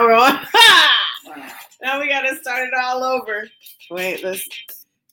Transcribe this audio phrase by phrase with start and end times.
[0.00, 0.32] now we're on.
[1.82, 3.48] now we gotta start it all over.
[3.90, 4.46] Wait, let's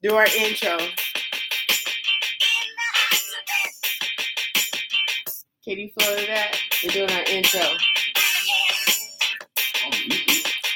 [0.01, 0.77] do our intro.
[5.65, 6.55] Katie floated that.
[6.83, 7.59] We're doing our intro.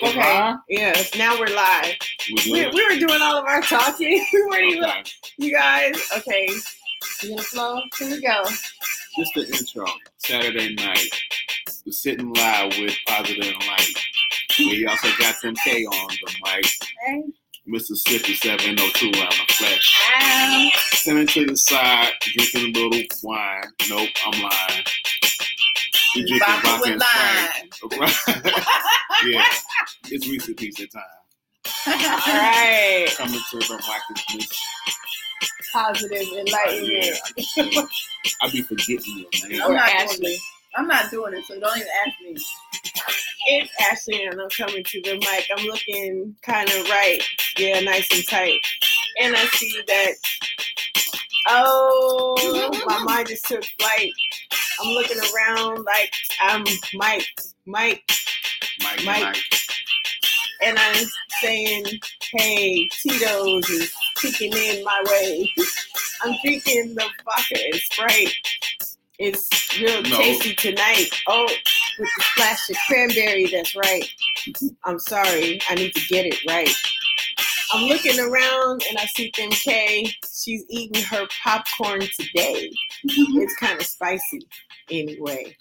[0.04, 0.20] Oh, okay.
[0.20, 0.58] Uh-huh.
[0.68, 1.16] Yes.
[1.18, 1.96] Now we're live.
[2.46, 4.26] We, we were doing all of our talking.
[4.34, 4.84] We weren't even.
[4.84, 5.04] Okay.
[5.38, 5.96] You guys.
[6.18, 6.50] Okay.
[7.22, 7.82] You gonna flow?
[7.98, 8.44] Here we go.
[9.18, 9.86] Just the intro.
[10.18, 11.10] Saturday night.
[11.86, 13.94] We're sitting live with Positive and Light.
[14.60, 16.66] We also got Tim K on the mic.
[17.06, 17.24] Hey.
[17.66, 20.00] Mississippi 702 on the flesh.
[20.16, 20.70] Ow.
[20.92, 23.64] Sitting to the side, drinking a little wine.
[23.90, 24.84] Nope, I'm lying.
[26.16, 28.14] We drinking Vodka vodka with and lime.
[28.14, 28.66] Sprite.
[29.26, 29.46] yeah,
[30.12, 31.04] it's Reese's Pizza time.
[31.88, 33.08] All right.
[33.18, 34.60] Coming to the mic is Miss.
[35.74, 37.20] Positive enlightenment.
[37.56, 37.86] Yeah,
[38.44, 39.62] I be forgetting your name.
[39.62, 40.38] Or I'm not doing Ashley.
[40.76, 42.38] I'm not doing it, so don't even ask me.
[43.48, 45.48] It's Ashley, and I'm coming to the mic.
[45.58, 47.20] I'm looking kind of right.
[47.58, 48.60] Yeah, nice and tight.
[49.22, 50.14] And I see that.
[51.48, 54.12] Oh, my mind just took flight.
[54.82, 56.64] I'm looking around like I'm
[56.94, 57.26] Mike,
[57.66, 58.04] Mike,
[58.82, 59.24] Mike, Mike.
[59.24, 59.38] Mike.
[60.62, 61.06] and I'm
[61.42, 61.86] saying,
[62.34, 65.52] hey, Tito's is kicking in my way.
[66.24, 68.34] I'm drinking the vodka and Sprite.
[69.24, 70.18] It's real No.
[70.18, 71.10] tasty tonight.
[71.28, 74.04] Oh, with the splash of cranberry, that's right.
[74.86, 76.74] I'm sorry, I need to get it right.
[77.72, 80.12] I'm looking around and I see Tim K.
[80.34, 82.72] She's eating her popcorn today.
[83.08, 83.42] Mm-hmm.
[83.42, 84.42] It's kind of spicy
[84.90, 85.56] anyway.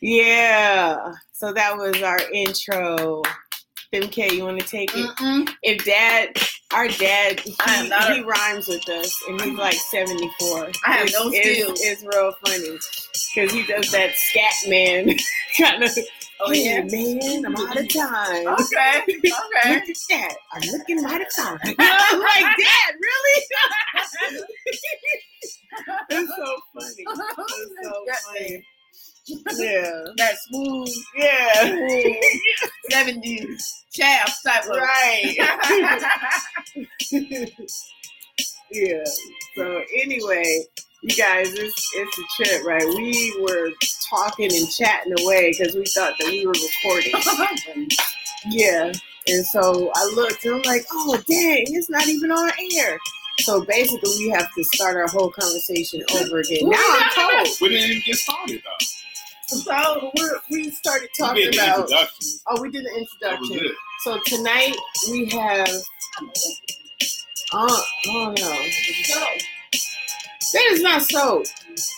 [0.00, 3.20] Yeah, so that was our intro.
[3.92, 5.06] Tim K, you want to take it?
[5.16, 5.48] Mm-mm.
[5.62, 6.34] if dad
[6.76, 10.92] our dad he, I not a- he rhymes with us and he's like 74 I
[10.92, 11.80] have it's, no skills.
[11.82, 12.78] it's real funny
[13.34, 15.16] because he does that scat man
[15.60, 15.90] kind of
[16.38, 16.82] Oh hey, yeah.
[16.84, 19.02] man i'm out of time Okay.
[19.08, 19.74] Okay.
[19.74, 20.34] Look at that.
[20.52, 21.58] I'm looking right at time.
[21.78, 23.42] I'm like, Dad, really?
[26.10, 26.94] it's so funny.
[26.98, 27.18] It's
[27.82, 28.64] so funny.
[29.28, 30.04] Yeah.
[30.16, 32.14] That smooth Yeah.
[32.90, 35.36] seventies shaft type of right.
[38.72, 39.04] yeah.
[39.56, 40.62] So anyway,
[41.02, 42.84] you guys, it's it's a trip, right?
[42.86, 43.70] We were
[44.10, 47.12] talking and chatting away because we thought that we were recording.
[48.50, 48.92] Yeah.
[49.28, 52.98] And so I looked and I'm like, oh dang, it's not even on air.
[53.40, 56.68] So basically we have to start our whole conversation over again.
[56.70, 57.48] Now I'm cold.
[57.60, 58.86] We didn't even get started though.
[59.48, 61.88] So we're, we started talking did the about
[62.48, 63.76] oh we did the That was introduction.
[64.04, 64.76] So tonight
[65.10, 65.68] we have
[67.52, 68.56] uh, oh no.
[70.52, 71.46] That is not soap.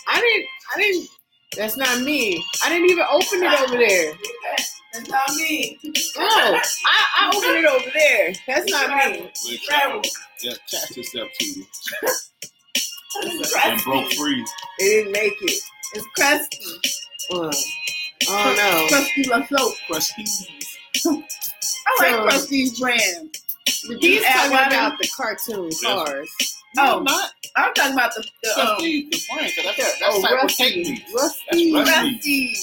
[0.07, 1.09] I didn't I didn't
[1.57, 2.43] that's not me.
[2.63, 4.13] I didn't even open it over there.
[4.93, 5.79] That's not me.
[5.83, 5.93] No,
[6.25, 6.59] I,
[7.19, 8.33] I opened it over there.
[8.47, 9.31] That's not me.
[10.43, 11.65] Yeah, chat yourself to you.
[13.23, 14.17] It's And broke crusty.
[14.17, 14.41] free.
[14.79, 15.61] It didn't make it.
[15.95, 16.65] It's crusty.
[17.31, 17.51] Uh,
[18.29, 18.87] oh no.
[18.89, 19.75] Crusty La Soap.
[19.89, 20.47] Prestige.
[21.05, 21.09] I
[21.99, 23.35] like So- Krusteaz brand.
[23.87, 24.67] Did you He's talking water?
[24.67, 26.29] about the cartoon cars.
[26.77, 29.51] Oh, not I'm talking about the, the um, Prestige, the brand.
[29.55, 30.63] 'cause That's, that's oh, type of Rusty.
[30.83, 31.03] technique.
[31.15, 31.71] Rusty.
[31.71, 32.53] That's Krusty.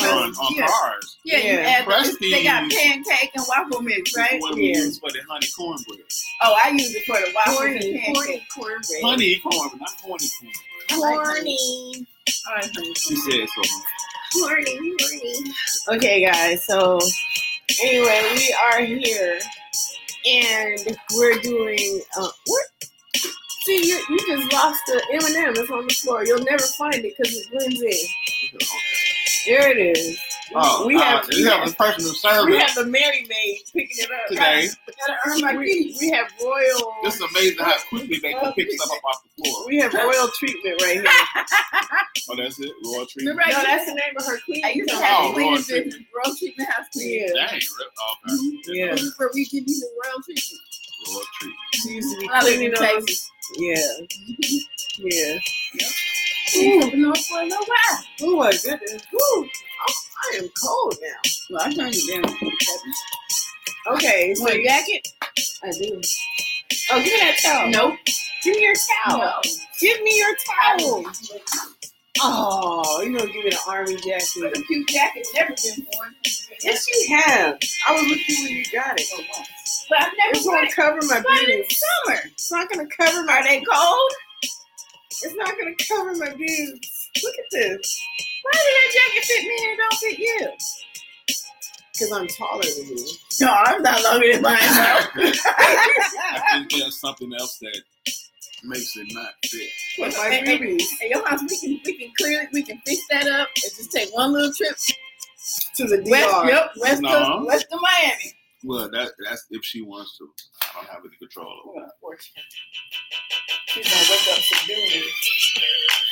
[0.00, 0.66] On, on Yeah.
[0.66, 1.16] cars.
[1.24, 1.58] Yeah, you Yeah.
[1.70, 2.32] add the, Prestige.
[2.32, 4.32] they got pancake and waffle mix, This right?
[4.34, 4.76] is what we Yeah.
[4.78, 5.98] use for the honey cornbread.
[6.42, 8.14] Oh, I use it for the waffles and Corny, pancake.
[8.14, 9.02] corny, cornbread.
[9.02, 10.90] Honey cornbread, not horny cornbread.
[10.90, 12.06] I like Corny.
[12.28, 13.48] I like honey She cornbread.
[13.48, 14.40] said so.
[14.40, 15.54] Corny, corny.
[15.96, 16.64] Okay, guys.
[16.66, 16.98] So,
[17.82, 19.40] anyway, we are here,
[20.26, 22.00] and we're doing.
[22.18, 22.64] Uh, what?
[23.64, 25.54] See, you, you just lost the M&M.
[25.56, 26.24] It's on the floor.
[26.26, 28.58] You'll never find it because it blends in.
[29.46, 30.18] There it is.
[30.54, 32.12] Oh, we have, uh, you have a personal
[32.46, 34.28] we have the Mary Maid picking it up.
[34.28, 34.68] today.
[35.06, 36.94] Gotta earn my We, we have royal.
[37.04, 39.66] It's amazing how quickly they can pick stuff up off the floor.
[39.68, 41.04] We have royal treatment right here.
[42.30, 42.70] Oh, that's it?
[42.84, 43.36] Royal treatment?
[43.38, 44.64] Remember I No, that's the name of her queen.
[44.64, 46.06] I used to Oh, have a Royal treatment.
[46.24, 47.20] Royal Treatment House Clean.
[47.20, 47.46] Yeah.
[47.46, 48.32] Dang, rip.
[48.32, 48.58] Okay.
[48.68, 48.96] Yeah.
[49.18, 50.60] Where we give you the royal treatment.
[51.08, 51.60] Royal treatment.
[51.74, 52.80] She used to be I live cleaning in those.
[53.06, 53.30] Texas.
[53.58, 53.86] Yeah,
[54.98, 55.38] yeah.
[56.56, 56.96] Ooh.
[56.96, 58.02] North Point, no why.
[58.22, 59.02] Oh my goodness.
[59.12, 59.48] Woo.
[59.86, 61.30] I, am cold now.
[61.50, 62.50] Well, I turned it down.
[63.96, 65.08] Okay, so a jacket?
[65.62, 66.00] I do.
[66.92, 67.70] Oh, give me that towel.
[67.70, 67.98] Nope.
[68.42, 69.18] Give me your towel.
[69.18, 69.32] No.
[69.80, 71.04] Give me your towel.
[72.20, 74.56] Oh, oh you're gonna give me the army jacket.
[74.56, 76.14] A cute jacket, never been worn.
[76.62, 77.58] Yes, you have.
[77.88, 79.06] I was with you when you got it.
[79.88, 81.82] But I've never It's gonna cover my But in boobs.
[82.06, 82.20] summer.
[82.26, 83.32] It's not gonna cover my.
[83.38, 84.12] Are they cold?
[85.10, 87.03] It's not gonna cover my boobs.
[87.22, 88.00] Look at this.
[88.42, 90.50] Why did that jacket fit me and it don't fit you?
[91.92, 93.06] because I'm taller than you.
[93.40, 94.56] No, I'm not longer than mine.
[94.60, 97.80] I think there's something else that
[98.64, 99.70] makes it not fit.
[99.98, 103.00] With my Hey, hey, boobies your house, we can we can clearly we can fix
[103.10, 104.76] that up and just take one little trip
[105.76, 106.10] to the DR.
[106.10, 106.46] west.
[106.46, 107.22] Yep, west No.
[107.22, 108.34] of west of Miami.
[108.64, 110.28] Well, that that's if she wants to.
[110.62, 111.76] I don't have any control over.
[111.76, 112.30] I'm gonna force.
[113.66, 115.02] She's gonna wake up subduing me.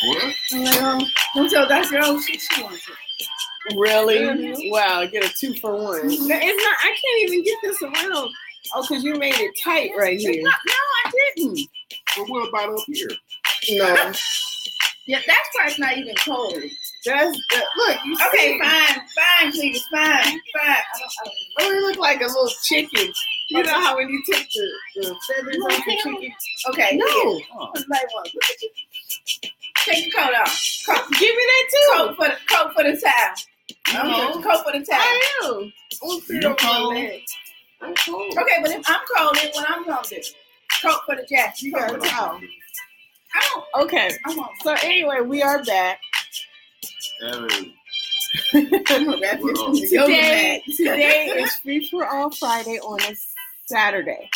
[0.04, 0.34] What?
[0.52, 1.98] I'm like, oh, don't tell Dr.
[2.02, 3.76] O she, she wants it.
[3.76, 4.18] Really?
[4.18, 4.70] Mhm.
[4.70, 6.00] Wow, get a two for one.
[6.04, 6.32] It's not.
[6.82, 8.28] I can't even get this around.
[8.74, 10.42] Oh, because you made it tight right It's here.
[10.42, 10.74] not- no,
[11.06, 11.60] I didn't.
[12.16, 13.08] Well, what about up here?
[13.70, 14.12] No,
[15.06, 16.54] Yeah, that part's not even cold.
[17.04, 17.96] That's that, look.
[18.04, 20.40] You Okay, see, fine, fine, please, fine, fine.
[20.64, 23.12] I don't, I don't Oh, you look like a little chicken.
[23.50, 26.32] You know how when you take the, the feathers off the chicken?
[26.70, 27.72] Okay, No, Huh.
[27.88, 28.30] Like what?
[28.34, 28.70] Look at you.
[29.84, 30.82] Take the coat off.
[30.86, 31.96] Coat, give me that too.
[31.96, 33.34] coat for the coat for the towel.
[33.88, 34.16] I'm No.
[34.34, 35.00] just coat for the towel.
[35.00, 35.72] I am.
[36.02, 36.96] I'm You on cold?
[37.82, 38.38] I'm cold.
[38.38, 40.16] Okay, but if I'm cold, then what I'm gonna do?
[40.82, 41.62] Coat for the jacket.
[41.62, 42.40] You got for a towel.
[43.34, 43.84] I don't.
[43.86, 44.10] Okay.
[44.26, 44.50] I want.
[44.62, 46.00] So anyway, we are back.
[49.92, 53.14] Today, today is free for all Friday on a
[53.66, 54.28] Saturday.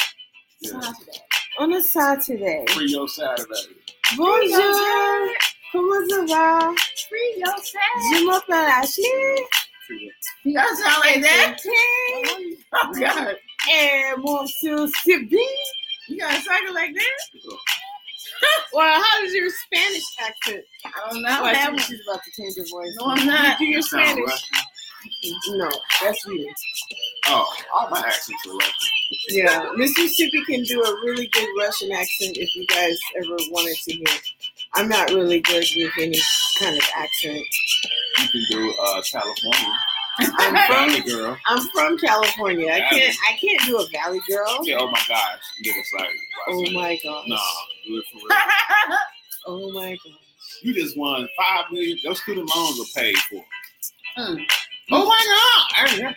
[0.61, 0.93] yeah.
[1.59, 2.65] On a Saturday.
[2.69, 3.75] Free your Saturday.
[4.17, 5.29] Bonjour.
[5.73, 6.75] Comment ça va?
[7.09, 7.99] Free yourself.
[8.12, 9.47] Je m'appelle Ashley.
[9.87, 10.12] Free
[10.44, 11.56] You gotta sound like that.
[11.59, 12.56] Okay.
[12.73, 13.37] Oh God.
[13.73, 15.44] And Monsieur Sibi.
[16.09, 17.19] You gotta sound like that.
[18.43, 20.65] Your- Well, how is your Spanish accent?
[20.85, 21.29] I don't know.
[21.44, 22.94] I I think have she's about to change her voice.
[23.00, 23.59] No, I'm not.
[23.59, 24.29] Do your Sound Spanish.
[24.31, 25.59] Russian?
[25.59, 25.71] No,
[26.03, 26.53] that's you.
[27.29, 28.75] Oh, all my accents are Russian.
[29.29, 33.93] Yeah, Mississippi can do a really good Russian accent if you guys ever wanted to
[33.94, 34.19] hear.
[34.75, 36.19] I'm not really good with any
[36.59, 37.39] kind of accent.
[38.19, 39.79] You can do uh, California.
[40.19, 40.56] I'm
[40.97, 41.37] from girl.
[41.47, 42.69] I'm from California.
[42.73, 44.59] I can't I can't do a Valley girl.
[44.62, 45.41] Yeah, oh my gosh.
[45.62, 46.11] Get excited.
[46.49, 47.25] Oh my gosh.
[47.29, 47.39] Nah,
[48.12, 48.29] for real.
[49.49, 50.12] Oh my gosh.
[50.62, 51.99] You just won five million.
[52.05, 53.44] Those student loans are paid for.
[54.19, 54.44] Mm.
[54.91, 56.15] Oh my God!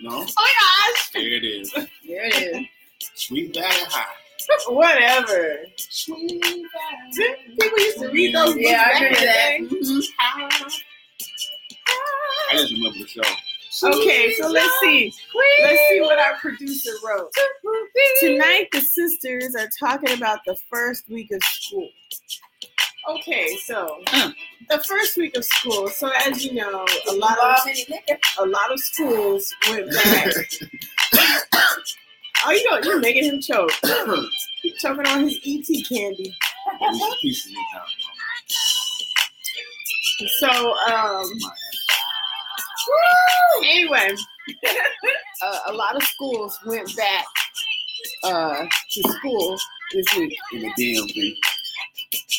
[0.00, 0.52] No, Oh my
[0.94, 1.10] gosh.
[1.12, 1.72] there it is.
[1.72, 2.66] There it is.
[3.14, 4.14] Sweet Valley High.
[4.68, 5.58] Whatever.
[5.76, 9.06] Sweet People used to read those Yeah, I back agree
[9.58, 10.38] in with the that.
[10.38, 10.72] Mhm.
[12.50, 13.22] I just remember the show.
[13.82, 15.12] Okay, so let's see.
[15.62, 17.30] Let's see what our producer wrote.
[18.20, 21.88] Tonight, the sisters are talking about the first week of school.
[23.10, 24.34] Okay, so Mm.
[24.68, 25.88] the first week of school.
[25.88, 27.58] So as you know, a lot of
[28.38, 30.32] a lot of schools went back.
[32.46, 33.72] oh, you know, you're making him choke.
[34.62, 36.36] He's choking on his ET candy.
[36.92, 37.86] These pieces of town,
[40.38, 41.26] So, um,
[43.64, 44.10] anyway,
[45.42, 47.24] uh, a lot of schools went back
[48.24, 49.58] uh, to school
[49.92, 50.36] this week.
[50.52, 51.34] in the DMV.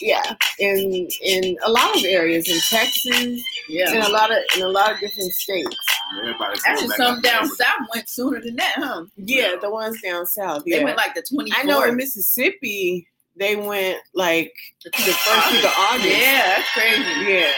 [0.01, 0.21] Yeah,
[0.59, 3.91] in in a lot of areas in Texas, Yeah.
[3.91, 5.75] in a lot of in a lot of different states.
[6.19, 7.55] Everybody Actually, some down there.
[7.55, 9.05] south went sooner than that, huh?
[9.17, 10.63] Yeah, the ones down south.
[10.69, 11.49] They went like the 24th.
[11.57, 14.53] I know in Mississippi they went like
[14.83, 16.07] the first week of August.
[16.07, 17.31] Yeah, that's crazy.
[17.31, 17.51] Yeah,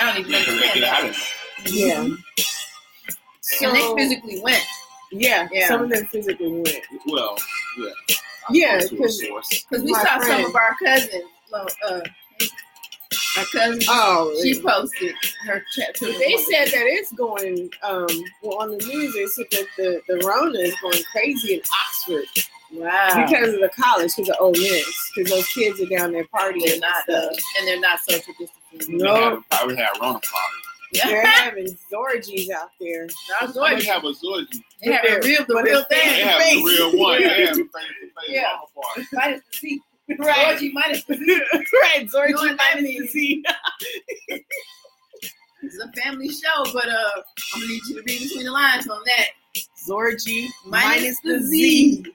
[0.00, 1.14] I don't even Yeah, 'cause they understand
[1.64, 2.10] get out that.
[2.10, 2.16] of there.
[2.36, 3.12] yeah.
[3.12, 4.62] And So, they physically went.
[5.12, 5.68] yeah, Yeah.
[5.68, 6.80] some of them physically went.
[7.06, 7.36] Well,
[7.78, 7.90] yeah.
[8.50, 9.20] Yeah, To a because
[9.82, 11.24] we My saw some of our cousins.
[11.52, 12.00] Well, uh,
[13.38, 15.14] our cousin, oh, she posted
[15.44, 15.94] her chat.
[15.96, 16.38] to They woman.
[16.50, 18.06] said that it's going um
[18.42, 19.14] well on the news.
[19.14, 22.24] They said that the the Rona is going crazy in Oxford
[22.72, 23.24] wow.
[23.26, 26.64] because of the college, because of Ole Miss, because those kids are down there partying.
[26.64, 27.24] they're and not, stuff.
[27.32, 28.98] uh, and they're not social distancing.
[28.98, 29.14] No.
[29.14, 30.56] They had- probably had Rona party.
[30.92, 33.06] They're having zorgies out there.
[33.40, 33.86] not They Georgia.
[33.92, 34.62] have a Zorgy.
[34.82, 36.26] They have a real, the real it's They thing.
[36.26, 37.20] have the real one.
[37.22, 38.42] They have the face-to-face Yeah.
[38.42, 39.08] Rona party.
[39.12, 39.80] Minus the C.
[40.18, 41.40] Right, Georgie minus the C.
[41.82, 42.00] right.
[42.00, 43.10] You know Zorgie minus the means?
[43.12, 43.44] C.
[45.62, 46.92] It's a family show, but uh,
[47.54, 49.26] I'm gonna need you to read between the lines on that.
[49.86, 52.02] Zorgie Minus minus the the Z.
[52.02, 52.12] Z.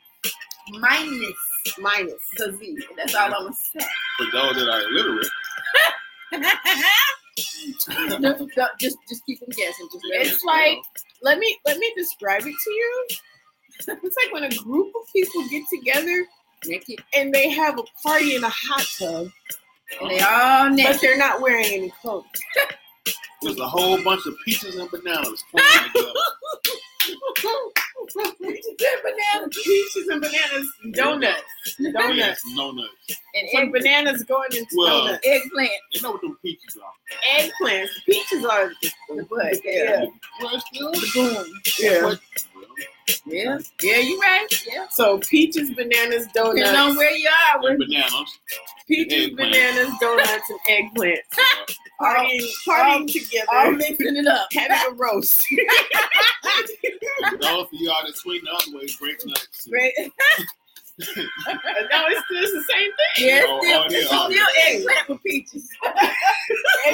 [0.79, 1.33] Minus
[1.79, 2.13] Minus.
[2.37, 2.77] the Z.
[2.97, 3.85] That's all I'm gonna say.
[4.17, 5.27] For those that are illiterate,
[7.87, 9.87] Don't- don't- just, just keep them guessing.
[9.91, 10.77] Just It's them- like
[11.21, 13.07] let me let me describe it to you.
[13.79, 16.25] It's like when a group of people get together
[16.65, 19.27] naked, and they have a party in a hot tub,
[20.01, 21.01] and they all but naked.
[21.01, 22.25] they're not wearing any clothes.
[23.41, 25.43] there's a whole bunch of peaches and bananas
[28.07, 28.59] playing together.
[28.77, 29.01] Peaches and
[29.41, 29.55] bananas.
[29.63, 32.41] Peaches and bananas, donuts, donuts, Yes.
[33.35, 35.27] And some egg, bananas going into Well- donuts.
[35.27, 35.71] eggplant.
[35.91, 37.39] You know what them peaches are?
[37.39, 37.89] Eggplants.
[38.05, 39.59] Peaches are the, The butt.
[39.63, 39.83] Yeah.
[39.83, 40.05] yeah,
[40.41, 40.91] Well, still.
[40.91, 41.61] The boom.
[41.79, 42.03] yeah.
[42.03, 42.19] What?
[43.25, 43.59] Yeah.
[43.83, 44.47] Yeah, you right.
[44.71, 44.87] Yeah.
[44.89, 46.97] So peaches, bananas, Depending on donuts.
[46.97, 47.59] where you are.
[47.61, 48.39] Well, Where, bananas.
[48.87, 49.53] Peaches, Eggplant.
[49.53, 51.19] bananas, donuts, and eggplants.
[51.99, 54.47] all, Partying, partying all together, mixing it up.
[54.53, 55.43] having a roast.
[57.29, 59.67] For those of y'all that swing the other way, break nuts.
[59.69, 59.93] Great.
[59.97, 60.05] no,
[60.97, 63.27] it's, it's the same thing.
[63.27, 65.69] Yeah, Oh, still, oh, yeah, it's still eggplant with peaches.
[65.83, 65.93] Well,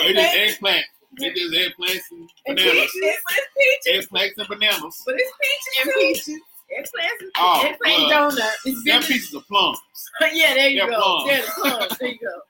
[0.02, 0.86] it is eggplant, eggplant.
[1.18, 2.92] It is eggplants and and bananas.
[2.94, 4.08] peaches, but it's peaches.
[4.08, 5.04] Eggplants and bananas.
[5.06, 6.00] But it's peaches And too.
[6.00, 6.42] peaches
[6.72, 8.32] Eggplants and Oh, eggplant well.
[8.32, 8.52] donut.
[8.66, 9.80] It's Them pieces of plums.
[10.34, 11.02] yeah, there you They're go.
[11.02, 11.30] plums.
[11.30, 11.98] They're the plums.
[12.00, 12.42] There you go.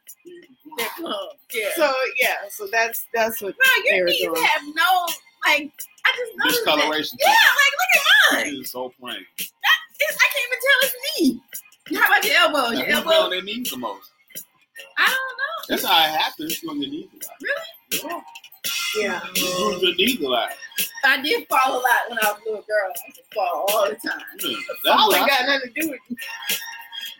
[0.77, 1.33] They're plums.
[1.53, 1.69] Yeah.
[1.75, 4.47] So yeah, so that's that's what no, your knees Arizona.
[4.47, 5.05] have no
[5.45, 5.71] like.
[6.05, 7.19] I just noticed that.
[7.19, 8.53] Yeah, like look at mine.
[8.55, 9.25] It is so plain.
[9.39, 9.51] It's,
[10.17, 11.99] I can't even tell it's me.
[11.99, 12.73] How about your elbow?
[12.73, 13.09] Now, Your elbow?
[13.25, 14.11] on their knees the most?
[14.97, 15.55] I don't know.
[15.67, 16.61] That's how it happens.
[16.63, 17.07] You on your knees
[18.03, 18.23] a lot.
[18.97, 19.21] Yeah.
[19.35, 20.49] You bruise your knees a lot.
[21.05, 22.91] I did fall a lot when I was a little girl.
[22.91, 24.21] I used to fall all the time.
[24.39, 25.99] Yeah, That That's ain't what I got nothing to do with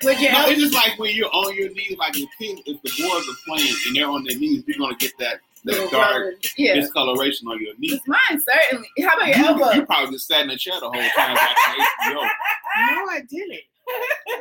[0.03, 2.81] With your No, it's just like when you're on your knees, like your kids, if
[2.81, 5.91] the boys are playing and they're on their knees, you're gonna get that, little that
[5.91, 6.35] dark brother.
[6.57, 6.75] Yeah.
[6.75, 7.93] discoloration on your knee.
[7.93, 8.87] It's mine, certainly.
[9.03, 9.71] How about your You, elbow?
[9.71, 11.85] you probably just sat in the chair the whole time watching
[12.15, 12.27] HBO.
[12.73, 13.59] No, I didn't.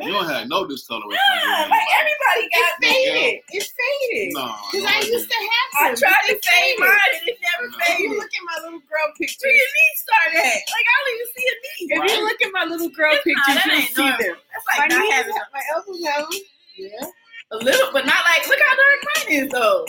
[0.01, 2.13] You don't have no discoloration Yeah, on your like knee.
[2.31, 3.35] Everybody got No, Faded.
[3.51, 4.29] It faded.
[4.35, 7.67] No, Because no, I used to have I tried to fade mine and it never
[7.71, 7.79] No.
[7.91, 10.59] If you look at my little girl Where pictures, your knees start at?
[10.71, 11.83] Like I don't even see a knee.
[11.91, 14.19] if you look at my little girl Nah, pictures, that you'll see normal.
[14.19, 14.37] them.
[14.55, 16.27] That's My like not knees, having have- my elbows have
[16.77, 17.07] yeah.
[17.53, 19.87] a little, but not like look how dark mine is though.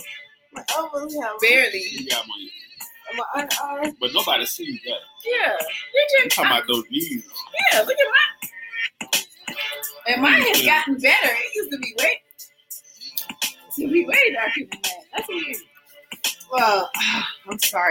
[0.54, 1.40] My elbows have.
[1.40, 1.84] Barely.
[1.92, 2.52] You got money.
[3.14, 3.26] My
[3.84, 5.00] un- But nobody sees that.
[5.26, 5.58] Yeah.
[5.60, 7.24] You You just talking about those knees.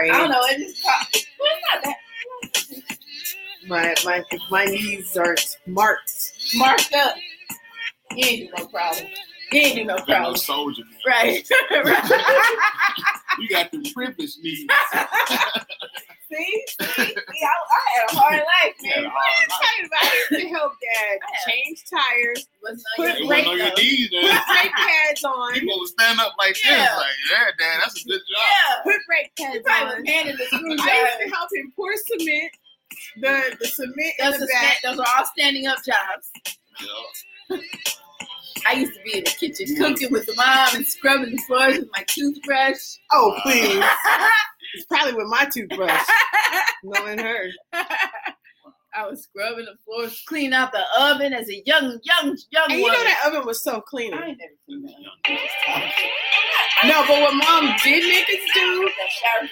[0.01, 0.09] I'm sorry.
[0.09, 0.41] I don't know.
[0.43, 1.27] It just popped.
[1.39, 1.49] Well,
[1.83, 1.95] that.
[3.67, 6.33] My my my knees aren't marked.
[6.55, 7.15] Marked up.
[8.15, 9.05] He ain't do no problem.
[9.51, 10.35] He ain't do no You got no problem.
[10.37, 11.01] soldier knees.
[11.05, 11.49] Right.
[11.85, 12.57] right.
[13.39, 14.67] You got the privileged knees.
[16.29, 16.63] See?
[16.81, 17.05] See?
[17.05, 17.15] See, I,
[18.31, 19.05] I had a hard life, You got man.
[19.05, 19.59] a hard life.
[19.61, 21.15] Talking about I used to help dad
[21.47, 23.81] change tires, Wasn't Put on They your brake wasn't on your though.
[23.81, 26.95] knees, put brake pads on, People would stand up like this, Yeah.
[26.97, 28.45] like, yeah, Dad, that's a good job.
[28.47, 28.75] Yeah.
[28.83, 30.01] put brake He pads probably on.
[30.01, 32.51] was handing the I used to help him pour cement.
[33.21, 34.77] The the cement in Those, the are back.
[34.77, 36.31] sta- those are all standing up jobs.
[37.49, 37.57] Yeah.
[38.67, 41.79] I used to be in the kitchen cooking with the mom and scrubbing the floors
[41.79, 42.97] with my toothbrush.
[43.11, 43.83] Oh please!
[44.73, 46.05] It's probably with my toothbrush,
[46.83, 47.49] knowing her.
[48.93, 52.73] I was scrubbing the floors, cleaning out the oven as a young, young, young And
[52.73, 52.97] you woman.
[52.97, 54.13] know that oven was so clean.
[54.13, 54.37] I never
[54.67, 55.91] seen that.
[56.83, 58.89] No, but what mom did make us do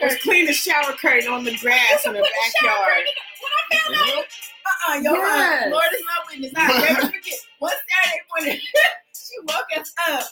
[0.01, 2.27] was clean the shower curtain on the grass in the the
[2.61, 3.03] backyard.
[3.39, 5.67] When I found out, uh-uh, yo, Yes.
[5.67, 6.51] uh, Lord is my witness.
[6.57, 7.33] I'll never forget.
[7.59, 8.59] One Saturday morning,
[9.15, 10.25] she woke us up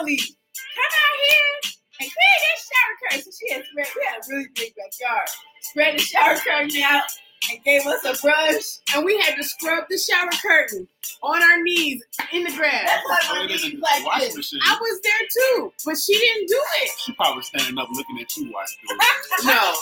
[0.00, 0.16] early.
[0.16, 3.22] Come out here and clean that shower curtain.
[3.22, 5.28] So she had spread, we had a really big backyard.
[5.62, 7.02] Spread the shower curtain out
[7.50, 8.64] and gave us a brush.
[8.94, 10.88] And we had to scrub the shower curtain
[11.22, 12.84] on our knees in the grass.
[12.86, 14.36] That's why Put my it knees like this.
[14.36, 14.60] machine.
[14.64, 16.90] I was there too, but she didn't do it.
[17.04, 19.44] She probably standing up looking at you while you do it.
[19.44, 19.74] No,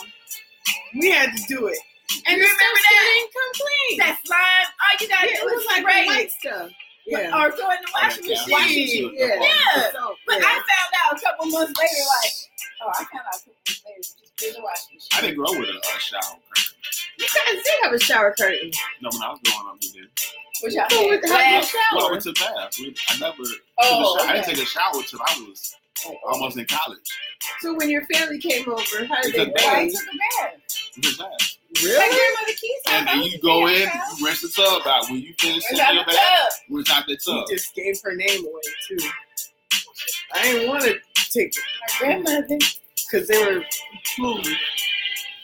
[1.00, 1.78] we had to do it.
[2.26, 3.14] And You remember still that?
[3.14, 3.98] didn't come clean.
[3.98, 6.70] That slime, all oh, you gotta Yeah, do was is like spray white stuff.
[7.06, 7.34] Yeah.
[7.34, 8.52] Or throw it in the washing Yeah, machine.
[8.52, 9.10] washing machine.
[9.18, 9.26] Yeah.
[9.42, 9.90] Yeah.
[9.92, 10.46] So, But yeah.
[10.46, 12.32] I found out a couple months later, like,
[12.82, 15.10] oh, I found out a couple months later, just threw the washing machine.
[15.12, 16.78] I didn't grow with a, a shower curtain.
[17.18, 18.70] You guys did have a shower curtain.
[19.02, 20.08] No, when I was growing up, we did.
[20.62, 21.96] Which I So had with- how do you last- shower?
[21.96, 22.76] Well, I went to bath.
[22.78, 23.36] I never.
[23.42, 24.28] took a Oh, shower.
[24.28, 25.74] I didn't take a shower till I was
[26.24, 26.98] almost in college.
[27.60, 29.52] So when your family came over, how did It's they day.
[29.66, 29.92] I bathe?
[29.92, 30.60] took a bath.
[30.96, 31.58] It was bath.
[31.74, 31.96] My Really?
[31.96, 35.08] grandmother Keith And then you go in, you rinse the tub out.
[35.08, 36.76] When you finish Where's your the bath, tub?
[36.76, 37.46] rinse out the She tub.
[37.48, 39.08] just gave her name away too.
[40.34, 40.94] I didn't want to
[41.30, 42.58] take it My grandmother.
[43.10, 43.64] because there were
[44.18, 44.52] hmm,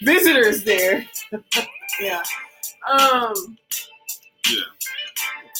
[0.03, 1.07] visitors there.
[2.01, 2.23] yeah.
[2.91, 3.57] Um.
[4.51, 4.61] Yeah.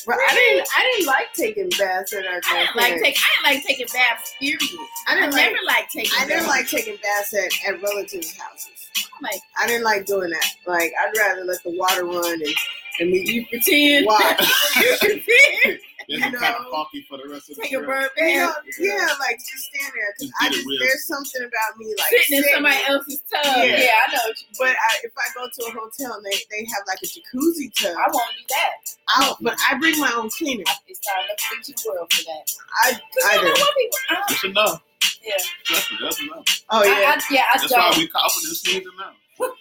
[0.09, 0.69] But I didn't.
[0.75, 3.17] I didn't like taking baths at our I didn't like take.
[3.19, 4.35] I didn't like taking baths.
[4.41, 4.61] Period.
[5.07, 5.53] I I, didn't like.
[5.53, 6.11] never liked taking.
[6.19, 6.49] I didn't baths.
[6.49, 8.89] like taking baths at, at relatives' houses.
[9.23, 10.51] Like I didn't like doing that.
[10.67, 12.55] Like I'd rather let the water run and
[13.01, 14.07] and me you pretend.
[14.07, 15.81] you pretend.
[16.11, 16.71] It's You kind of know?
[16.73, 17.87] funky for the rest of the Take a trip.
[17.87, 18.65] bird You know, bath.
[18.81, 20.09] yeah, like just stand there.
[20.17, 23.45] 'cause Just I just there's something about me like Sitting in somebody else's tub.
[23.45, 23.77] Yeah.
[23.77, 24.25] Yeah, I know.
[24.59, 27.69] But I, if I go to a hotel and they, they have like a jacuzzi
[27.77, 28.73] tub, I won't do that.
[29.21, 30.65] I'll, but I bring my own cleaner.
[30.89, 32.45] It's not enough big to the world for that.
[32.85, 32.87] I,
[33.29, 33.61] I you know do.
[33.61, 33.99] what people.
[34.09, 34.83] Uh, I don't, It's enough.
[35.21, 35.37] yeah.
[35.69, 36.45] Trust me, that's enough.
[36.71, 36.93] Oh yeah.
[37.21, 37.99] I, yeah, I That's why don't.
[38.01, 39.13] we coughing this season now.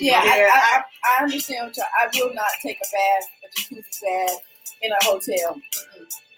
[0.00, 0.20] Yeah.
[0.20, 0.82] I, Yeah, I, I,
[1.20, 1.68] I understand.
[1.68, 4.40] What you're, I will not take a bath, a jacuzzi bath,
[4.82, 5.60] in a hotel.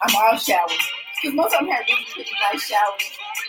[0.01, 0.71] I'm all showers.
[1.21, 3.01] Because most of them have really pretty nice showers.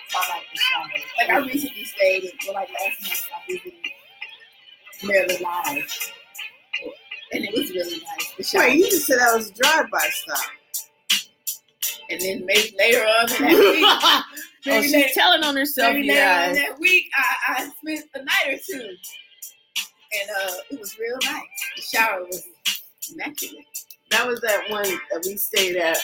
[0.08, 0.88] So I like the shower.
[1.18, 3.72] Like I recently stayed, in, well, like last month, I visited
[5.04, 6.12] Maryland Live.
[7.32, 8.34] And it was really nice.
[8.36, 8.62] The shower.
[8.62, 10.50] Wait, you just said that was a drive-by stop.
[12.10, 14.22] And then maybe later on in that week, oh,
[14.82, 16.56] she's later, telling on herself, maybe later in guys.
[16.56, 18.96] that week, I, I spent a night or two.
[20.12, 21.42] And uh, it was real nice.
[21.76, 22.42] The shower was
[23.12, 23.64] immaculate.
[24.10, 25.96] That was that one that we stayed at.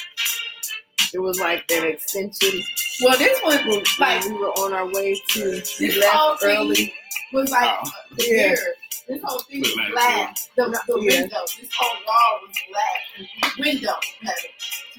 [1.13, 2.63] It was like that extension
[3.03, 5.45] Well, this one when, like when we were on our way to
[5.81, 6.91] we This whole left thing-
[7.33, 7.91] was like Oh.
[8.17, 8.37] the Yeah.
[8.49, 8.75] mirror.
[9.09, 10.37] This whole thing was Look like black.
[10.57, 11.21] The, the yeah.
[11.21, 13.53] window, this whole wall was black.
[13.57, 14.51] The window had it.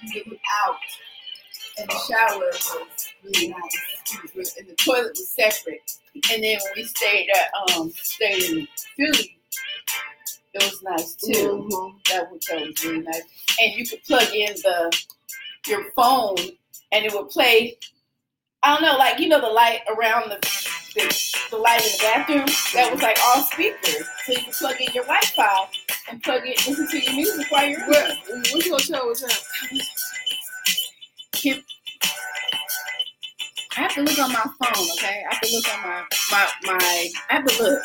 [0.04, 0.78] You could look out.
[1.80, 4.14] And the shower was really nice.
[4.14, 5.92] It was really, and the toilet was separate.
[6.32, 9.38] And then when we stayed at um stayed in Philly,
[10.54, 11.68] it was nice too.
[11.72, 12.04] Mhm.
[12.10, 13.22] That hotel was really nice.
[13.60, 15.00] And you could plug in the
[15.68, 16.38] your phone
[16.92, 17.78] and it would play
[18.64, 20.38] I don't know, like you know the light around the
[20.96, 24.06] the, the light in the bathroom, that was like all speakers.
[24.26, 25.68] So you could plug in your Wi Fi
[26.10, 28.38] and plug it listen to your music while you're Where, there.
[28.54, 29.44] which hotel was that?
[33.78, 35.24] I have to look on my phone, okay?
[35.30, 37.84] I have to look on my my my I have to look.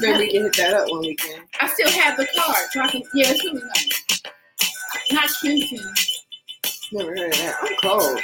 [0.00, 1.42] Maybe we can hit that up one weekend.
[1.60, 4.22] I still have the card, so I can yeah, it's really nice.
[5.12, 5.94] Not Clinton.
[6.92, 7.56] Never heard of that.
[7.62, 8.20] I'm cold.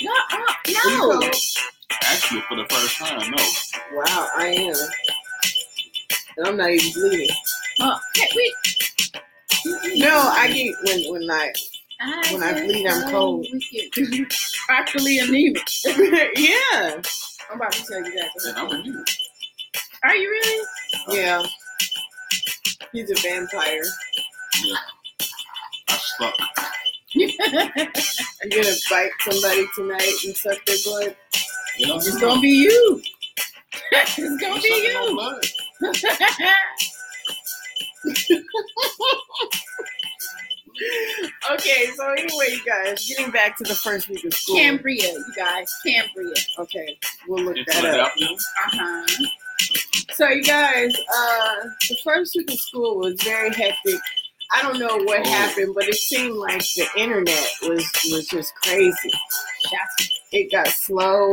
[0.00, 1.20] No, uh, You no.
[1.20, 1.34] cold?
[2.04, 3.44] Actually, for the first time, no.
[3.98, 4.74] Wow, I am.
[6.38, 7.36] And I'm not even bleeding.
[7.80, 11.26] Uh, hey, we, No, I get when when
[12.02, 13.46] I When I bleed, I'm cold.
[14.66, 15.58] Practically anemic.
[16.36, 17.00] yeah
[17.50, 18.30] I'm about to tell you that.
[18.46, 19.04] And I'm a new.
[20.02, 20.66] Are you really?
[21.18, 21.42] yeah.
[22.92, 23.82] He's a vampire.
[24.64, 24.76] Yeah.
[25.88, 26.34] I stuck.
[27.14, 27.30] You're
[28.50, 31.16] gonna bite somebody tonight and suck their blood.
[31.78, 33.02] You know, it's gonna be you.
[33.92, 35.42] it's gonna be Sucking my you.
[41.40, 41.58] Blood.
[41.58, 44.56] Okay, so anyway, you guys, getting back to the first week of school.
[44.56, 45.72] Cambria, you guys.
[45.84, 46.34] Cambria.
[46.58, 48.12] Okay, we'll look In that up.
[48.20, 48.36] Uh
[48.72, 49.06] huh.
[50.14, 51.54] So you guys, uh,
[51.88, 54.00] the first week of school was very hectic.
[54.54, 55.30] I don't know what Oh.
[55.30, 59.10] happened, but it seemed like the internet was was just crazy.
[60.32, 61.32] It got slow.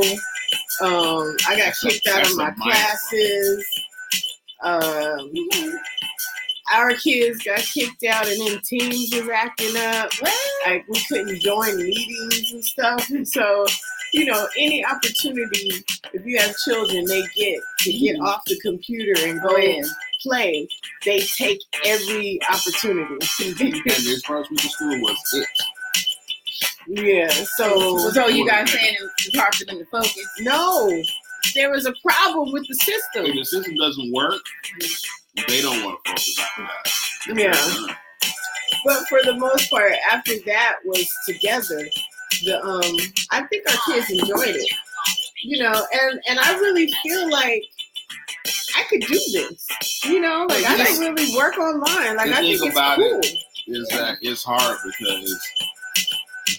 [0.80, 3.66] Um, I got kicked out of my classes.
[4.62, 5.30] Um,
[6.72, 10.10] our kids got kicked out, and then teams was acting up.
[10.20, 10.32] What?
[10.66, 13.08] Like we couldn't join meetings and stuff.
[13.10, 13.66] And so,
[14.12, 18.26] you know, any opportunity if you have children, they get to get Mhm.
[18.26, 19.82] off the computer and go Oh yeah.
[20.22, 20.68] play.
[21.04, 23.14] They take every opportunity.
[23.40, 25.48] And this first week of school was it.
[26.88, 27.28] yeah.
[27.56, 30.26] So So you guys saying it was hard for them to focus?
[30.40, 30.90] no,
[31.54, 33.36] there was a problem with the If system.
[33.36, 34.42] the system doesn't work,
[35.48, 37.38] they don't want to focus after that.
[37.40, 37.94] Yeah.
[38.84, 41.86] But for the most part, after that was together,
[42.44, 42.96] the um,
[43.30, 44.70] I think our kids enjoyed it.
[45.42, 47.62] You know, and and I really feel like
[48.76, 49.66] I could do this.
[50.04, 52.16] You know, like I can really work online.
[52.16, 53.20] Like The I thing think it's about cool.
[53.22, 55.38] it- Is that it's hard because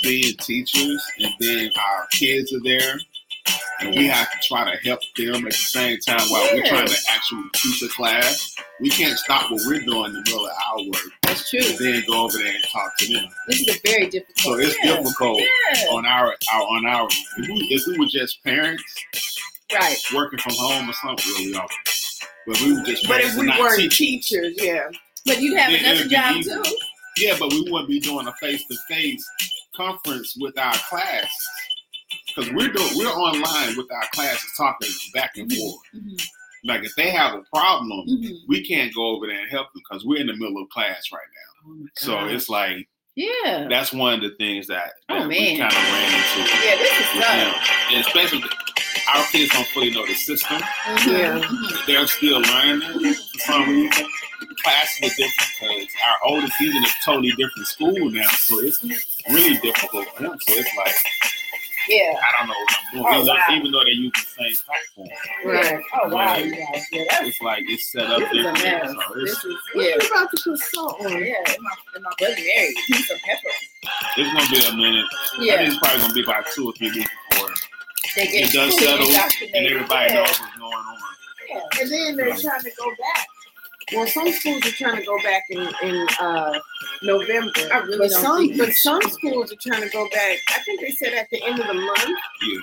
[0.03, 2.99] being teachers and then our kids are there,
[3.81, 6.87] and we have to try to help them at the same time while we're trying
[6.87, 8.55] to actually teach a class.
[8.79, 11.59] We can't stop what we're doing in the middle of our work That's true.
[11.63, 13.25] and then go over there and talk to them.
[13.47, 14.37] This is a very difficult.
[14.39, 14.97] So it's yeah.
[14.97, 15.85] difficult Yeah.
[15.91, 18.83] on our, our on our if we, if we were just parents
[19.73, 19.95] Right.
[20.13, 21.67] working from home or something, we are.
[22.47, 23.97] But we were just But if we weren't teachers.
[24.27, 24.89] teachers, yeah.
[25.25, 26.49] But you'd have another job easy.
[26.51, 26.63] too.
[27.17, 29.23] Yeah, but we wouldn't be doing a face to face
[29.75, 31.29] conference with our classes
[32.35, 35.79] because we're doing we're online with our classes talking back and forth.
[35.95, 36.27] Mhm.
[36.63, 38.35] Like if they have a problem, Mhm.
[38.47, 41.11] we can't go over there and help them because we're in the middle of class
[41.11, 41.71] right now.
[41.71, 43.67] Oh So it's like yeah.
[43.69, 45.69] that's one of the things that, Oh, that we man.
[45.69, 46.65] kind of ran into.
[46.65, 47.69] Yeah, this is with tough.
[47.91, 48.43] And especially
[49.13, 50.59] our kids don't fully know the system.
[51.07, 51.39] Yeah.
[51.39, 51.85] Mhm.
[51.87, 54.07] They're still learning for some reason.
[54.63, 58.83] Classes are different because our oldest, he's in a totally different school now, so it's
[59.29, 60.39] really difficult for him.
[60.47, 60.95] So it's like
[61.89, 62.13] Yeah.
[62.13, 63.55] I don't know what I'm doing, Oh, even, though, wow.
[63.55, 65.09] even though they use the same platform.
[65.45, 65.83] Right.
[66.01, 66.85] Oh wow, you guys.
[66.91, 68.91] Yeah, It's like it's set up this is a mess.
[68.91, 69.89] So This it's, is What yeah.
[69.89, 71.11] you about to put salt on?
[71.11, 72.75] Yeah, and my, and my brother married.
[73.07, 73.49] Some pepper.
[74.17, 75.05] it's gonna be a minute.
[75.39, 75.53] Yeah.
[75.53, 77.49] I think it's probably gonna be about two or three weeks before
[78.15, 79.07] they get it does settle
[79.55, 80.15] and everybody yeah.
[80.15, 80.97] knows what's going on.
[81.49, 81.81] Yeah.
[81.81, 83.27] And then they're trying to go back.
[83.93, 86.59] Well, some schools are trying to go back in in uh,
[87.03, 87.51] November.
[87.71, 90.37] I really but some but some schools are trying to go back.
[90.49, 92.19] I think they said at the end of the month.
[92.41, 92.59] Yeah.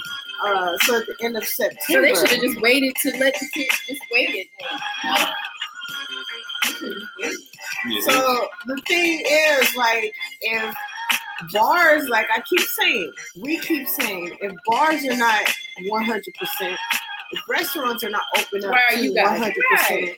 [0.47, 1.81] Uh, so at the end of September.
[1.87, 4.01] So they should have just waited to let the kids just.
[4.13, 4.45] Yeah.
[7.87, 8.01] Yeah.
[8.03, 10.75] So the thing is, like, if
[11.53, 15.49] bars, like I keep saying, we keep saying, if bars are not
[15.87, 16.79] one hundred percent,
[17.33, 20.11] if restaurants are not open up Why are to you one hundred percent.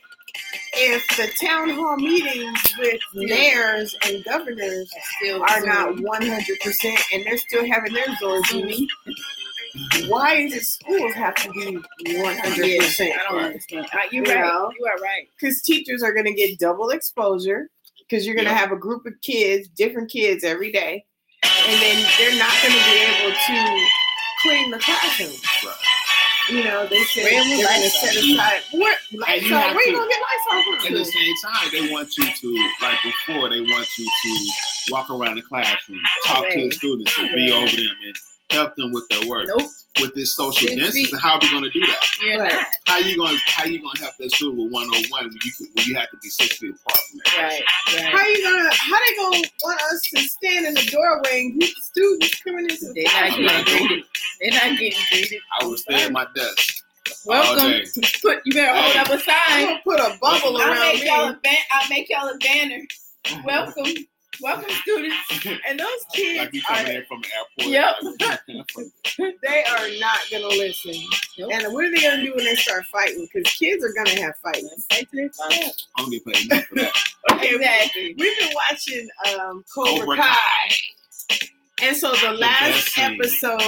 [0.72, 6.98] If the town hall meetings with mayors and governors Still are not one hundred percent,
[7.12, 8.86] and they're still having their Zorzi,
[10.08, 11.76] why does schools have to be
[12.20, 13.12] one hundred Yeah, percent?
[13.18, 13.86] I don't understand.
[13.92, 14.40] Uh, you're You right.
[14.40, 14.72] know?
[14.78, 15.28] You are right.
[15.38, 17.68] because teachers are going to get double exposure
[18.08, 18.58] because you're going to Yeah.
[18.58, 21.04] have a group of kids, different kids every day,
[21.42, 23.86] and then they're not going to be able to
[24.42, 25.30] clean the classroom.
[25.64, 25.74] Right.
[26.50, 28.60] You know, they said they're going to set aside.
[28.72, 28.98] What?
[29.12, 29.36] Lysol?
[29.40, 30.94] you Where you going to get Lysol At from?
[30.94, 34.50] the same time, they want you to, like before, they want you to
[34.90, 38.16] walk around the classroom, talk to the students, and be over them and
[38.50, 39.46] help them with their work.
[39.46, 39.70] Nope.
[40.00, 41.20] With this social Six distance, feet.
[41.20, 42.00] how are we going to do that?
[42.22, 42.64] You're Right.
[42.86, 43.34] How you going?
[43.36, 45.66] to How you going to help that student with one on one when you could-
[45.74, 47.36] when you have to be six feet apart from that?
[47.36, 47.62] Right.
[48.06, 48.36] How Right.
[48.36, 48.70] you gonna?
[48.74, 52.70] How they gonna want us to stand in the doorway and greet the students coming
[52.70, 54.04] into the They're not getting doing greeted.
[54.40, 55.40] They're not getting greeted.
[55.60, 56.84] I would stay at my desk.
[57.26, 57.70] Welcome.
[57.70, 57.84] day.
[58.22, 58.98] Put you better hold Hey.
[59.00, 59.64] up a I'm sign.
[59.66, 62.86] gonna put a bubble I'll around make y'all a ban- I'll make y'all a banner.
[63.24, 63.42] Mm-hmm.
[63.44, 63.94] Welcome.
[64.42, 65.16] Welcome students.
[65.68, 67.28] And those kids like are in from the
[67.68, 68.56] airport.
[69.18, 69.38] Yep.
[69.42, 70.94] they are not gonna listen.
[71.38, 71.50] Nope.
[71.52, 73.28] And what are they gonna do when they start fighting?
[73.32, 74.86] Because kids are gonna have fights.
[74.90, 75.54] Say to their father.
[75.98, 76.92] I'm gonna get paid enough for that.
[77.32, 78.14] Okay, Exactly.
[78.18, 79.08] we've been watching
[79.40, 80.22] um, Cobra, Cobra Kai.
[80.24, 80.76] Kai.
[81.82, 83.58] And so the last episode,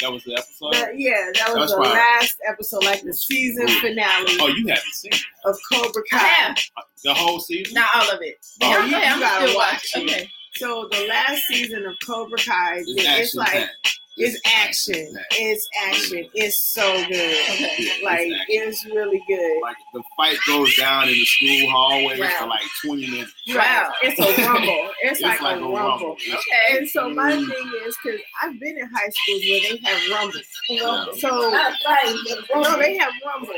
[0.00, 0.72] That was the episode.
[0.74, 3.80] the, yeah, that was That's the why- last episode, like the season Ooh.
[3.80, 5.20] finale Oh, you haven't seen it.
[5.44, 6.18] of Cobra Kai.
[6.18, 6.56] have.
[6.76, 7.74] Uh, the whole season.
[7.74, 8.36] Not all of it.
[8.62, 10.08] Oh, Yeah, you- yeah, you I'm gotta still watch watching.
[10.10, 10.30] Okay.
[10.56, 14.00] So the last season of Cobra Kai, It's it's, like packed.
[14.18, 17.36] It's action, it's action, it's so good.
[17.78, 19.62] Yeah, Like it's it's really good.
[19.62, 22.30] like the fight goes down in the school hallway Wow.
[22.38, 23.32] for like 20 minutes.
[23.48, 24.90] Wow, it's a rumble.
[25.02, 25.74] It's, It's like, like a rumble.
[25.76, 26.12] rumble.
[26.28, 26.76] Okay.
[26.78, 27.48] And so my Mm.
[27.48, 30.46] thing is because I've been in high schools where they have rumbles.
[30.68, 31.04] Yeah.
[31.18, 32.18] So Not fighting,
[32.52, 33.54] but no, they have rumbles.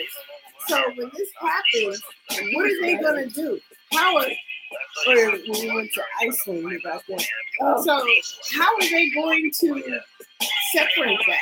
[0.68, 2.03] So when this happens,
[2.55, 3.59] what are they gonna do?
[3.92, 4.27] How are
[5.09, 7.20] or when we went to Iceland about that.
[7.83, 8.07] So
[8.57, 10.01] how are they going to
[10.72, 11.38] separate that?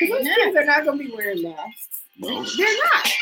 [0.00, 0.34] Because those Yeah.
[0.44, 1.88] kids are not gonna be wearing masks.
[2.16, 2.42] No.
[2.44, 3.12] They're not.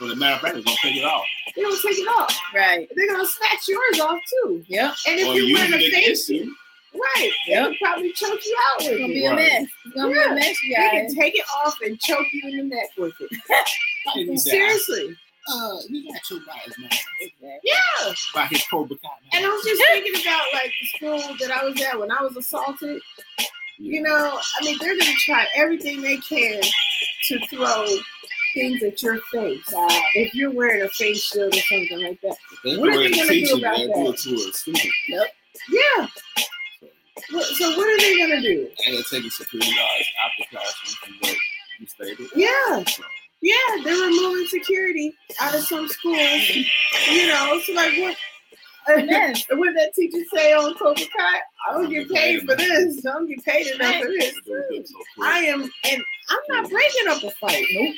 [0.00, 1.24] As a matter of fact, it's gonna take it off.
[1.54, 2.40] They don't take it off.
[2.54, 2.88] Right.
[2.94, 4.64] They're gonna snatch yours off too.
[4.68, 4.94] Yep.
[5.06, 6.56] And if Or you're use wearing a it face against you.
[6.94, 7.30] Right.
[7.46, 7.64] Yep.
[7.64, 9.14] They could probably choke you out with It's gonna it.
[9.14, 9.66] be a mess.
[9.86, 12.56] It's gonna be a mess, you They can take it off and choke you in
[12.68, 13.30] the neck with it.
[14.14, 15.14] Hey, you Seriously.
[15.50, 16.90] Uh, you got two guys, man.
[17.62, 18.12] Yeah.
[18.34, 19.08] By his Cobra Kai.
[19.34, 22.22] And I was just thinking about like the school that I was at when I
[22.22, 23.00] was assaulted.
[23.78, 26.60] You know, I mean, they're gonna try everything they can
[27.28, 27.86] to throw
[28.54, 29.72] things at your face.
[29.72, 32.36] Uh, if you're wearing a face shield or something like that.
[32.78, 34.20] What are they gonna do about that?
[34.24, 34.92] do to student.
[35.08, 36.06] Yeah.
[37.30, 38.70] What- So what are they gonna do?
[38.86, 41.36] And they're taking security guards out the classroom from what
[41.78, 42.28] you stated.
[42.34, 42.84] Yeah.
[43.40, 46.48] Yeah, they're removing security out of some schools.
[47.10, 48.16] You know, so like what?
[48.88, 49.44] Yes.
[49.50, 51.38] what that teacher say on Cobra Kai?
[51.68, 53.04] I don't get paid for this.
[53.06, 54.34] I don't get paid enough for this.
[54.46, 55.28] they're doing so quick.
[55.28, 57.64] I am, and I'm not breaking up a fight.
[57.74, 57.94] Nope.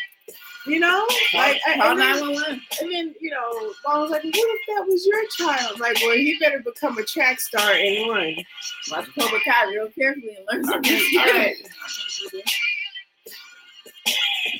[0.66, 2.60] You know, like, I, Call and, then, 911.
[2.82, 5.80] and then you know, I was like, what if that was your child?
[5.80, 8.34] Like, well, he better become a track star and run.
[8.90, 11.00] Watch Cobra Kai real carefully and learn something.
[11.12, 11.56] can't- Right.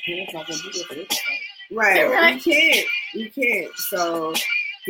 [0.06, 1.38] Parents not gonna do that for this fight.
[1.70, 2.04] Right.
[2.08, 2.34] Right.
[2.46, 2.86] You can't.
[3.14, 3.76] You can't.
[3.76, 4.34] So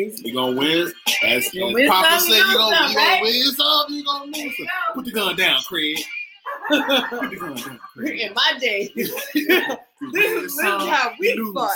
[0.04, 0.92] he's You gonna win?
[1.22, 3.84] As, You as Papa some, said, you you lose gonna, some, you gonna win some,
[3.88, 4.66] you gonna lose some.
[4.94, 5.98] Put the gun down, Craig.
[6.68, 8.20] Put the gun down, Craig.
[8.20, 8.92] in my day.
[10.12, 11.74] This is, this how we fought.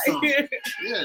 [0.83, 1.05] Yeah.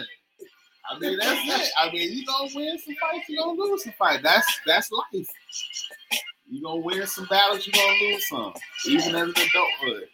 [0.90, 1.72] I mean that's it.
[1.78, 4.24] I mean you gonna win some fights, you gonna lose some fights.
[4.24, 5.28] That's that's life.
[6.50, 8.54] You gonna win some battles, you gonna lose some.
[8.88, 10.08] Even as an adulthood.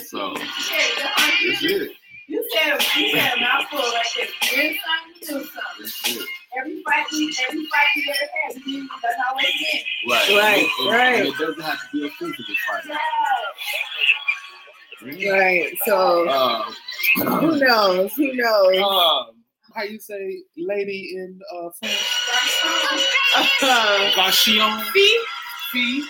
[0.00, 1.92] So that's it.
[2.28, 4.26] You said you said a mouthful right there.
[4.56, 5.80] Win something, lose something.
[5.80, 6.28] That's it.
[6.58, 9.84] Every fight we every fight we ever had, we knew that's how it went.
[10.08, 10.28] Right.
[10.36, 11.18] Right, And- and- right.
[11.20, 12.84] and it doesn't have to be a physical fight.
[15.32, 15.72] Right.
[15.86, 16.62] So Uh,
[17.16, 18.12] who knows?
[18.14, 18.76] Who knows?
[18.78, 19.32] uh,
[19.74, 21.96] how you say lady in uh, French?
[24.16, 24.84] Gauchion.
[24.92, 25.24] see?
[25.72, 26.04] Fee.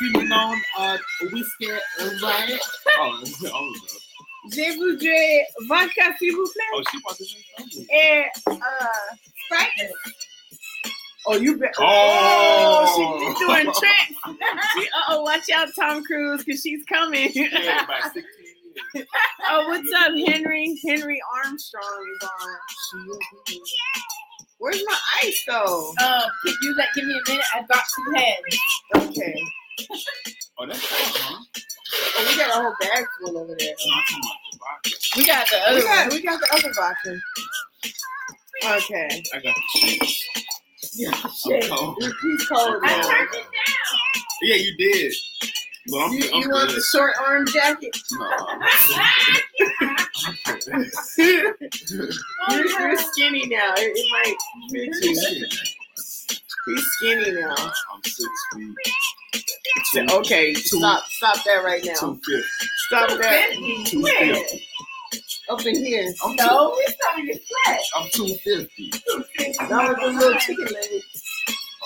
[0.00, 0.98] Female uh,
[1.32, 1.78] whiskey uh,
[2.22, 2.60] riot.
[2.98, 3.99] Oh, I don't know.
[4.48, 6.64] Je voudrais vodka, s'il vous plaît.
[6.74, 7.24] Oh, she about to.
[7.92, 9.90] And uh, Sprite.
[11.26, 11.74] Oh, you bet.
[11.78, 12.86] Oh.
[13.20, 14.20] she's doing tricks.
[14.74, 17.30] She, uh-oh, watch out, Tom Cruise, because she's coming.
[17.34, 18.22] Yeah, about 16
[18.94, 19.06] years.
[19.50, 20.80] oh, what's up, Henry?
[20.86, 23.18] Henry Armstrong is on.
[24.58, 25.92] Where's my ice, though?
[26.02, 27.44] Um, can you let give me a minute?
[27.54, 28.58] I've got two heads.
[29.08, 29.42] Okay.
[30.58, 31.44] Oh, that's cool, huh?
[31.92, 33.74] Oh, we got a whole bag full over there.
[33.86, 34.20] No, I'm talking
[34.54, 34.86] about.
[35.16, 36.16] We got the We other got, one.
[36.16, 37.20] we got the other vodka.
[38.64, 39.22] Okay.
[39.34, 40.24] I got the shakes.
[40.94, 41.30] Yeah, I'm
[41.68, 42.02] cold.
[42.22, 43.44] He's cold I turned it down.
[44.42, 45.12] Yeah, you did.
[45.88, 47.96] But I'm, You, I'm you want the short arm jacket?
[48.12, 48.28] No.
[51.18, 51.56] you're,
[52.66, 53.72] you're skinny now.
[53.76, 54.36] It, it might
[54.70, 55.46] fit you.
[56.66, 57.54] He's skinny now.
[57.56, 58.74] I'm six feet.
[59.92, 61.94] So- Okay, stop, stop that right now.
[61.94, 62.66] Two fifty.
[62.88, 63.52] Stop that.
[63.86, 64.34] Two Where?
[64.34, 64.66] fifty.
[65.48, 66.12] Up in here.
[66.24, 67.80] I'm No, it's not even flat.
[67.96, 68.90] I'm two fifty.
[68.90, 71.02] That was a little chicken leg.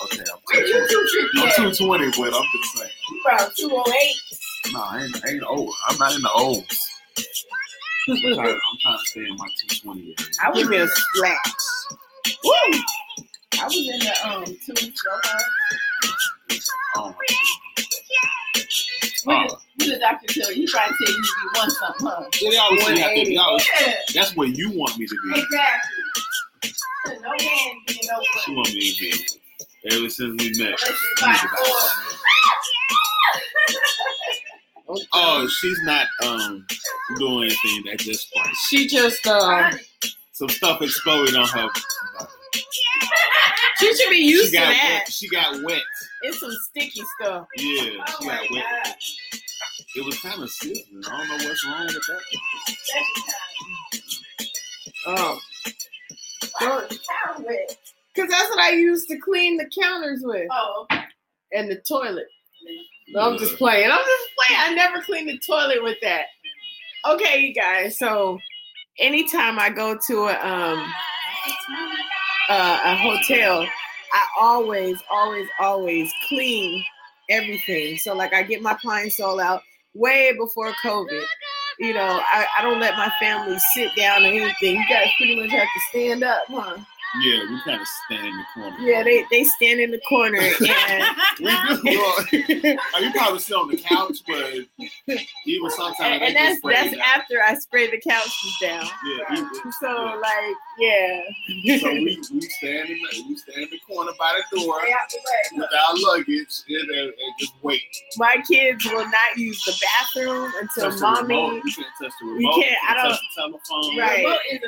[0.03, 2.91] Okay, I'm Where you two two fifty I'm two twenty, but I'm just saying.
[3.11, 4.73] You about two oh eight.
[4.73, 5.73] No, I ain't, I ain't old.
[5.87, 6.91] I'm not in the olds.
[8.09, 10.15] I'm trying, I'm trying to stay in my two twenty area.
[10.43, 11.37] I was Give me a in- splash.
[12.43, 12.74] Woo!
[13.65, 15.41] I was in the um two so hard.
[16.97, 17.15] Oh,
[19.23, 19.41] What Oh.
[19.41, 20.55] did, what did the doctor tell you?
[20.61, 21.21] He to said you be
[21.59, 22.23] one something, huh?
[22.41, 23.31] yeah, they always say I think 180.
[23.31, 25.19] they always- Yeah, That's where you want me to be.
[25.41, 26.03] exactly.
[27.23, 27.37] No man
[27.87, 27.99] being
[28.45, 29.11] She want me to be.
[29.91, 30.59] Ever since we met.
[30.59, 31.89] Unless you she's fight about for-
[34.87, 35.07] Okay.
[35.13, 36.63] Oh, she's not um
[37.17, 38.55] doing anything at this point.
[38.69, 39.71] She just uh
[40.33, 41.67] Some stuff exploded on her.
[43.79, 45.01] She should be She used to that.
[45.05, 45.11] wet.
[45.11, 45.81] She got wet.
[46.23, 47.47] It's some sticky stuff.
[47.57, 48.63] Yeah, Oh she my got wet.
[48.85, 48.95] God.
[49.95, 50.77] It was kind of sick.
[51.07, 52.21] I don't know what's wrong with that.
[55.07, 55.39] Oh.
[56.59, 57.77] Don't- How wet?
[58.15, 61.03] Cause that's what I used to clean the counters with Oh, okay.
[61.51, 62.27] and the toilet.
[63.09, 63.91] No, I'm just playing.
[63.91, 64.61] I'm just playing.
[64.61, 66.25] I never clean the toilet with that.
[67.07, 67.99] Okay, you guys.
[67.99, 68.39] So
[68.99, 70.91] anytime I go to a um
[72.49, 73.67] uh, a hotel,
[74.13, 76.83] I always, always, always clean
[77.29, 77.97] everything.
[77.97, 79.61] So like I get my pine sol out
[79.93, 81.25] way before COVID.
[81.79, 84.77] You know, I, I don't let my family sit down or anything.
[84.77, 86.77] You guys pretty much have to stand up, huh?
[87.21, 88.77] Yeah, we kind of stand in the corner.
[88.79, 90.37] Yeah, they, they stand in the corner
[90.89, 91.99] and We do.
[91.99, 94.53] Well, uh, you probably sit on the couch, but
[95.45, 96.99] even sometimes and, they and that's that's down.
[97.15, 98.85] after I spray the couches down.
[99.05, 100.15] Yeah, even- So yeah.
[100.15, 101.21] like, yeah.
[101.79, 104.91] So we, we stand in the we stand in the corner by the door Stay
[104.91, 105.61] out the way.
[105.61, 107.81] with our luggage and, and, and just wait.
[108.17, 111.55] My kids will not use the bathroom until Touch the mommy.
[111.63, 112.61] You can't touch the You remote.
[112.63, 113.97] can't- I touch the telephone.
[113.97, 114.61] Right.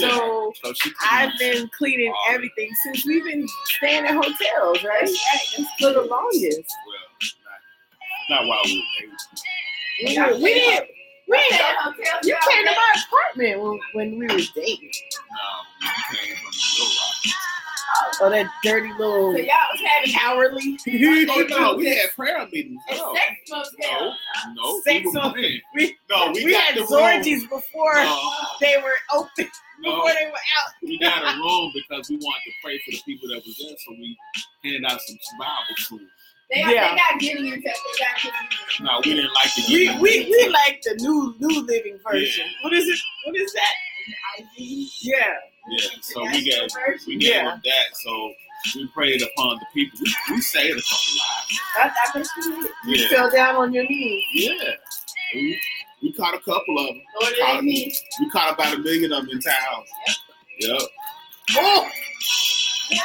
[0.00, 0.92] Remote is a filthy thing.
[1.00, 3.46] So So I've been cleaning everything since we've been
[3.78, 5.00] staying at hotels, right?
[5.08, 6.72] That's For the longest.
[6.86, 7.06] well,
[8.30, 9.16] not, not while we were dating.
[10.02, 10.88] We, didn't- we didn't.
[11.28, 11.76] We didn't.
[11.78, 12.20] hotel.
[12.22, 14.90] You came to my apartment when, when we were dating.
[14.92, 15.46] No,
[15.80, 17.34] we came from the Little Rock.
[18.20, 20.78] Oh, that dirty little So y'all was having cowardly.
[21.28, 22.80] Oh no, we had prayer meetings.
[22.90, 24.14] No, sex motel.
[24.46, 24.80] no, no.
[24.82, 25.60] Sex we were on- praying.
[25.74, 29.48] we- No, we, We, had the orgies before No, they were open,
[29.80, 30.72] no, before they were out.
[30.82, 33.76] we got a room because we wanted to pray for the people that was there,
[33.84, 34.16] so we
[34.64, 35.52] handed out some Bible
[35.88, 36.00] tools.
[36.50, 36.90] They, Yeah.
[36.90, 37.62] they got getting into it.
[37.64, 38.86] They got getting.
[38.86, 42.46] No, we didn't like to We, we we like the new new living version.
[42.46, 42.62] Yeah.
[42.62, 42.98] What is it?
[43.24, 43.74] What is that?
[44.56, 45.16] Yeah.
[45.68, 46.70] Yeah, so we got
[47.06, 47.56] we gave Yeah.
[47.64, 47.96] that.
[47.96, 48.32] So
[48.76, 49.98] we prayed upon the people.
[50.02, 51.60] We, we saved a couple lives.
[51.78, 52.50] I, I can see.
[52.86, 54.24] You Yeah, fell down on your knees.
[54.34, 54.72] yeah.
[55.34, 55.60] We,
[56.02, 57.02] we caught a couple of them.
[57.20, 57.94] Lord, it ain't me.
[58.20, 59.84] We caught about a million of them in town.
[60.60, 60.82] Yep.
[61.56, 61.88] Oh
[62.90, 62.98] Yeah.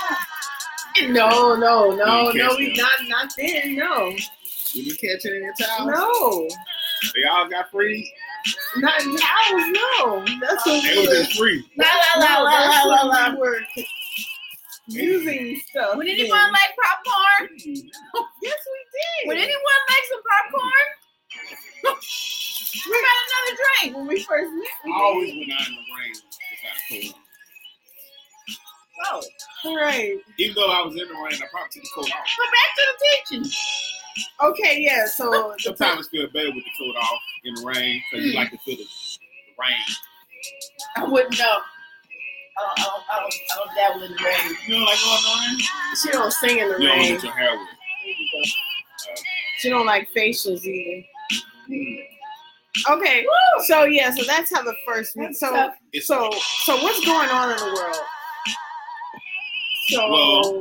[1.10, 4.10] no no no no we say not not then no
[4.76, 5.92] We didn't catch it in the towels.
[5.92, 6.50] no
[7.16, 8.12] They all got free.
[8.78, 11.66] Not in towels no that's what They we was were free.
[11.78, 13.36] La la la la la la la.
[13.40, 13.86] we
[14.88, 15.96] using stuff.
[15.96, 16.16] Would then.
[16.20, 17.50] anyone like popcorn?
[17.58, 19.28] Yes, we did.
[19.28, 20.88] Would anyone like some popcorn?
[22.90, 23.98] we got another drink.
[23.98, 25.38] when we first met, we I always did.
[25.40, 26.14] went out in the rain.
[26.14, 27.16] Just out of
[29.10, 29.26] cold.
[29.64, 29.70] go.
[29.70, 30.18] All right.
[30.38, 32.28] Even though I was in the rain, I probably took the coat off.
[32.38, 33.52] But back to the teaching.
[34.44, 35.06] Okay, yeah.
[35.08, 38.34] So the Sometimes it feels better with the coat off in the rain because you
[38.34, 39.78] like to feel the, the rain.
[40.98, 41.58] I wouldn't know.
[42.58, 44.58] I don't, I don't, I don't, I don't dabble in the rain.
[44.68, 45.64] You know, like going in the
[46.02, 46.82] she don't sing in the rain.
[46.82, 47.20] You don't rain.
[47.24, 47.68] your hair wet.
[48.06, 49.16] There.
[49.60, 51.04] She don't like facials either.
[52.90, 53.26] Okay.
[53.66, 55.76] So yeah, so that's how the first That's so tough.
[56.02, 56.32] So
[56.64, 57.98] so what's going on in the world?
[59.92, 60.60] So Well-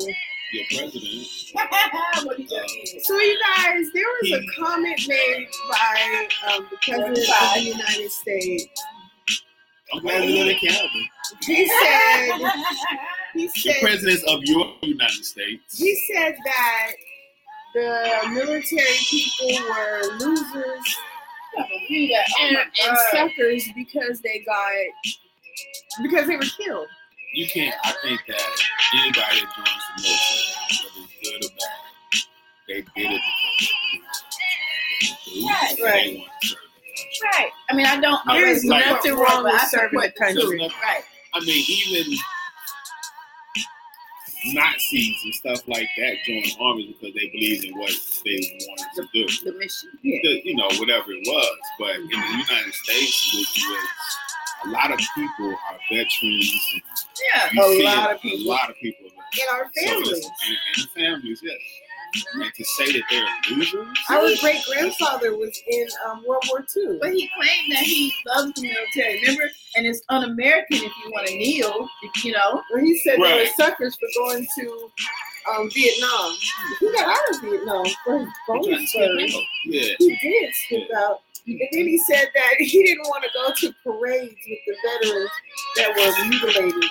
[0.52, 1.04] your president.
[1.04, 7.60] you so you guys, there was a comment made by um, the president of the
[7.60, 8.66] United States.
[9.94, 10.88] I'm glad we live in Canada.
[11.42, 12.32] He said
[13.34, 15.78] he said, The said presidents of your United States.
[15.78, 16.92] he said that
[17.74, 20.96] the military people were losers
[21.56, 22.26] I can't believe that.
[22.38, 24.72] Oh and, and suckers because they got
[26.02, 26.88] because they were killed.
[27.32, 27.74] You can't.
[27.84, 28.42] I think that
[29.00, 31.80] anybody that joins the military, whether it's good or bad,
[32.68, 36.16] they did it because they Right, right.
[36.18, 37.30] Want to serve the country.
[37.38, 37.50] Right.
[37.70, 38.20] I mean, I don't.
[38.26, 40.58] There is nothing support wrong with serving the country.
[40.82, 41.02] Right.
[41.34, 42.18] I mean, even
[44.46, 47.92] Nazis and stuff like that joined armies because they believed in what
[48.24, 49.50] they wanted to do.
[49.52, 49.90] The mission.
[50.02, 50.18] Yeah.
[50.22, 51.58] The- you know, whatever it was.
[51.78, 53.84] But in the United States, which was
[54.66, 56.70] a lot of people are veterans.
[56.72, 56.82] And
[57.34, 57.48] Yeah.
[57.52, 58.46] you A lot of people.
[58.46, 59.06] A lot of people.
[59.06, 60.08] In our families.
[60.18, 61.56] it's- and, and families, yes.
[62.34, 66.98] And to say that they're losers, Our great grandfather was in um, World War II.
[67.00, 69.20] But he claimed that he loved the military.
[69.20, 69.44] Remember,
[69.76, 71.88] and it's un-American if you want to kneel.
[72.24, 72.62] You know.
[72.72, 74.90] When he said they were suckers for going to
[75.54, 76.34] um, Vietnam.
[76.80, 79.36] He got out of Vietnam for his bonus service.
[79.66, 79.94] yeah.
[79.98, 81.20] He did skip out.
[81.58, 85.30] And then he said that he didn't want to go to parades with the veterans
[85.76, 86.90] that were mutilated.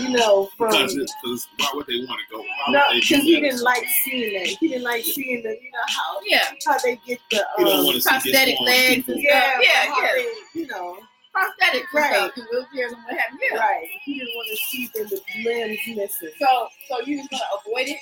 [0.00, 2.38] You know, from Because, because why would they want to go?
[2.42, 4.46] Why no, because he didn't like seeing that.
[4.46, 6.48] He didn't like seeing the, you know how Yeah.
[6.66, 9.14] how they get the um, want to see prosthetic disarmed legs people.
[9.14, 10.12] and yeah, Yeah, how yeah.
[10.14, 10.98] they, you know,
[11.34, 12.12] Prosthetics Right.
[12.12, 13.58] and stuff, and wheelchairs and what have you.
[13.58, 13.88] Right.
[14.04, 16.30] He didn't want to see them with limbs missing.
[16.38, 17.98] So, so you just gonna avoid it?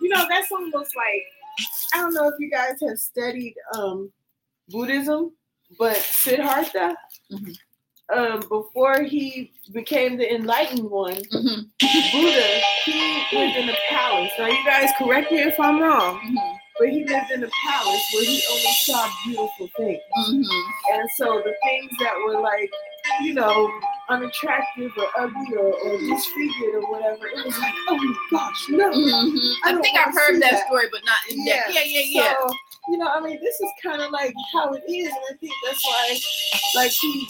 [0.00, 1.22] You know, that's almost like
[1.94, 4.10] I don't know if you guys have studied um,
[4.72, 5.32] Buddhism,
[5.78, 6.96] but Siddhartha,
[7.30, 7.56] Mhm.
[8.14, 11.60] um, before he became the enlightened one, Mm-hmm.
[12.12, 14.32] Buddha, he lived in a palace.
[14.38, 16.56] Now, you guys correct me if I'm wrong, Mm-hmm.
[16.78, 20.00] but he lived in a palace where he only saw beautiful things.
[20.18, 20.94] Mm-hmm.
[20.94, 22.70] And so the things that were like,
[23.22, 23.70] you know,
[24.12, 28.90] unattractive or ugly or, or disfigured or whatever, it was like, oh my gosh, no.
[28.90, 29.66] Mm-hmm.
[29.66, 30.66] I I, think I've heard that, that.
[30.66, 31.74] story, but not in depth.
[31.74, 32.34] Yeah, yeah, yeah.
[32.40, 32.54] So,
[32.88, 35.52] you know, I mean, this is kind of like how it is, and I think
[35.64, 36.18] that's why,
[36.76, 37.28] like he,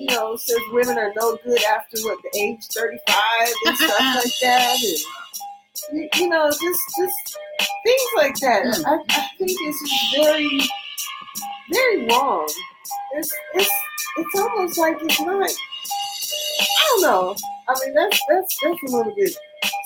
[0.00, 4.32] you know, says women are no good after what the age thirty-five and stuff like
[4.42, 6.60] that, and you, you know, just
[6.98, 7.38] just
[7.84, 8.64] things like that.
[8.64, 8.84] Mm.
[8.86, 10.60] I, I think it's just very,
[11.70, 12.48] very wrong.
[13.14, 13.70] It's it's
[14.16, 15.50] it's almost like it's not.
[16.88, 17.36] I don't know.
[17.68, 19.36] I mean, that's that's that's a little bit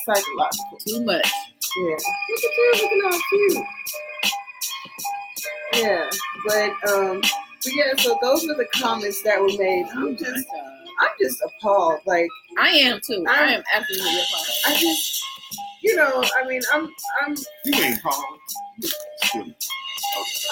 [0.06, 0.78] psychological.
[0.86, 1.28] Too much.
[1.76, 1.96] Yeah.
[1.96, 3.66] Look at you looking all cute.
[5.74, 6.10] Yeah.
[6.46, 9.86] But um but yeah, so those were the comments that were made.
[9.94, 10.46] I'm just
[11.00, 12.00] I'm just appalled.
[12.06, 13.24] Like I am too.
[13.28, 14.46] I am absolutely appalled.
[14.66, 15.24] I just
[15.82, 16.88] you know, I mean I'm
[17.22, 18.24] I'm You ain't appalled.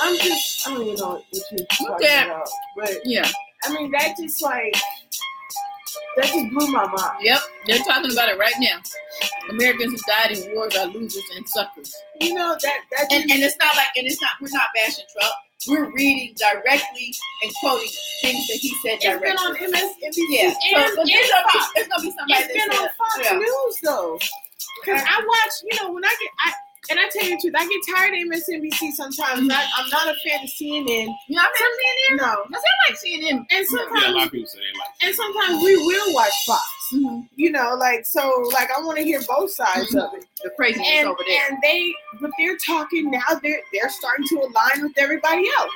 [0.03, 2.49] I'm just I don't even know what you're talking about.
[2.77, 3.29] But Yeah.
[3.65, 4.75] I mean that just like
[6.17, 7.19] that just blew my mind.
[7.23, 7.41] Yep.
[7.67, 8.79] They're talking about it right now.
[9.51, 11.95] Americans who died in wars are losers and suckers.
[12.21, 14.69] You know that that just, And and it's not like and it's not we're not
[14.75, 15.35] bashing Trump.
[15.69, 17.91] We're reading directly and quoting
[18.23, 19.29] things that he said directly.
[19.29, 20.45] it's been on MSNBC yeah.
[20.47, 23.37] and, so, so there's, gonna be, there's gonna be somebody It's been on Fox yeah.
[23.37, 24.19] News though.
[24.85, 26.53] Cause I watch, you know, when I get, I
[26.89, 29.53] and I tell you the truth, I get tired of MSNBC sometimes.
[29.53, 30.87] I, I'm not a fan of CNN.
[31.29, 33.37] You know, I'm not saying No, I like CNN.
[33.39, 34.89] and Yeah, a sometimes, lot of people say they like.
[35.05, 36.63] and sometimes we will watch Fox.
[36.95, 37.21] Mm-hmm.
[37.37, 40.25] You know, like so, like I want to hear both sides of it.
[40.43, 41.41] The craziness And over there.
[41.51, 43.21] and they, but they're talking now.
[43.43, 45.73] They're they're starting to align with everybody else.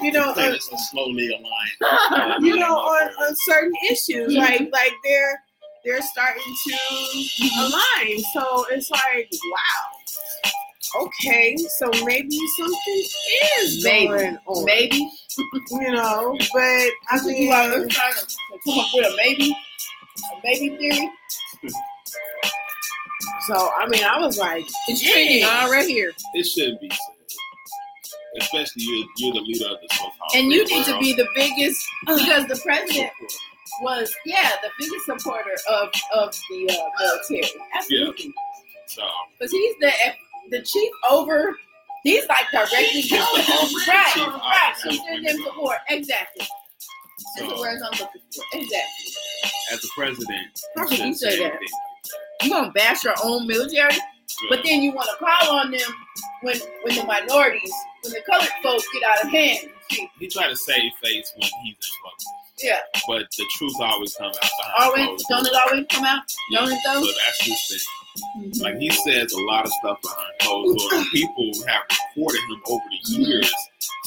[0.00, 2.42] You know, uh, it's a slowly aligned.
[2.44, 4.34] you know, on, on certain issues.
[4.34, 5.40] Like like they're
[5.84, 7.60] they're starting to mm-hmm.
[7.60, 8.22] align.
[8.34, 11.02] So it's like, wow.
[11.02, 13.04] Okay, so maybe something
[13.62, 14.08] is Maybe.
[14.08, 14.64] going on.
[14.64, 15.08] maybe.
[15.70, 18.26] You know, but I I mean, mean, you are trying to
[18.64, 21.08] come up with a maybe, a maybe theory.
[23.46, 25.12] so I mean, I was like, It's Dang.
[25.12, 26.98] trending all right here, It shouldn't be said.
[28.42, 30.12] Especially you're, you're the leader of the so-called.
[30.34, 33.10] and you free need to be the biggest because the president.
[33.80, 37.50] Was yeah the biggest supporter of of the uh, military.
[37.74, 38.32] Absolutely,
[38.86, 39.02] So
[39.38, 39.92] because he's the
[40.50, 41.54] the chief over.
[42.02, 44.74] He's like directly He's the right, right.
[44.88, 46.46] He's in them support exactly.
[47.36, 48.42] That's the words I'm looking for.
[48.54, 49.12] Exactly.
[49.70, 51.58] as a president, How could you say that?
[52.42, 53.92] You gonna bash your own military,
[54.48, 55.80] but then you want to call on them
[56.40, 57.72] when when the minorities,
[58.02, 59.68] when the colored folks get out of hand.
[60.18, 64.36] He tried to save face when he's in public, Yeah, but the truth always comes
[64.36, 64.72] out behind
[65.06, 66.22] always don't it always come out?
[66.52, 67.06] Don't it So though?
[67.06, 67.80] that's his thing.
[68.42, 68.62] Mhm.
[68.62, 71.06] Like he says a lot of stuff behind closed doors.
[71.12, 71.82] People have
[72.16, 73.54] reported him over the years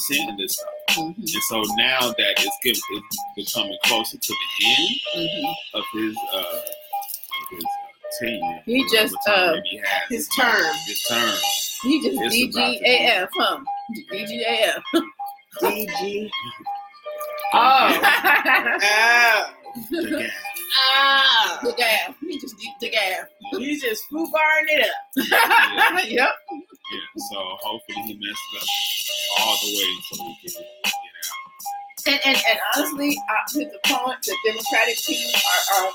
[0.00, 0.98] saying this stuff.
[0.98, 1.16] Mhm.
[1.18, 3.18] And so now that it's, getting, it's
[3.54, 5.54] becoming closer to the end Mhm.
[5.74, 10.74] of his uh of his uh, tenure, He just, uh, he his term.
[10.86, 11.34] his term.
[11.82, 13.58] He just DGAF, huh?
[14.12, 14.82] DGAF.
[15.62, 16.30] DG.
[17.54, 18.00] Oh.
[18.82, 19.50] Oh.
[19.90, 20.30] The.
[20.76, 21.60] Ah.
[21.62, 22.14] the gas.
[22.20, 23.26] He just did the gas.
[23.52, 24.90] You just foo barring it up.
[25.16, 26.30] Yeah, yep.
[26.50, 27.22] yeah.
[27.30, 28.68] So hopefully he messes up
[29.40, 31.04] all the way so we can get out.
[32.06, 35.26] And, and, and honestly, uh, his opponent, the Democratic team,
[35.74, 35.92] our,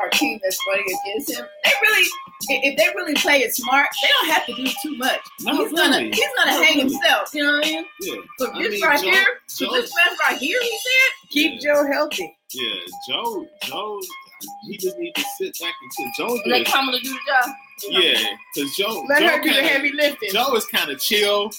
[0.00, 2.06] our, team that's running against him, they really,
[2.48, 5.20] if they really play it smart, they don't have to do too much.
[5.42, 6.80] No, he's gonna he's gonna No, hang really.
[6.94, 7.34] himself.
[7.34, 7.84] You know what I mean?
[8.00, 8.14] Yeah.
[8.38, 11.28] So I this mean, right Joe- here, so Joe- this man right here, he said,
[11.30, 12.36] Keep Joe healthy.
[12.54, 12.74] Yeah,
[13.08, 14.00] Joe, Joe,
[14.68, 16.06] he just need to sit back and sit.
[16.18, 17.54] Joe, let just, Kamala do the job.
[17.90, 20.30] yeah, because Joe, Let Joe her do the kinda- heavy lifting.
[20.32, 21.50] Joe is kind of chill,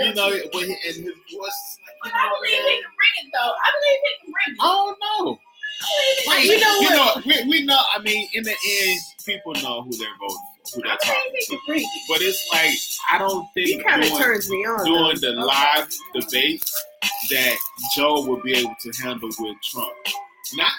[0.00, 0.50] you know, cute.
[0.52, 3.52] but he, and his voice is But I believe he can bring it though.
[3.52, 4.58] I believe he can bring it.
[4.60, 5.38] oh no.
[5.84, 7.44] I Like, believe he we can know, bring it.
[7.46, 7.78] we, we know.
[7.94, 11.46] I mean, in the end, people know who they're voting for, who they're talking to.
[11.48, 12.02] can bring it.
[12.08, 12.76] But it's like
[13.10, 14.84] I don't He think kind of doing, turns me on.
[14.84, 15.40] doing though.
[15.40, 16.84] the live debates
[17.30, 17.56] that
[17.96, 19.92] Joe will be able to handle with Trump.
[20.54, 20.72] Not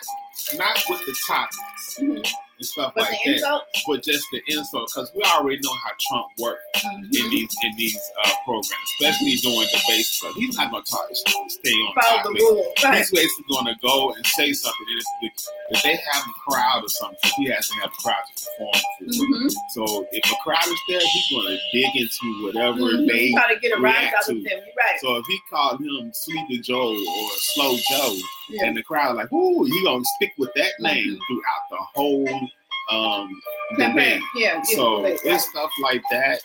[0.57, 2.17] not with the topics Mhm.
[2.17, 2.25] and
[2.65, 5.91] stuff But like the that, insult, but just the insult because we already know how
[6.09, 7.03] Trump works Mm-hmm.
[7.15, 8.67] in these in these uh, programs,
[8.99, 10.33] especially during debate stuff.
[10.35, 12.41] He's not going to talk, stay on follow the topic.
[12.41, 12.73] rule.
[12.83, 12.97] Right.
[12.97, 14.87] He's basically going to go and say something.
[14.89, 15.31] And
[15.73, 18.73] if, they have a crowd or something, he has to have a crowd to perform
[18.73, 19.05] for.
[19.05, 19.47] Mm-hmm.
[19.73, 23.07] So if a crowd is there, he's going to dig into whatever Mm-hmm.
[23.07, 23.31] they.
[23.31, 24.59] Try to get a rise out of them.
[24.77, 24.99] Right.
[25.01, 28.15] So if he called him Sleepy Joe or Slow Joe,
[28.49, 28.65] Yeah.
[28.65, 31.19] and the crowd like, ooh, he gonna stick with that name Mhm.
[31.27, 32.49] throughout the whole
[32.91, 33.41] um,
[33.77, 34.21] Campaign.
[34.35, 34.55] Yeah.
[34.55, 36.41] yeah, So it's stuff like that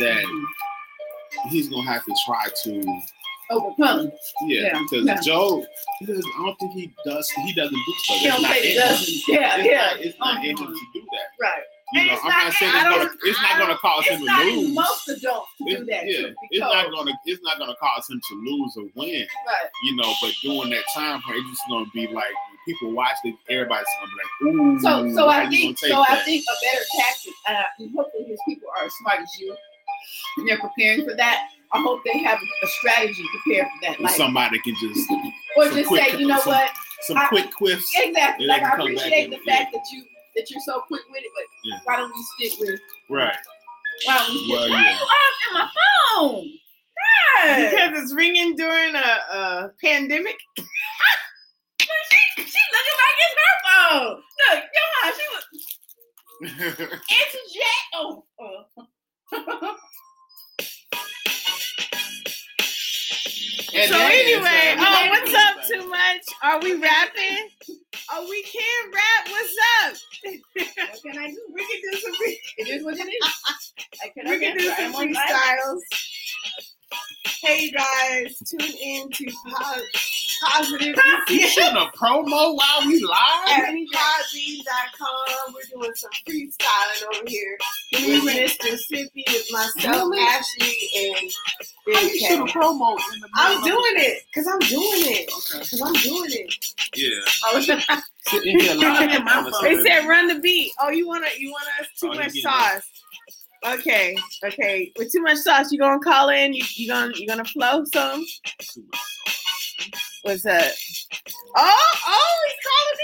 [0.00, 0.44] that Mhm.
[1.48, 3.02] he's gonna have to try to
[3.50, 4.10] overcome.
[4.46, 5.20] yeah, because yeah.
[5.20, 5.64] Joe
[6.00, 8.16] he doesn't, I don't think he does he doesn't do stuff.
[8.18, 8.78] He don't not say him.
[8.80, 9.28] dozens.
[9.28, 9.76] Yeah, It's yeah.
[9.76, 10.72] not, it's not in him Uh-huh.
[10.72, 11.28] to do that.
[11.40, 11.62] Right.
[11.92, 14.44] You And know, I'm not- not saying it's gonna it's not gonna cause him to
[14.44, 14.74] lose.
[14.74, 16.02] most adults to do that.
[16.10, 19.26] yeah, it's not gonna it's not gonna cause him to lose or win.
[19.46, 19.70] Right.
[19.84, 22.34] you know, but during that time frame, it's just gonna be like
[22.66, 24.80] people watch it, everybody's gonna be like, ooh.
[24.80, 28.40] So, so I think, so take I think a better tactic, uh, and hopefully his
[28.48, 29.54] people are as smart as you,
[30.38, 31.48] and they're preparing for that.
[31.72, 34.00] I hope they have a strategy prepared for that.
[34.00, 35.10] Like, somebody can just
[35.56, 36.70] or just quick- say, you know some- what?
[37.02, 37.84] some I- quick quiffs.
[37.96, 38.46] Exactly.
[38.46, 40.04] Like I come back appreciate and- the fact that you
[40.36, 41.78] that you're so quick with it, but Yeah.
[41.84, 42.80] why don't we stick with?
[43.08, 43.34] Right.
[44.04, 44.48] Why don't we stick?
[44.50, 44.86] Well, why yeah.
[44.86, 45.68] are you answering my
[46.14, 46.44] phone?
[47.46, 47.70] God.
[47.70, 48.98] Because it's ringing during a,
[49.32, 50.36] a pandemic.
[51.80, 51.86] she,
[52.36, 54.22] she looking like it's her phone.
[54.50, 55.44] Look, your mom, she was
[57.10, 57.86] interject.
[57.94, 59.72] Oh, uh.
[63.74, 65.66] And so anyway, oh, uh, we up?
[65.66, 66.22] do Too much?
[66.42, 67.48] Are we rapping?
[68.12, 69.28] Oh, we can rap.
[69.30, 69.96] What's up?
[70.54, 71.40] what can I do?
[71.54, 72.14] We can do some.
[72.14, 73.34] Free- It is what it is.
[74.04, 75.26] I cannot we can do some I'm on live.
[75.28, 75.80] freestyles.
[77.42, 79.80] Hey guys, tune in to po-
[80.42, 80.96] positive.
[81.28, 83.48] You shooting a promo while we live?
[83.48, 85.54] at podbean.com.
[85.54, 87.58] We're doing some freestyling over here
[87.92, 88.76] with Mr.
[88.90, 90.18] Sippy, with myself, Really?
[90.20, 91.30] Ashley, and
[91.94, 95.30] How Big you shoot a promo in the I'm doing it because I'm doing it
[95.32, 95.58] Okay.
[95.62, 96.54] because I'm doing it.
[96.94, 97.10] Yeah.
[97.44, 97.60] Oh,
[98.28, 99.22] Sitting here live.
[99.24, 99.52] My phone.
[99.62, 100.72] They said run the beat.
[100.80, 102.82] Oh, you wanna you want us too Oh, much getting sauce?
[103.64, 104.92] Okay, okay.
[104.98, 106.52] With too much sauce, you gonna call in?
[106.54, 108.24] You, you gonna you gonna flow some?
[109.78, 110.02] Too much.
[110.22, 110.72] What's up?
[111.56, 112.98] Oh, oh, he's calling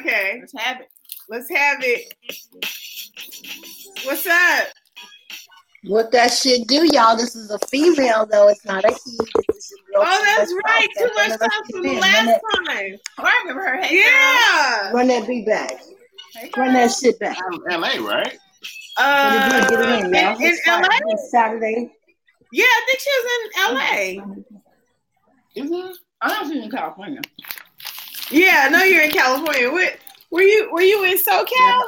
[0.00, 0.06] in.
[0.06, 0.88] Okay, let's have it.
[1.28, 2.14] let's have it.
[4.04, 4.68] What's up?
[5.84, 7.16] What that shit do, y'all?
[7.16, 8.48] This is a female, though.
[8.48, 8.94] It's not a he.
[8.94, 10.12] This is your girl.
[10.12, 10.86] Oh, that's right.
[10.98, 12.40] Too much That's sauce from the last female.
[12.66, 12.98] time.
[13.18, 13.82] Oh, I remember her.
[13.82, 14.90] Hey, Yeah.
[14.92, 15.72] Run that beat back.
[16.34, 17.38] Hey, Run that shit back.
[17.68, 18.38] I'm LA, right?
[18.98, 20.36] Uh, Get it in, get it in, y'all.
[20.36, 21.16] in, in LA?
[21.30, 21.90] Saturday.
[22.52, 24.59] Yeah, I think she was in LA.
[25.54, 25.96] Is it?
[26.22, 27.20] I know she's in California.
[28.30, 29.70] Yeah, I know you're in California.
[29.70, 29.96] Where,
[30.30, 31.82] were you were you in SoCal?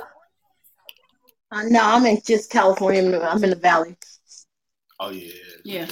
[1.53, 3.21] Uh, no, I'm in just California.
[3.21, 3.97] I'm in the valley.
[4.99, 5.33] Oh yeah.
[5.65, 5.87] Yeah.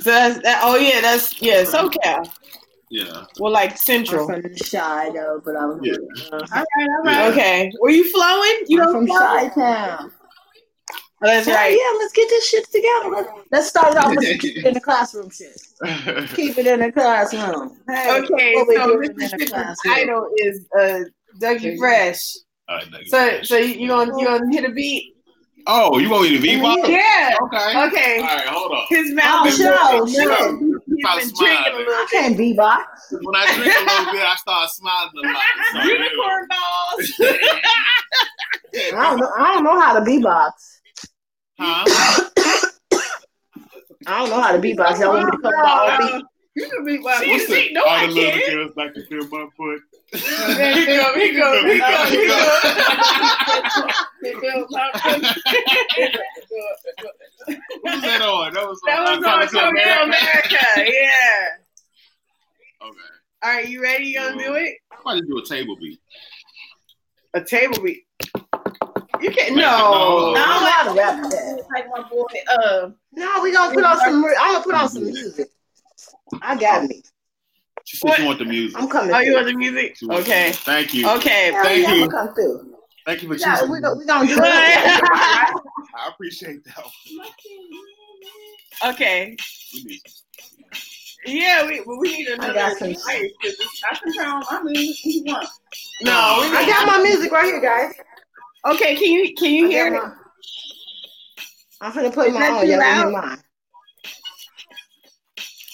[0.00, 2.30] So that's that, oh yeah, that's yeah, SoCal.
[2.90, 3.24] Yeah.
[3.38, 4.22] Well, like central.
[4.24, 4.42] I'm Central.
[4.42, 5.94] from the Chi though, but I was Yeah.
[6.32, 7.32] uh, All right, all right.
[7.32, 8.60] Okay, were you flowing?
[8.66, 9.18] You I'm don't from flow?
[9.18, 10.12] Chi-Town.
[11.24, 11.72] Oh, that's Yeah, right.
[11.72, 13.08] yeah, let's get this shit together.
[13.10, 15.56] Let's, let's start it off with the keep it in the classroom shit.
[16.34, 17.78] Keep it in the classroom.
[17.88, 19.94] Hey, Okay, so doing in the classroom?
[19.94, 21.00] title is uh,
[21.40, 22.20] Dougie Fresh.
[22.68, 23.10] All right, thank you.
[23.10, 25.12] So, so you, you gonna you gonna hit a beat?
[25.66, 26.76] oh, you want me to be Yeah.
[26.86, 27.36] Yeah.
[27.42, 27.86] Okay.
[27.86, 28.18] Okay.
[28.18, 28.84] All right, hold on.
[28.90, 30.14] His mouth Oh, is show, moving.
[30.14, 30.58] show.
[30.86, 32.84] He's been drinking a little I can't beatbox.
[33.22, 35.42] When I drink a little bit, I start smiling a lot.
[35.72, 37.12] So, Unicorn balls.
[38.76, 39.32] I don't know.
[39.38, 40.52] I don't know how to beatbox.
[41.58, 41.84] Huh?
[44.06, 45.00] I don't know how to beatbox.
[45.00, 46.24] Y'all want me to come by R&B?
[46.56, 47.20] You can be wild.
[47.22, 48.52] See, What's see, the- no, all I the little can't.
[48.52, 49.80] girls like to feel my foot.
[50.12, 50.18] He
[50.86, 52.40] go, he go, he go, he go.
[57.46, 58.54] Who's that on?
[58.54, 60.04] That was That on was on Coming to America.
[60.04, 60.64] America.
[60.78, 61.48] Yeah.
[62.82, 62.98] Okay.
[63.42, 64.04] All right, you ready?
[64.06, 64.74] You gonna do it?
[64.92, 66.00] I'm about to do a table beat.
[67.34, 68.04] A table beat.
[69.24, 69.54] You can't.
[69.54, 70.34] Wait, No.
[70.34, 70.34] no.
[70.34, 71.64] I don't know how to rap that.
[71.72, 74.22] Like my boy, uh, No, we gonna put on some.
[74.22, 75.48] I'm gonna put on some music.
[76.42, 77.02] I got me.
[77.86, 78.78] She said she want the music.
[78.78, 79.14] I'm coming.
[79.14, 79.96] Oh, you want the music?
[79.96, 80.52] She want the Okay.
[80.52, 81.08] Thank you.
[81.08, 81.52] Okay.
[81.52, 82.02] Hell Thank yeah, you.
[82.04, 82.74] I'm gonna come through.
[83.06, 83.70] Thank you for Yeah, choosing.
[83.70, 83.80] we me.
[83.82, 84.40] go, we gonna do it.
[84.44, 86.84] I appreciate that.
[88.88, 89.36] okay.
[91.24, 92.52] Yeah, we we need I another.
[92.52, 92.88] got some.
[92.88, 93.54] device, 'cause
[93.90, 95.48] I can turn on my music if you want.
[96.02, 97.94] No, I got my music right here, guys.
[98.66, 100.06] Okay, can you can you I hear got it?
[100.06, 100.14] my-
[101.80, 102.60] I'm gonna put Is my that on.
[102.62, 103.38] too Y'all hear mine.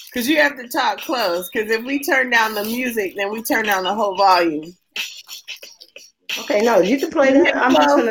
[0.07, 1.49] Because you have to talk close.
[1.53, 4.75] Because if we turn down the music, then we turn down the whole volume.
[6.41, 7.57] Okay, no, you can play that.
[7.57, 8.11] I'm just gonna.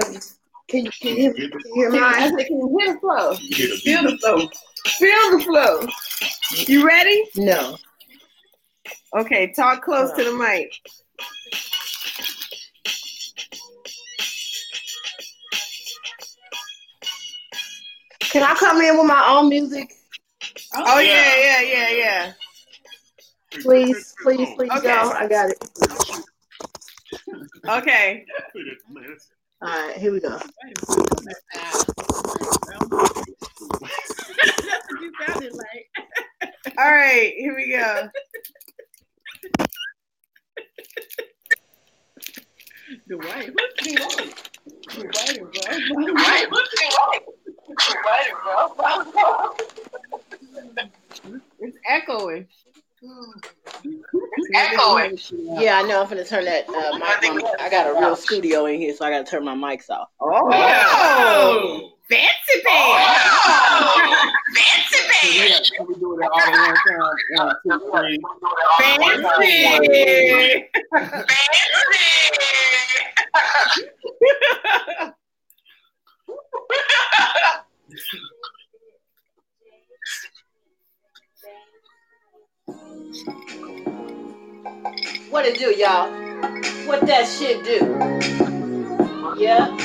[0.70, 3.32] Can you can you, can you hear Can, I said, can you hear the flow?
[3.40, 4.50] You hear the Feel the flow.
[4.98, 5.88] Feel the flow.
[6.68, 7.26] You ready?
[7.36, 7.76] No.
[9.18, 10.72] Okay, talk close to the mic.
[18.30, 19.94] Can I come in with my own music,
[20.76, 22.34] Oh, oh yeah, yeah, yeah, yeah.
[23.62, 24.14] please?
[24.22, 24.82] Please, please Okay.
[24.84, 25.12] go.
[25.12, 25.58] I got it.
[27.68, 28.26] Okay.
[29.62, 30.40] All right, here we go.
[30.40, 31.86] That's
[34.90, 35.90] what you sounded like.
[36.78, 38.10] All right, here we go.
[43.08, 43.54] The white.
[44.70, 45.04] What's the
[46.14, 47.24] white?
[47.68, 48.58] The white, bro.
[48.76, 50.92] The white.
[51.60, 52.48] It's echoing.
[53.84, 55.18] It's echoing.
[55.62, 56.02] Yeah, I know.
[56.02, 57.02] I'm gonna turn that uh, mic.
[57.44, 60.10] My, I got a real studio in here, so I gotta turn my mics off.
[60.20, 61.92] Oh, Oh.
[62.10, 63.22] fancy pants.
[64.56, 67.00] fancy So we have- Can we do it all at one time?
[67.36, 68.20] One, two, three.
[68.80, 70.70] Fancy.
[85.30, 86.10] What it do, y'all?
[86.88, 87.80] What that shit do?
[89.40, 89.78] Yeah.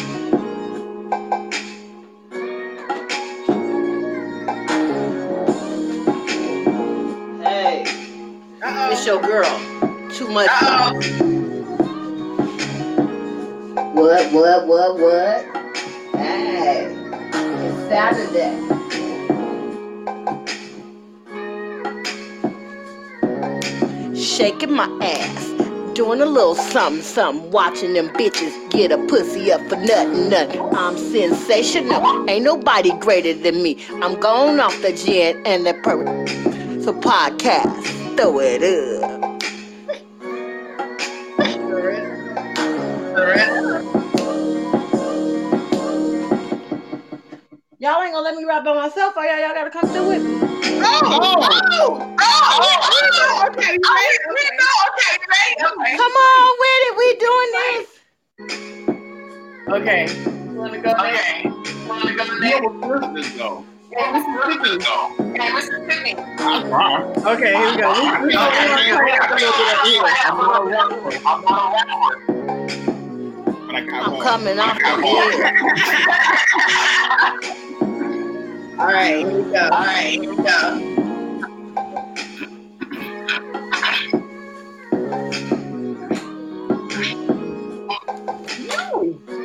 [7.42, 7.84] Hey,
[8.90, 9.44] it's your girl.
[10.10, 11.43] Too much.
[13.94, 15.44] What, what, what, what?
[16.16, 16.86] Hey,
[17.32, 18.58] it's Saturday.
[24.20, 25.94] Shaking my ass.
[25.94, 27.52] Doing a little something, something.
[27.52, 30.60] Watching them bitches get a pussy up for nothing, nothing.
[30.74, 32.28] I'm sensational.
[32.28, 33.78] Ain't nobody greater than me.
[34.02, 36.04] I'm going off the gin and the per.
[36.82, 38.16] So podcast.
[38.16, 39.13] Throw it up.
[47.84, 50.22] Y'all ain't gonna let me rap by myself, or y'all, y'all gotta come through with
[50.24, 50.40] me.
[50.82, 54.16] Oh, oh, oh, okay, you ready?
[55.60, 55.96] Okay.
[55.98, 56.96] Come on with it.
[56.96, 57.86] We doing this.
[59.68, 60.06] Okay.
[60.50, 61.42] You wanna go there?
[61.86, 62.62] Wanna go Yeah, there?
[62.62, 63.62] well, first, let's go.
[63.90, 64.78] Hey, Mississippi.
[66.16, 66.18] I
[66.68, 67.02] rock.
[67.18, 67.92] Okay, here we go.
[67.92, 68.36] We, we, we, I'm
[70.38, 71.00] not a rapper.
[73.66, 74.22] But I got I'm one.
[74.22, 74.58] coming
[78.76, 79.68] all right, here we go.
[79.70, 80.94] All right, here we go.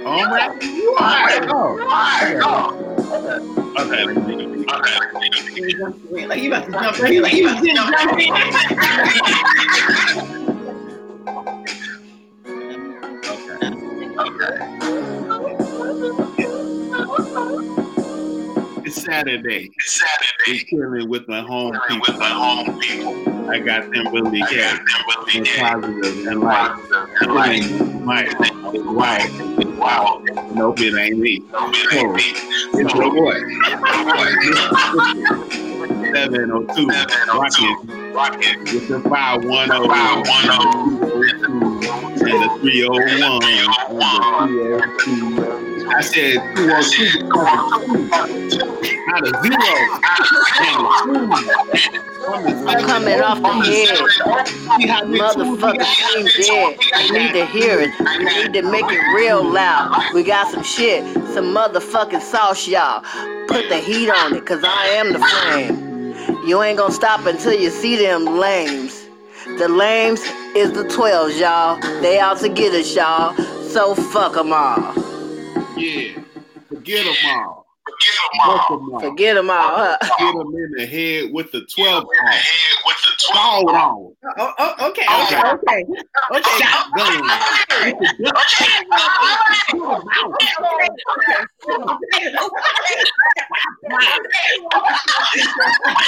[0.05, 1.29] All right, you are.
[1.43, 1.77] Oh.
[1.77, 2.39] You are.
[2.43, 2.73] Oh.
[3.79, 4.03] Okay.
[6.11, 6.25] Okay.
[6.27, 7.21] Like you about to jump in.
[7.21, 8.33] Like you about to jump in.
[13.29, 14.55] okay.
[14.89, 15.18] Okay.
[19.09, 19.71] Saturday.
[19.75, 20.51] It's Saturday.
[20.51, 22.05] We chilling with my home people.
[22.07, 23.49] with my home people.
[23.49, 24.85] I got them really I got them
[25.25, 26.71] really and positive and light.
[27.21, 27.65] And light.
[28.01, 29.29] Mike, it's white.
[29.77, 30.21] Wow.
[30.53, 31.39] Nope, it ain't me.
[31.51, 32.23] No, it ain't me.
[32.81, 33.39] It's your boy.
[34.09, 34.31] Boy,
[36.13, 36.87] 702.
[37.33, 38.57] Rockin' Rocket.
[38.73, 41.19] with the 510 510
[42.29, 45.58] and the 301 and the 202.
[45.89, 47.29] I said 202
[49.13, 50.89] out of zero and the two.
[52.85, 53.97] Coming off the head.
[54.79, 56.77] See how many twos we Motherfucker seem dead.
[56.99, 57.91] We need to hear it.
[57.99, 60.13] We need to make it real loud.
[60.13, 63.01] We got some shit, some motherfucking sauce, y'all.
[63.47, 66.45] Put the heat on it, cause I am the flame.
[66.47, 69.07] You ain't gonna stop until you see them lames.
[69.57, 70.21] The lames
[70.55, 71.79] is the 12s, y'all.
[72.01, 73.35] They out to get us, y'all.
[73.69, 74.93] So fuck them all.
[75.79, 76.21] Yeah.
[76.67, 77.65] Forget them all.
[77.99, 78.77] Get them Fuck all.
[78.77, 78.99] 'em all.
[78.99, 79.97] Forget 'em all, huh?
[80.19, 84.13] Get them in the head with the 12 In the head with the 12 wrong.
[84.23, 85.85] Oh, oh, oh, okay, okay, okay,
[86.35, 86.43] okay.
[86.59, 87.23] Shotgun.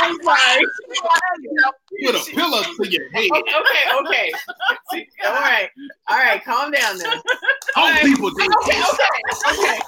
[0.02, 0.62] I'm sorry.
[2.06, 3.30] Put a pillow to your head.
[3.32, 4.32] Okay, okay.
[5.26, 5.70] All right,
[6.08, 6.42] all right.
[6.44, 7.22] Calm down now.
[7.76, 8.48] All people do.
[8.64, 9.80] Okay, okay, okay.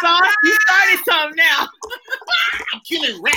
[0.00, 1.68] Sauce, you started something now.
[2.72, 3.36] I'm killing rats.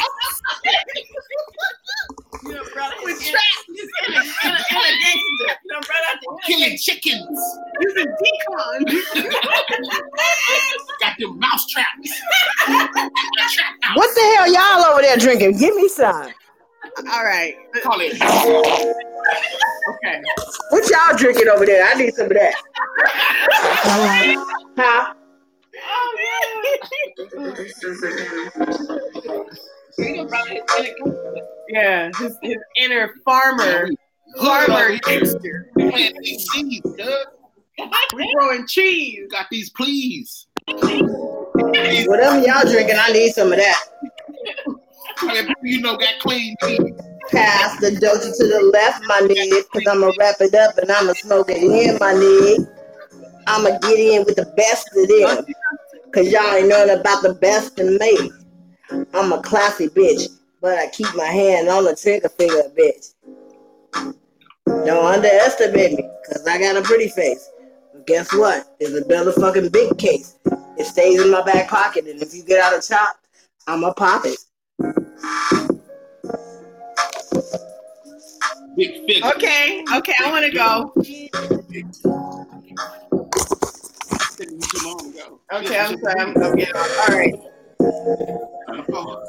[2.43, 3.41] You know, brother, with trap.
[3.68, 5.57] You in a, in a, in a gangster.
[5.63, 7.39] You know, brother, I'm killing chickens.
[7.82, 8.86] using d-CON.
[10.99, 12.11] Got them mouse traps.
[13.93, 15.57] What the hell y'all over there drinking?
[15.57, 16.32] Give me some.
[16.98, 17.56] All right.
[17.84, 18.14] Call it.
[19.88, 20.22] Okay.
[20.70, 21.86] What y'all drinking over there?
[21.86, 22.54] I need some of that.
[24.78, 25.14] Huh?
[31.70, 33.89] Yeah, his, his inner farmer,
[34.38, 35.70] farmer gangster.
[35.76, 37.28] Man, these seeds, Doug.
[38.14, 39.28] We're growing cheese.
[39.30, 40.48] Got these please.
[40.68, 43.82] Whatever y'all drinking, I need some of that.
[45.63, 46.99] You know, got clean teeth.
[47.32, 50.78] Pass the doja to the left, my nigga, because I'm going to wrap it up
[50.78, 52.68] and I'm going to smoke it in, my nigga.
[53.47, 55.45] I'm going to get in with the best of them.
[56.05, 58.32] Because y'all ain't knowing about the best in me.
[59.13, 60.30] I'm a classy bitch,
[60.61, 63.13] but I keep my hand on the trigger finger, bitch.
[64.66, 67.49] Don't underestimate me, because I got a pretty face.
[67.91, 68.76] But guess what?
[68.80, 70.38] It's a motherfucking big case.
[70.78, 73.18] It stays in my back pocket, and if you get out of chop,
[73.68, 74.45] I'ma pop it.
[78.76, 79.32] Big figure.
[79.36, 80.91] Okay, okay, I want to go.
[84.38, 85.39] Taking too long to go.
[85.53, 86.19] Okay, I'm sorry.
[86.19, 87.36] I'm, I'm getting all right.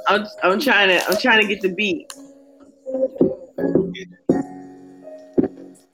[0.09, 2.13] I'm, I'm trying to I'm trying to get the beat.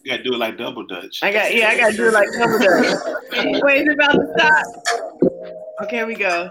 [0.04, 1.20] You gotta do it like double dutch.
[1.22, 2.98] I got yeah, I got to do it like double dutch.
[3.62, 4.66] Wait, it's about to stop.
[5.82, 6.50] Okay, here we go.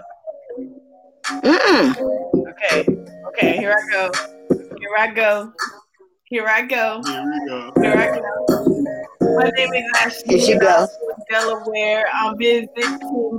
[1.40, 1.96] Mm-mm.
[2.50, 2.86] Okay,
[3.28, 4.10] okay, here I go.
[4.78, 5.52] Here I go.
[6.26, 7.02] Here I go.
[7.06, 7.72] Here we go.
[7.80, 8.22] Here I go.
[9.36, 10.38] My name is Ashley.
[10.38, 10.86] Here she go.
[10.86, 12.06] From Delaware.
[12.12, 12.98] I'm visiting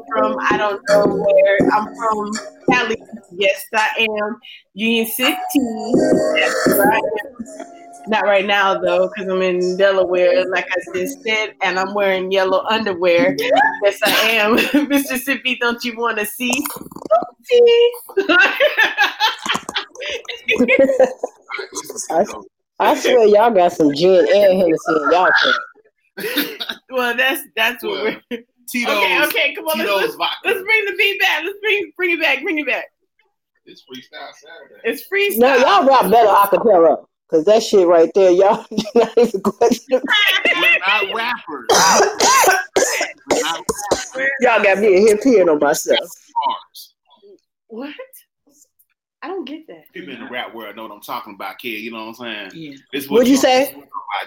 [0.09, 1.57] from I don't know where.
[1.71, 2.31] I'm from
[2.71, 2.97] Cali.
[3.31, 4.39] Yes, I am.
[4.73, 5.35] Union City.
[5.35, 7.82] That's where I am.
[8.07, 12.31] Not right now though, because I'm in Delaware, like I just said, and I'm wearing
[12.31, 13.35] yellow underwear.
[13.83, 14.87] Yes, I am.
[14.89, 16.63] Mississippi, don't you want to see?
[22.09, 22.25] I,
[22.79, 25.61] I swear y'all got some gin and Hennessy in y'all cup.
[26.89, 28.43] well, that's that's what Well, we're.
[28.69, 30.35] Tito's, Okay, okay, come on, let's, Tito's let's, vodka.
[30.45, 31.43] let's bring the beat back.
[31.43, 32.41] Let's bring bring it back.
[32.43, 32.85] Bring it back.
[33.65, 34.81] It's freestyle Saturday.
[34.83, 35.39] It's freestyle.
[35.39, 37.05] No, y'all rap better acapella.
[37.33, 38.63] Cause that shit right there, y'all
[38.95, 39.87] not even question.
[39.89, 41.65] We're not rappers.
[43.31, 43.65] We're not
[44.39, 46.07] Y'all got me in here peeing on myself.
[47.69, 47.89] What?
[49.23, 49.91] I don't get that.
[49.93, 51.69] People in the rap world know what I'm talking about, kid.
[51.79, 52.51] You know what I'm saying?
[52.53, 52.77] Yeah.
[52.93, 53.73] This is What'd you say?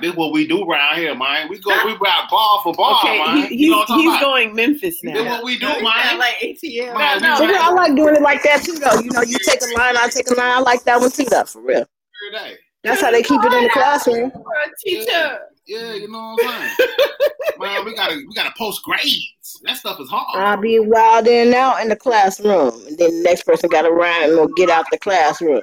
[0.01, 1.49] This is what we do around here, man.
[1.49, 3.47] We go, we rap ball for ball, Okay, man.
[3.47, 4.21] he, you know he's, what I'm he's about?
[4.21, 5.25] going Memphis This is now.
[5.31, 6.19] what we do, Yeah, man.
[6.19, 6.99] like ATL.
[6.99, 8.99] Man, No, we no, I like doing it like that too, though.
[8.99, 10.51] You know, you take a line, I take a line.
[10.51, 11.87] I like that one too, though, for real.
[12.35, 12.57] Every day.
[12.87, 14.31] That's how they keep it in the classroom.
[14.31, 15.39] for a teacher.
[15.67, 16.89] Yeah, you know what I'm saying.
[17.59, 19.61] Man, we gotta we gotta post grades.
[19.65, 20.43] That stuff is hard.
[20.45, 24.39] I'll be wilding out in the classroom, and then the next person got to run
[24.39, 25.63] or get out the classroom.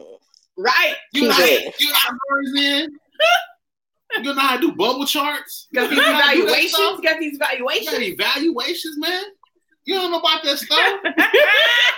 [0.57, 0.95] Right.
[1.13, 2.89] you know, how, you know how birds in.
[4.17, 5.67] You know how to do bubble charts.
[5.73, 6.73] Got these You know how to do that evaluations.
[6.75, 7.01] stuff?
[7.01, 7.99] Got these You got evaluations.
[8.01, 9.23] evaluations, man.
[9.85, 10.99] You don't know about that stuff.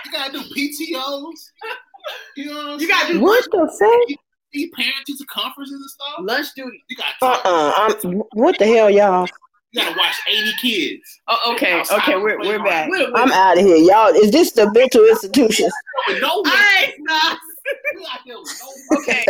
[0.06, 1.34] You gotta do PTOs.
[2.36, 3.18] You know what I'm You gotta saying?
[3.18, 4.18] do- What the fuck?
[4.56, 6.14] See parent teacher conferences and stuff.
[6.20, 6.82] Lunch duty.
[6.88, 8.04] You gotta Uh talk.
[8.04, 9.28] uh What the hell, y'all?
[9.72, 11.20] You gotta watch 80 kids.
[11.28, 11.82] Oh, okay.
[11.82, 12.88] Okay, on the we're we're back.
[12.88, 13.16] playground.
[13.16, 14.14] I'm out of here, y'all.
[14.14, 15.68] Is this the mental institution?
[16.20, 17.38] No All right, stop.
[17.92, 19.24] You out there with no Okay.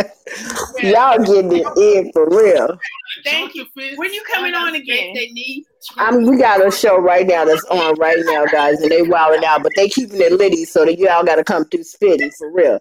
[0.82, 2.78] Y'all getting it in for real.
[3.24, 3.64] Thank you.
[3.96, 5.14] When you coming on again?
[5.14, 5.64] They need.
[5.96, 9.44] I'm, we got a show right now that's on right now, guys, and they wilding
[9.44, 12.52] out, but they keeping it litty, so that y'all got to come through spitting for
[12.52, 12.78] real.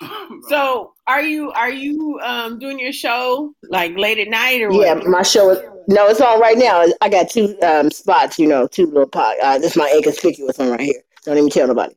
[0.48, 4.94] So, are you are you um doing your show like late at night or Yeah,
[4.94, 5.06] what?
[5.06, 6.84] my show is no, it's on right now.
[7.00, 9.36] I got two um, spots, you know, two little pot.
[9.42, 11.02] Uh, this is my inconspicuous one right here.
[11.24, 11.94] Don't even tell nobody.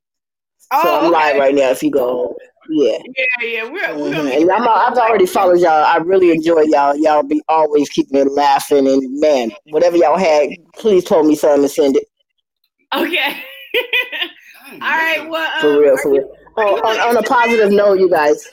[0.57, 1.71] so Oh, I'm live right now.
[1.71, 2.37] If you go,
[2.69, 2.97] yeah.
[3.17, 3.63] Yeah, yeah.
[3.63, 4.13] We're, we're Mhm.
[4.13, 5.83] gonna And I'm, I've already followed y'all.
[5.83, 6.95] I really enjoy y'all.
[6.95, 8.87] Y'all be always keeping me laughing.
[8.87, 12.05] And man, whatever y'all had, please pull me something and send it
[12.93, 13.43] okay.
[14.73, 15.27] All right.
[15.27, 16.35] Well, for um, real, are for you- real.
[16.61, 18.45] Oh, on, on a positive note, you guys.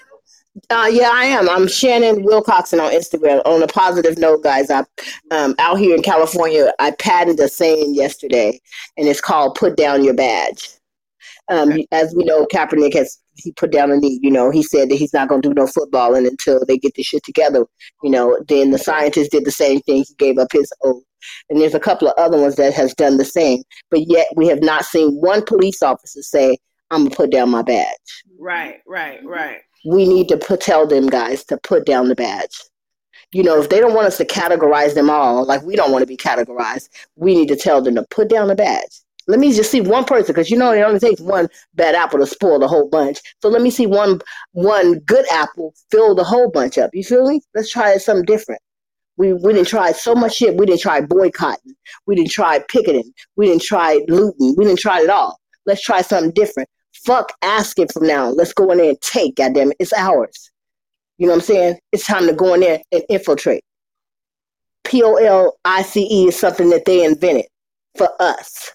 [0.70, 1.48] Uh, yeah, I am.
[1.48, 3.42] I'm Shannon Wilcoxon on Instagram.
[3.44, 4.84] On a positive note, guys, I
[5.32, 8.60] um out here in California, I patented a saying yesterday,
[8.96, 10.70] and it's called "Put down your badge."
[11.48, 14.20] Um, as we know, Kaepernick has he put down a knee.
[14.22, 16.94] You know, he said that he's not going to do no footballing until they get
[16.94, 17.66] this shit together.
[18.04, 20.04] You know, then the scientist did the same thing.
[20.06, 21.02] He gave up his oath,
[21.50, 23.64] and there's a couple of other ones that has done the same.
[23.90, 26.56] But yet, we have not seen one police officer say,
[26.90, 29.28] "I'm gonna put down my badge." right, right, mm-hmm.
[29.28, 29.60] right.
[29.84, 32.60] we need to put, tell them guys to put down the badge.
[33.32, 36.02] You know, if they don't want us to categorize them all, like we don't want
[36.02, 39.00] to be categorized, we need to tell them to put down the badge.
[39.28, 42.20] Let me just see one person, because you know it only takes one bad apple
[42.20, 43.20] to spoil the whole bunch.
[43.42, 44.20] So let me see one
[44.52, 46.90] one good apple fill the whole bunch up.
[46.94, 47.40] You feel me?
[47.52, 48.60] Let's try something different.
[49.16, 50.56] We we didn't try so much shit.
[50.56, 51.74] We didn't try boycotting.
[52.06, 53.12] We didn't try picketing.
[53.34, 54.54] We didn't try looting.
[54.56, 55.40] We didn't try it all.
[55.64, 56.68] Let's try something different.
[57.06, 58.28] Fuck asking from now.
[58.30, 59.76] Let's go in there and take, goddamn it.
[59.78, 60.50] It's ours.
[61.18, 61.78] You know what I'm saying?
[61.92, 63.62] It's time to go in there and infiltrate.
[64.84, 67.46] P O L I C E is something that they invented
[67.96, 68.72] for us.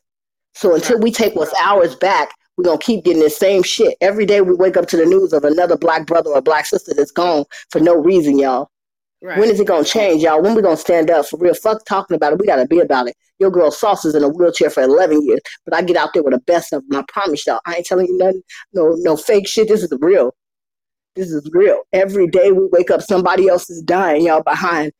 [0.55, 3.97] So until we take what's ours back, we're gonna keep getting the same shit.
[3.99, 6.93] Every day we wake up to the news of another black brother or black sister
[6.95, 8.69] that's gone for no reason, y'all.
[9.21, 9.37] Right.
[9.37, 10.41] When is it gonna change, y'all?
[10.41, 11.53] When we gonna stand up for real?
[11.53, 12.39] Fuck talking about it.
[12.39, 13.15] We gotta be about it.
[13.39, 16.23] Your girl Sauce is in a wheelchair for 11 years, but I get out there
[16.23, 16.99] with the best of them.
[16.99, 17.59] I promise y'all.
[17.65, 18.41] I ain't telling you nothing.
[18.73, 19.67] No, no fake shit.
[19.67, 20.33] This is real.
[21.15, 21.81] This is real.
[21.93, 24.91] Every day we wake up, somebody else is dying, y'all, behind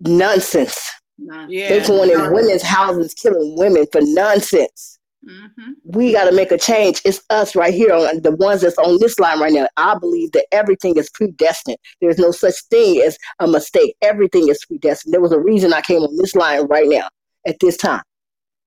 [0.00, 0.80] nonsense.
[1.18, 1.68] yeah.
[1.68, 4.98] They're going in women's houses, killing women for nonsense.
[5.24, 5.74] Mhm.
[5.84, 7.00] We got to make a change.
[7.04, 9.68] It's us right here on the ones that's on this line right now.
[9.76, 11.76] I believe that everything is predestined.
[12.00, 13.94] There's no such thing as a mistake.
[14.02, 15.14] Everything is predestined.
[15.14, 17.08] There was a reason I came on this line right now
[17.46, 18.02] at this time,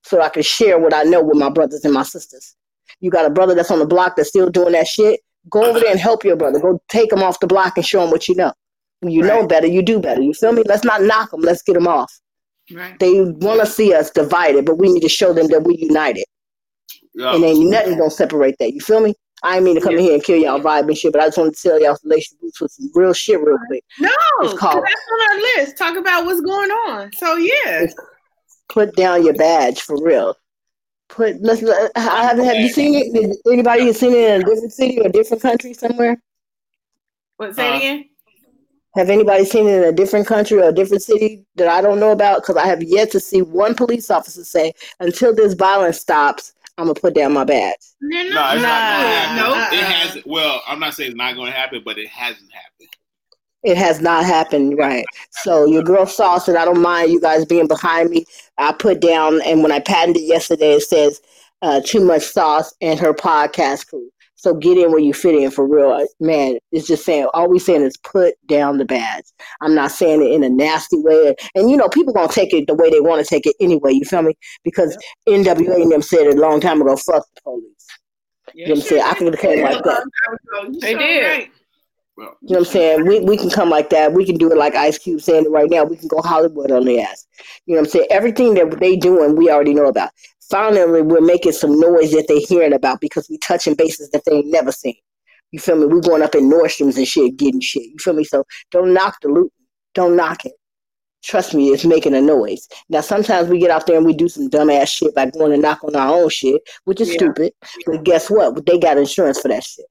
[0.04, 2.56] so I can share what I know with my brothers and my sisters.
[3.02, 5.20] You got a brother that's on the block that's still doing that shit.
[5.50, 6.60] Go over there and help your brother.
[6.60, 8.54] Go take him off the block and show him what you know.
[9.02, 10.22] When you know better, you do better.
[10.22, 10.64] You feel me?
[10.66, 11.42] Let's not knock them.
[11.42, 12.12] Let's get them off.
[12.72, 12.98] Right.
[12.98, 16.24] They want to see us divided, but we need to show them that we're united
[17.16, 17.34] Yeah.
[17.36, 18.74] and ain't nothing gonna separate that.
[18.74, 19.14] You feel me?
[19.44, 21.26] I ain't mean to come in here and kill y'all vibe and shit, but I
[21.28, 23.84] just want to tell y'all relation boots with some real shit real quick.
[24.00, 24.10] No,
[24.42, 25.78] it's called- that's on our list.
[25.78, 27.12] Talk about what's going on.
[27.14, 27.86] So yeah.
[28.70, 30.36] Put down your badge for real.
[31.10, 31.64] Put let's.
[31.96, 32.46] I haven't.
[32.46, 33.14] Have you seen it?
[33.14, 36.18] Did anybody have seen it in a different city or a different country somewhere?
[37.38, 38.06] What say Uh, again?
[38.96, 42.00] Have anybody seen it in a different country or a different city that I don't
[42.00, 42.42] know about?
[42.42, 46.86] Because I have yet to see one police officer say, "Until this violence stops, I'm
[46.86, 48.56] gonna put down my badge." No, it's not.
[48.56, 49.36] not gonna happen.
[49.38, 49.78] no.
[49.78, 50.26] It has.
[50.26, 52.90] Well, I'm not saying it's not going to happen, but it hasn't happened.
[53.64, 55.06] It has not happened, right?
[55.32, 58.26] So your girl Sauce, and I don't mind you guys being behind me.
[58.60, 61.20] I put down, and when I patented yesterday, it says
[61.62, 64.10] uh, "Too Much Sauce" and her podcast crew.
[64.36, 66.58] So get in where you fit in for real, man.
[66.72, 69.24] It's just saying all we saying is put down the badge.
[69.62, 72.68] I'm not saying it in a nasty way, and you know people gonna take it
[72.68, 73.94] the way they want to take it anyway.
[73.94, 74.36] You feel me?
[74.64, 76.96] Because NWA and them said it a long time ago.
[76.96, 77.64] Fuck the police.
[78.54, 79.04] You know what I'm saying?
[79.04, 80.04] I could have came like that.
[80.80, 81.50] They did.
[82.18, 83.06] Well, You know what I'm saying?
[83.06, 84.14] We we can come like that.
[84.14, 85.84] We can do it like Ice Cube saying it right now.
[85.84, 87.28] We can go Hollywood on the ass.
[87.66, 88.08] You know what I'm saying?
[88.10, 90.12] Everything that they doing, we already know about.
[90.50, 94.38] Finally, we're making some noise that they're hearing about because we touching bases that they
[94.38, 94.96] ain't never seen.
[95.52, 95.86] You feel me?
[95.86, 97.84] we going up in Nordstrom's and shit, getting shit.
[97.84, 98.24] You feel me?
[98.24, 99.52] So don't knock the loot.
[99.94, 100.54] Don't knock it.
[101.24, 102.68] Trust me, it's making a noise.
[102.90, 105.62] Now, sometimes we get out there and we do some dumbass shit by going and
[105.62, 107.16] knock on our own shit, which is Yeah.
[107.16, 107.54] stupid.
[107.88, 108.64] But guess what?
[108.66, 109.86] They got insurance for that shit.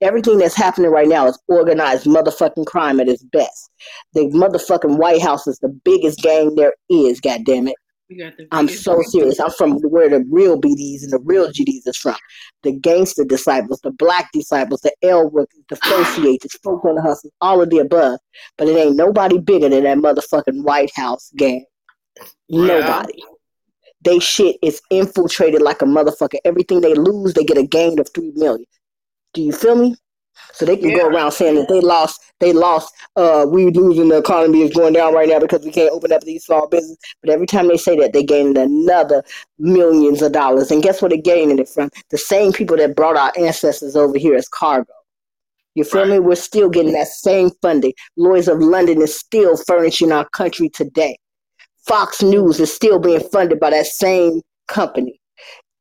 [0.00, 3.70] Everything that's happening right now is organized motherfucking crime at its best.
[4.14, 7.42] The motherfucking White House is the biggest gang there is, goddammit.
[7.44, 7.81] We got the
[8.50, 9.40] I'm so serious.
[9.40, 12.16] I'm from where the real BDs and the real GDs is from.
[12.62, 17.02] The gangster disciples, the black disciples, the El Rukns, the associates, the folk on the
[17.02, 18.18] hustles, all of the above.
[18.58, 21.64] But it ain't nobody bigger than that motherfucking White House gang.
[22.48, 23.22] Nobody.
[24.02, 26.38] They shit is infiltrated like a motherfucker.
[26.44, 28.66] Everything they lose, they get a gain of three million.
[29.32, 29.96] Do you feel me?
[30.52, 34.18] So they can go around saying that they lost, they lost, uh, we losing the
[34.18, 36.98] economy is going down right now because we can't open up these small businesses.
[37.22, 39.22] But every time they say that, they gained another
[39.58, 40.70] millions of dollars.
[40.70, 41.90] And guess where they're gaining it from?
[42.10, 44.92] The same people that brought our ancestors over here as cargo.
[45.74, 46.18] You feel me?
[46.18, 47.94] We're still getting that same funding.
[48.16, 51.16] Lloyd's of London is still furnishing our country today.
[51.86, 55.18] Fox News is still being funded by that same company.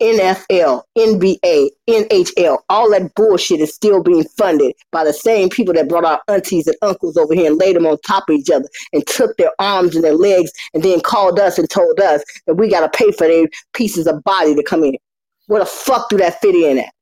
[0.02, 5.88] NFL, NBA, NHL, all that bullshit is still being funded by the same people that
[5.88, 8.68] brought our aunties and uncles over here and laid them on top of each other
[8.94, 12.56] and took their arms and their legs and then called us and told us that
[12.56, 14.98] we got to pay for their pieces of body to come in.
[15.46, 16.94] Where the fuck do that fit in at?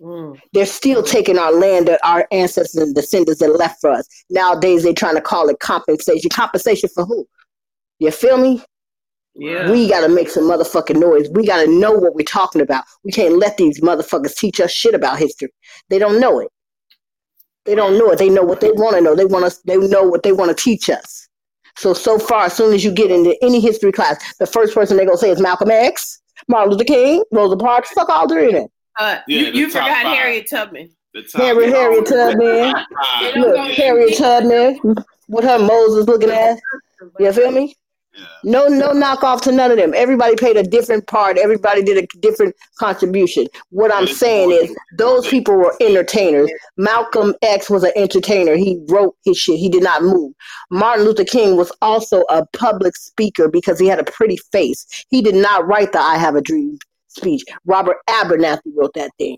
[0.00, 0.40] Mm.
[0.52, 4.06] They're still taking our land that our ancestors and descendants that left for us.
[4.30, 6.30] Nowadays, they're trying to call it compensation.
[6.30, 7.26] Compensation for who?
[7.98, 8.62] You feel me?
[9.34, 9.70] Yeah.
[9.70, 11.28] We got to make some motherfucking noise.
[11.30, 12.84] We got to know what we're talking about.
[13.04, 15.48] We can't let these motherfuckers teach us shit about history.
[15.88, 16.48] They don't know it.
[17.64, 18.18] They don't know it.
[18.18, 19.14] They know what they want to know.
[19.14, 19.58] They want us.
[19.62, 21.28] They know what they want to teach us.
[21.78, 24.96] So so far, as soon as you get into any history class, the first person
[24.96, 27.90] they're gonna say is Malcolm X, Martin Luther King, Rosa Parks.
[27.92, 28.66] Fuck all three of them.
[28.98, 30.16] Uh, Yeah, you you forgot five.
[30.16, 30.90] Harriet Tubman.
[31.14, 31.74] The top Harry, five.
[31.74, 32.72] Harriet Tubman.
[32.74, 33.22] Top five.
[33.22, 34.80] They don't Look, go- Harriet Tubman
[35.28, 36.58] with her Moses looking ass.
[37.18, 37.74] You feel me?
[38.14, 38.26] Yeah.
[38.44, 39.94] No, no knockoff to none of them.
[39.94, 41.38] Everybody played a different part.
[41.38, 43.46] Everybody did a different contribution.
[43.70, 46.50] What I'm saying is, those people were entertainers.
[46.76, 48.54] Malcolm X was an entertainer.
[48.54, 49.58] He wrote his shit.
[49.58, 50.32] He did not move.
[50.70, 54.86] Martin Luther King was also a public speaker because he had a pretty face.
[55.08, 57.44] He did not write the "I Have a Dream" speech.
[57.64, 59.36] Robert Abernathy wrote that thing.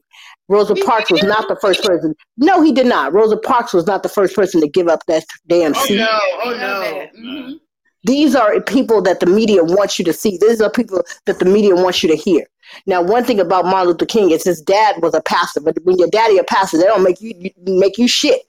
[0.49, 2.15] Rosa Parks was not the first person.
[2.37, 3.13] No, he did not.
[3.13, 5.97] Rosa Parks was not the first person to give up that damn Oh seat.
[5.97, 6.19] no!
[6.43, 6.81] Oh know no!
[6.81, 7.61] that.
[8.05, 10.39] These are people that the media wants you to see.
[10.39, 12.47] These are people that the media wants you to hear.
[12.87, 15.99] Now, one thing about Martin Luther King is his dad was a pastor, but when
[15.99, 18.43] your daddy a pastor, they don't make you you- make you shit.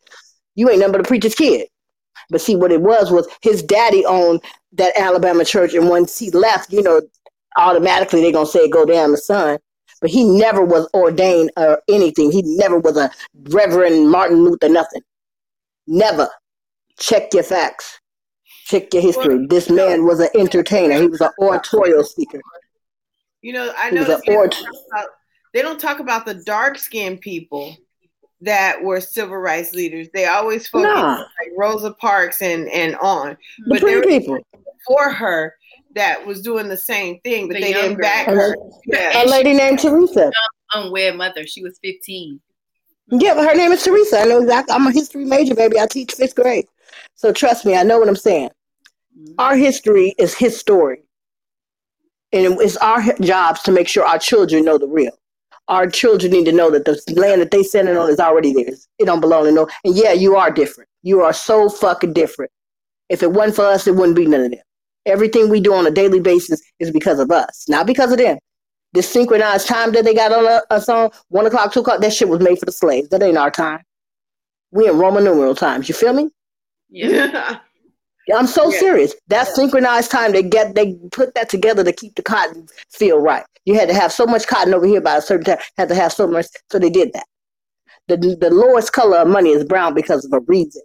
[0.56, 1.68] You ain't nothing but a preacher's kid.
[2.30, 4.42] But see, what it was was his daddy owned
[4.74, 7.02] that Alabama church, and once he left, you know,
[7.58, 9.60] automatically they're gonna say go down the son.
[10.02, 12.32] But he never was ordained or anything.
[12.32, 13.12] He never was a
[13.50, 15.02] Reverend Martin Luther nothing.
[15.88, 16.30] Never.
[17.00, 18.00] Check your facts.
[18.66, 19.46] Check your history.
[19.48, 20.96] This man was an entertainer.
[21.00, 22.42] He was an oratorio speaker.
[23.42, 24.56] You know, I He was know an ort-
[25.54, 27.78] they don't talk about the dark skinned people
[28.42, 30.08] that were civil rights leaders.
[30.14, 33.38] They always focus Nah, like Rosa Parks and and on.
[33.60, 34.66] the But there pretty was people.
[34.88, 35.54] for her
[35.94, 38.56] that was doing the same thing, but The they didn't back A her.
[38.88, 39.24] Yeah.
[39.24, 40.32] a lady named Teresa.
[40.74, 41.46] Unwed mother.
[41.48, 42.40] She was 15.
[43.12, 44.22] Yeah, but her name is Teresa.
[44.22, 44.74] I know exactly.
[44.76, 45.80] I'm a history major, baby.
[45.80, 46.66] I teach fifth grade.
[47.14, 48.50] So trust me, I know what I'm saying.
[49.18, 49.36] Mhm.
[49.38, 51.04] Our history is his story.
[52.32, 55.18] And it's our jobs to make sure our children know the real.
[55.68, 58.88] Our children need to know that the land that they standing on is already theirs.
[59.00, 59.68] It don't belong to no.
[59.84, 60.90] And yeah, you are different.
[61.04, 62.52] You are so fucking different.
[63.10, 64.60] If it wasn't for us, it wouldn't be none of them.
[65.06, 68.38] Everything we do on a daily basis is because of us, not because of them.
[68.94, 72.14] This synchronized time that they got on uh, us on one o'clock, two o'clock, that
[72.14, 73.10] shit was made for the slaves.
[73.10, 73.82] That ain't our time.
[74.72, 75.88] We in Roman numeral times.
[75.90, 76.30] You feel me?
[76.90, 77.60] Yeah.
[78.28, 78.80] Yeah, I'm so Yeah.
[78.80, 79.16] serious.
[79.28, 83.46] That synchronized time they get they put that together to keep the cotton feel right.
[83.66, 85.96] You had to have so much cotton over here by a certain time, had to
[85.96, 87.26] have so much so they did that.
[88.08, 90.82] The the lowest color of money is brown because of a reason.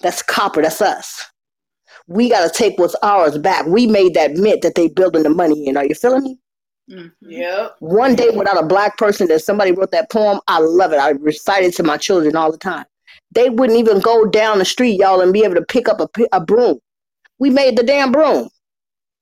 [0.00, 1.24] That's copper, that's us.
[2.08, 3.66] We gotta take what's ours back.
[3.66, 5.76] We made that mint that they building the money in.
[5.76, 6.38] Are you feeling me?
[6.90, 7.12] Mhm.
[7.22, 7.76] Yep.
[7.80, 10.98] One day without a black person that somebody wrote that poem, I love it.
[10.98, 12.84] I recite it to my children all the time.
[13.34, 16.08] They wouldn't even go down the street, y'all, and be able to pick up a,
[16.32, 16.78] a broom.
[17.38, 18.48] We made the damn broom.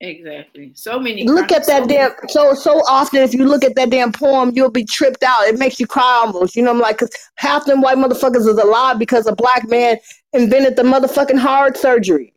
[0.03, 0.73] Exactly.
[0.75, 1.25] So many.
[1.25, 2.11] Look at that so damn.
[2.29, 5.47] So so often, if you look at that damn poem, you'll be tripped out.
[5.47, 6.57] It makes you cry almost.
[6.57, 9.99] You know, I'm like, cause half them white motherfuckers is alive because a black man
[10.33, 12.35] invented the motherfucking heart surgery.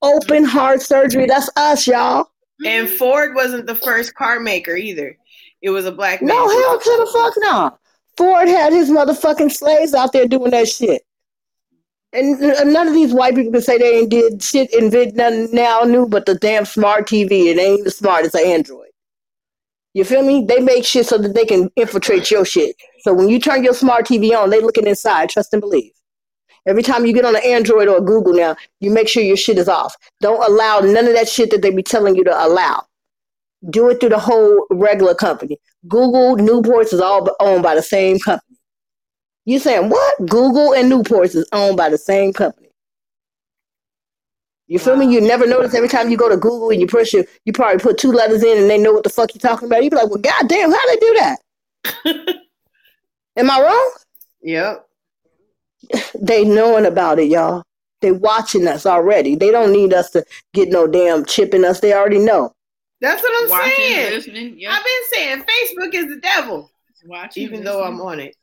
[0.00, 1.26] Open heart surgery.
[1.26, 2.28] That's us, y'all.
[2.64, 5.18] And Ford wasn't the first car maker either.
[5.60, 6.28] It was a black man.
[6.28, 7.77] No hell to the fuck no.
[8.18, 11.02] Ford had his motherfucking slaves out there doing that shit.
[12.12, 15.82] And none of these white people can say they ain't did shit invent nothing now
[15.82, 17.46] new but the damn smart TV.
[17.46, 18.88] It ain't even smart, it's an Android.
[19.94, 20.44] You feel me?
[20.44, 22.74] They make shit so that they can infiltrate your shit.
[23.02, 25.92] So when you turn your smart TV on, they looking inside, trust and believe.
[26.66, 29.58] Every time you get on an Android or Google now, you make sure your shit
[29.58, 29.94] is off.
[30.20, 32.84] Don't allow none of that shit that they be telling you to allow.
[33.70, 35.58] Do it through the whole regular company.
[35.88, 38.56] Google, Newports is all owned by the same company.
[39.44, 40.18] You saying what?
[40.26, 42.68] Google and Newports is owned by the same company.
[44.66, 45.10] You feel me?
[45.10, 47.78] You never notice every time you go to Google and you push your, you probably
[47.78, 49.82] put two letters in and they know what the fuck you're talking about.
[49.82, 51.38] You be like, well, goddamn, how they do that?
[53.36, 53.92] Am I wrong?
[54.42, 54.86] Yep.
[56.20, 57.62] They knowing about it, y'all.
[58.02, 59.34] They watching us already.
[59.34, 61.80] They don't need us to get no damn chip in us.
[61.80, 62.54] They already know.
[63.00, 64.10] That's what I'm Watching, saying.
[64.12, 64.58] listening.
[64.60, 64.72] Yep.
[64.72, 66.70] I've been saying Facebook is the devil,
[67.06, 68.34] Watching, even though I'm on it.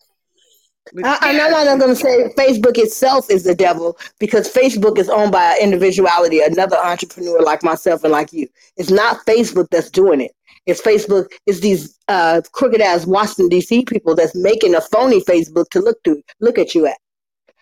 [0.93, 4.97] But I, I'm yeah, not going to say Facebook itself is the devil because Facebook
[4.99, 8.47] is owned by an individuality, another entrepreneur like myself and like you.
[8.77, 10.31] It's not Facebook that's doing it.
[10.67, 11.27] It's Facebook.
[11.47, 13.83] It's these uh, crooked ass Washington D.C.
[13.85, 16.97] people that's making a phony Facebook to look to look at you at.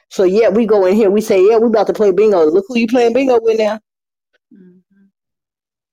[0.09, 1.09] So yeah, we go in here.
[1.09, 2.45] We say yeah, we about to play bingo.
[2.45, 3.79] Look who you playing bingo with now.
[4.53, 4.81] Mhm.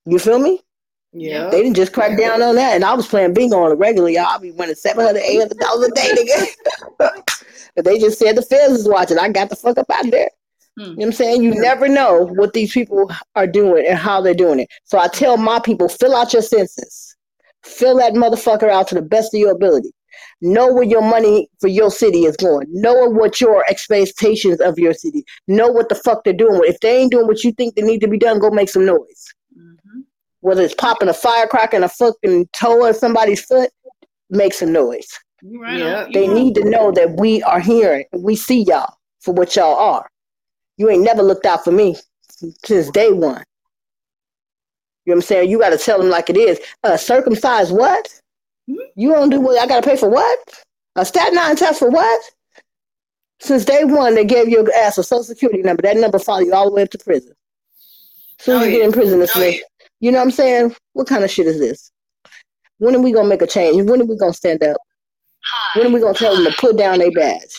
[0.06, 0.60] You feel me?
[1.12, 1.48] Yeah.
[1.48, 4.14] They didn't just crack down on that, and I was playing bingo on it regularly.
[4.14, 6.46] Y'all I be winning seven hundred, eight hundred dollars a day, nigga.
[7.76, 9.18] but they just said the feds is watching.
[9.18, 10.30] I got the fuck up out of there.
[10.78, 10.82] Hmm.
[10.82, 11.42] You know what I'm saying?
[11.42, 14.68] You never know what these people are doing and how they're doing it.
[14.84, 17.16] So I tell my people, fill out your census.
[17.64, 19.90] Fill that motherfucker out to the best of your ability.
[20.40, 22.66] Know where your money for your city is going.
[22.70, 25.24] Know what your expectations of your city.
[25.48, 26.60] Know what the fuck they're doing.
[26.64, 28.86] If they ain't doing what you think they need to be done, go make some
[28.86, 29.34] noise.
[30.40, 33.70] Whether it's popping a firecracker in a fucking toe of somebody's foot,
[34.30, 35.08] makes a noise.
[35.42, 35.78] Right.
[35.78, 36.06] Yeah.
[36.12, 39.76] They need to know that we are here and we see y'all for what y'all
[39.76, 40.08] are.
[40.76, 41.96] You ain't never looked out for me
[42.64, 43.44] since day one.
[45.06, 45.50] You know what I'm saying?
[45.50, 46.60] You got to tell them like it is.
[46.84, 48.08] Uh, circumcised what?
[48.68, 48.76] Hmm?
[48.96, 49.58] You don't do what?
[49.58, 50.38] I got to pay for what?
[50.96, 52.20] A stat nine test for what?
[53.40, 55.80] Since day one, they gave your ass a social security number.
[55.82, 57.32] That number followed you all the way up to prison.
[58.38, 58.76] soon as Oh, you yeah.
[58.78, 59.62] get in prison, it's Oh, like,
[60.00, 60.74] you know what I'm saying?
[60.94, 61.92] What kind of shit is this?
[62.78, 63.88] When are we gonna make a change?
[63.88, 64.78] When are we gonna stand up?
[65.74, 67.54] When are we gonna tell them to put down their badge?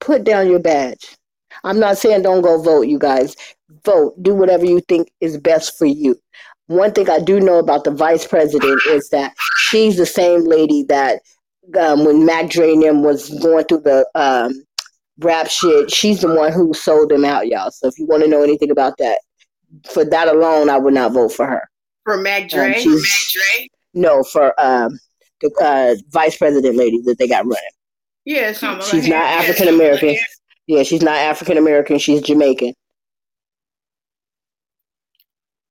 [0.00, 1.16] Put down your badge.
[1.64, 3.36] I'm not saying don't go vote, you guys.
[3.84, 4.14] Vote.
[4.22, 6.18] Do whatever you think is best for you.
[6.66, 10.84] One thing I do know about the vice president is that she's the same lady
[10.84, 11.20] that
[11.78, 14.62] um, when Mac them was going through the um,
[15.18, 17.70] rap shit, she's the one who sold them out, y'all.
[17.70, 19.20] So if you want to know anything about that,
[19.92, 21.68] for that alone, I would not vote for her.
[22.04, 22.84] For Mac Um, Dre.
[23.94, 24.98] No, for um,
[25.40, 27.58] the uh, vice president lady that they got running.
[28.24, 30.16] yeah, she, She's not African American.
[30.66, 31.98] Yeah, she's not African American.
[31.98, 32.74] She's Jamaican.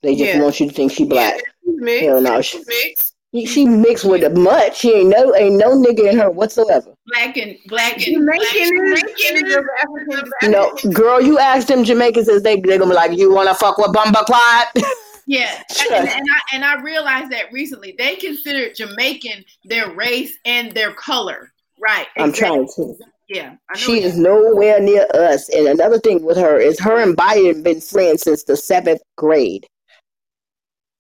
[0.01, 0.41] They just Yeah.
[0.41, 1.35] want you to think she black.
[1.65, 2.05] she's mixed.
[2.05, 3.09] Hell no, she, She's mixed.
[3.45, 4.75] She mixed with a mutt.
[4.75, 6.93] She ain't no ain't no nigga in her whatsoever.
[7.07, 11.38] Black and black and Jamaican black, is, Jamaican is is of African No, girl, you
[11.38, 14.67] ask them Jamaicans, is they they gonna be like, you wanna fuck with Bumba Clyde?
[15.27, 15.93] Yeah, Sure.
[15.93, 20.91] and, and I and I realized that recently they consider Jamaican their race and their
[20.93, 21.53] color.
[21.80, 22.07] Right.
[22.17, 22.57] I'm exactly.
[22.57, 22.95] trying to.
[23.27, 23.80] Yeah, I know.
[23.80, 25.47] She is nowhere near us.
[25.49, 29.67] And another thing with her is her and Biden been friends since the seventh grade.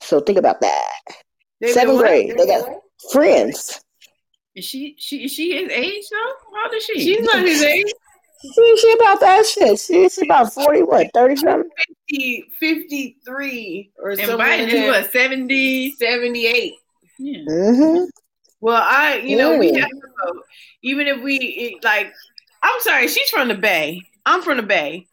[0.01, 0.91] So think about that.
[1.61, 2.35] They Seventh grade.
[2.37, 2.69] They got
[3.11, 3.81] friends.
[4.55, 6.33] Is she she is she his age though?
[6.55, 6.99] How old is she?
[6.99, 7.91] She's not his age.
[8.41, 9.79] She, she about that shit.
[9.79, 11.69] She, she about 40, what, 30 something?
[12.09, 14.37] 50, 53 or and something.
[14.37, 15.91] Biden is what seventy?
[15.91, 16.73] 78.
[17.19, 17.39] Yeah.
[17.49, 18.05] Mm-hmm.
[18.61, 20.43] Well, I, you know, we have to vote.
[20.83, 22.13] Even if we, it, like,
[22.63, 24.03] I'm sorry, she's from the Bay.
[24.25, 25.05] I'm from the Bay.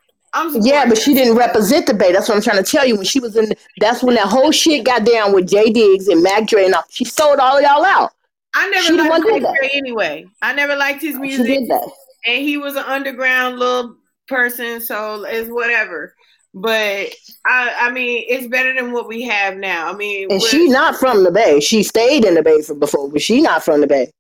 [0.61, 2.13] Yeah, but she didn't represent the Bay.
[2.13, 2.97] That's what I'm trying to tell you.
[2.97, 6.23] When she was in, that's when that whole shit got down with Jay Diggs and
[6.23, 6.85] Mac Dre and all.
[6.91, 8.13] She sold all y'all out.
[8.55, 9.41] I never she liked Mac.
[9.41, 10.27] Dre anyway.
[10.43, 11.47] I never liked his music.
[11.47, 11.89] She did that.
[12.27, 13.97] and he was an underground little
[14.29, 16.15] person, so it's whatever.
[16.55, 17.11] But
[17.47, 19.93] I, I mean, it's better than what we have now.
[19.93, 21.61] I mean, And with- she not from the Bay.
[21.61, 24.11] She stayed in the Bay for before, but she not from the Bay.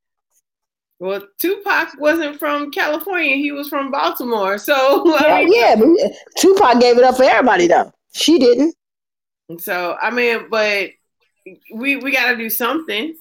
[0.98, 4.58] Well, Tupac wasn't from California; he was from Baltimore.
[4.58, 5.88] So, Yeah, yeah, but
[6.38, 7.92] Tupac gave it up for everybody though.
[8.14, 8.74] She didn't.
[9.58, 10.90] so I mean, but
[11.72, 13.14] we we got to do something.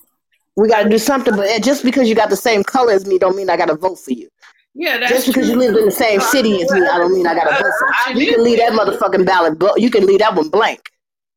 [0.56, 1.36] We got to do something.
[1.36, 3.66] But eh, just because you got the same color as me, don't mean I got
[3.68, 4.30] to vote for you.
[4.74, 7.26] Yeah, that's Just because you live in the same city as me, I don't mean
[7.28, 8.26] I got to vote for uh, you.
[8.26, 9.58] You can leave that motherfucking ballot.
[9.58, 10.82] blo- You can leave that one blank.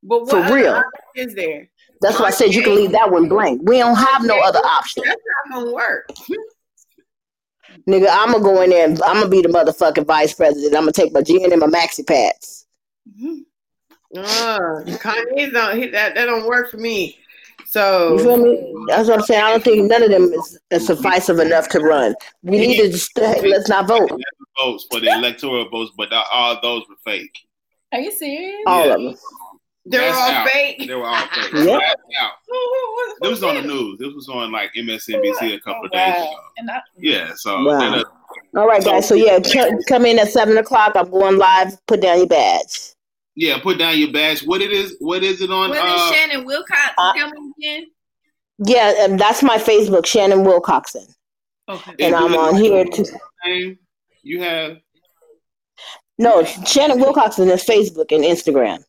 [0.03, 0.83] But what For real.
[1.15, 1.69] is there?
[2.01, 3.63] That's why I said you can leave that one blank.
[3.65, 5.03] We don't have no other option.
[5.07, 5.21] That's
[5.51, 6.09] not gonna work.
[7.89, 10.75] Nigga, I'm gonna go in there and I'm gonna be the motherfucking vice president.
[10.75, 12.67] I'm gonna take my gin and my maxi pads.
[14.17, 17.19] Uh, Kanye's don't he, that that don't work for me.
[17.67, 18.75] So You feel me?
[18.89, 19.43] That's what I'm saying.
[19.43, 22.15] I don't think none of them is, is sufficient enough to run.
[22.43, 24.11] We need to just let's not vote.
[24.61, 27.37] Votes for the electoral votes, but all those were fake.
[27.93, 28.55] Are you serious?
[28.67, 28.95] All Yeah.
[28.95, 29.15] of them.
[29.91, 30.49] They're That's all out.
[30.49, 30.87] fake.
[30.87, 31.53] They were all fake.
[31.55, 31.79] Yeah.
[31.79, 32.33] That's out.
[33.21, 33.99] This was on the news.
[33.99, 36.23] This was on like MSNBC a couple Oh, of days wow.
[36.31, 36.37] ago.
[36.59, 37.79] And I, Yeah, so Wow.
[37.97, 38.07] that-
[38.57, 39.09] All right, guys.
[39.09, 39.39] So yeah,
[39.89, 40.93] come in at seven o'clock.
[40.95, 41.75] I'm going live.
[41.87, 42.95] Put down your badge.
[43.35, 44.45] yeah, put down your badge.
[44.47, 44.97] What it is?
[45.01, 45.71] What is it on?
[45.71, 46.81] what Uh, is Shannon Wilcox?
[46.99, 47.87] uh, Tell me again.
[48.65, 51.07] Yeah, and that's my Facebook, Shannon Wilcoxon,
[51.69, 51.95] Okay.
[52.01, 53.05] and I'm on here too.
[54.23, 54.79] you have?
[56.19, 58.83] No, Shannon Wilcoxon is Facebook and Instagram.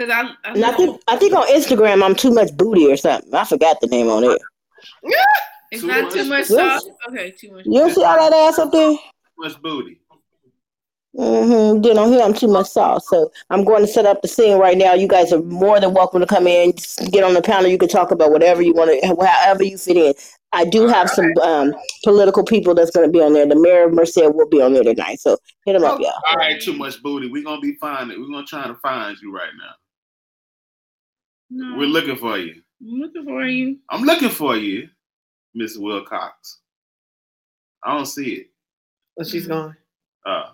[0.00, 2.96] Because I, I, And I think I think on Instagram I'm too much booty or
[2.96, 3.34] something.
[3.34, 4.40] I forgot the name on it.
[5.02, 5.10] Yeah,
[5.72, 6.12] it's Too not much?
[6.14, 6.82] too much Yes.
[6.82, 6.88] sauce.
[7.10, 7.66] Okay, too much.
[7.66, 8.92] You don't see all that ass up there?
[8.92, 8.98] Too
[9.36, 10.00] much booty.
[11.18, 11.82] Mm-hmm.
[11.82, 13.06] Then on here I'm too much sauce.
[13.10, 14.94] So I'm going to set up the scene right now.
[14.94, 16.72] You guys are more than welcome to come in.
[16.76, 17.68] Just get on the panel.
[17.68, 20.14] You can talk about whatever you want to, however you fit in.
[20.52, 21.74] I do have some um,
[22.04, 23.46] political people that's going to be on there.
[23.46, 25.20] The mayor of Merced will be on there tonight.
[25.20, 25.36] So
[25.66, 26.12] hit them up, y'all.
[26.30, 27.28] All right, too much booty.
[27.28, 28.20] We're gonna be finding.
[28.20, 29.74] We're gonna try to find you right now.
[31.50, 32.62] No, We're looking for you.
[32.80, 33.78] I'm looking for you.
[33.90, 34.88] I'm looking for you,
[35.54, 36.60] Miss Wilcox.
[37.84, 38.46] I don't see it.
[39.16, 39.76] Well, she's gone.
[40.24, 40.50] Uh,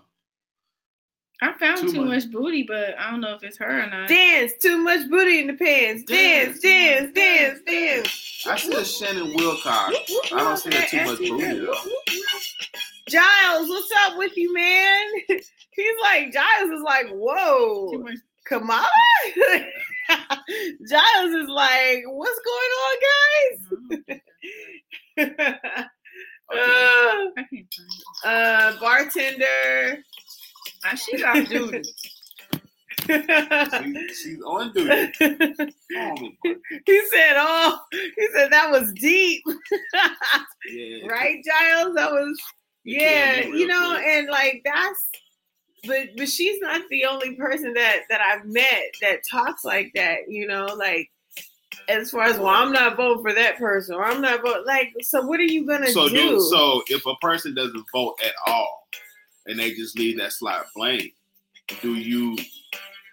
[1.42, 2.24] I found Too too, much.
[2.24, 2.32] much.
[2.32, 4.08] booty, but I don't know if it's her or not.
[4.08, 6.04] Dance, too much booty in the pants.
[6.04, 8.42] Dance, dance, dance, dance.
[8.46, 9.94] I see a Shannon Wilcox.
[10.32, 11.74] I don't see her too much booty though.
[13.08, 15.06] Giles, what's up with you, man?
[15.28, 18.14] He's like Giles is like, Too whoa, much.
[18.46, 18.88] Kamala.
[20.88, 22.96] Giles is like, what's going on,
[24.08, 24.20] guys?
[26.48, 26.60] Okay.
[26.62, 28.24] uh, I can't find it.
[28.24, 29.98] uh, bartender.
[30.84, 31.82] Ah, she's off duty.
[33.08, 35.12] She- she's on duty.
[35.96, 36.16] Oh,
[36.86, 39.42] he said, "Oh, he said that was deep,
[40.70, 41.06] yeah.
[41.08, 41.94] right, Giles?
[41.94, 42.36] That was,
[42.84, 44.06] You yeah, you know, quick.
[44.08, 45.06] and like that's,
[45.86, 50.28] but but she's not the only person that that I've met that talks like that,
[50.28, 51.10] you know, like."
[51.88, 54.64] As far as well, I'm not voting for that person, or I'm not voting.
[54.66, 56.16] Like, so what are you gonna So, do?
[56.16, 58.88] do, so if a person doesn't vote at all,
[59.46, 61.12] and they just leave that slot blank,
[61.82, 62.36] do you?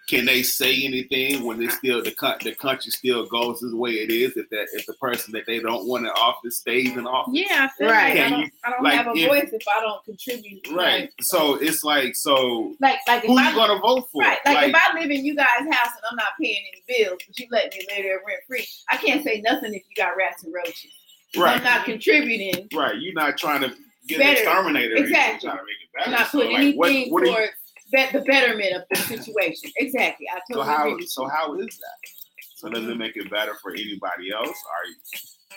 [0.08, 2.10] Can they say anything when it's still the
[2.42, 4.36] the country still goes the way it is?
[4.36, 7.68] If that if the person that they don't want in office stays in office, Yeah,
[7.80, 8.14] I Right.
[8.14, 10.66] like I don't, I don't like, have a if- voice if I don't contribute.
[10.72, 11.00] right?
[11.02, 12.74] Like, So it's like so.
[12.80, 14.22] like, like if Who I you gonna vote for?
[14.22, 17.18] Right, like, if I live in you guys' house and I'm not paying any bills,
[17.26, 20.16] but you let me live there rent free, I can't say nothing if you got
[20.16, 20.92] rats and roaches.
[21.36, 22.68] Right, I'm not contributing.
[22.74, 22.94] right.
[23.00, 23.74] You're not trying to
[24.06, 24.30] get Better.
[24.30, 24.88] an exterminator.
[24.96, 25.48] You're Exactly.
[25.48, 26.22] trying to make it I'm better.
[26.22, 26.78] not So, putting like, anything
[27.10, 27.52] what you, towards
[27.94, 29.70] bet the betterment of the situation.
[29.76, 30.26] Exactly.
[30.34, 31.06] I so how agree.
[31.06, 32.10] so how is that?
[32.56, 34.48] So does it make it better for anybody else?
[34.48, 34.96] Are you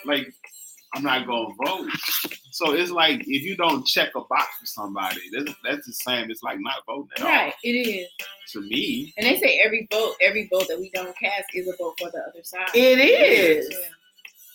[0.04, 0.32] like
[0.94, 1.90] I'm not gonna vote?
[2.50, 6.30] So it's like if you don't check a box for somebody, that's that's the same.
[6.30, 8.08] It's like not voting at Right, it is.
[8.52, 11.76] To me, And they say every vote, every vote that we don't cast is a
[11.76, 12.68] vote for the other side.
[12.74, 13.68] it is.
[13.70, 13.78] Yeah.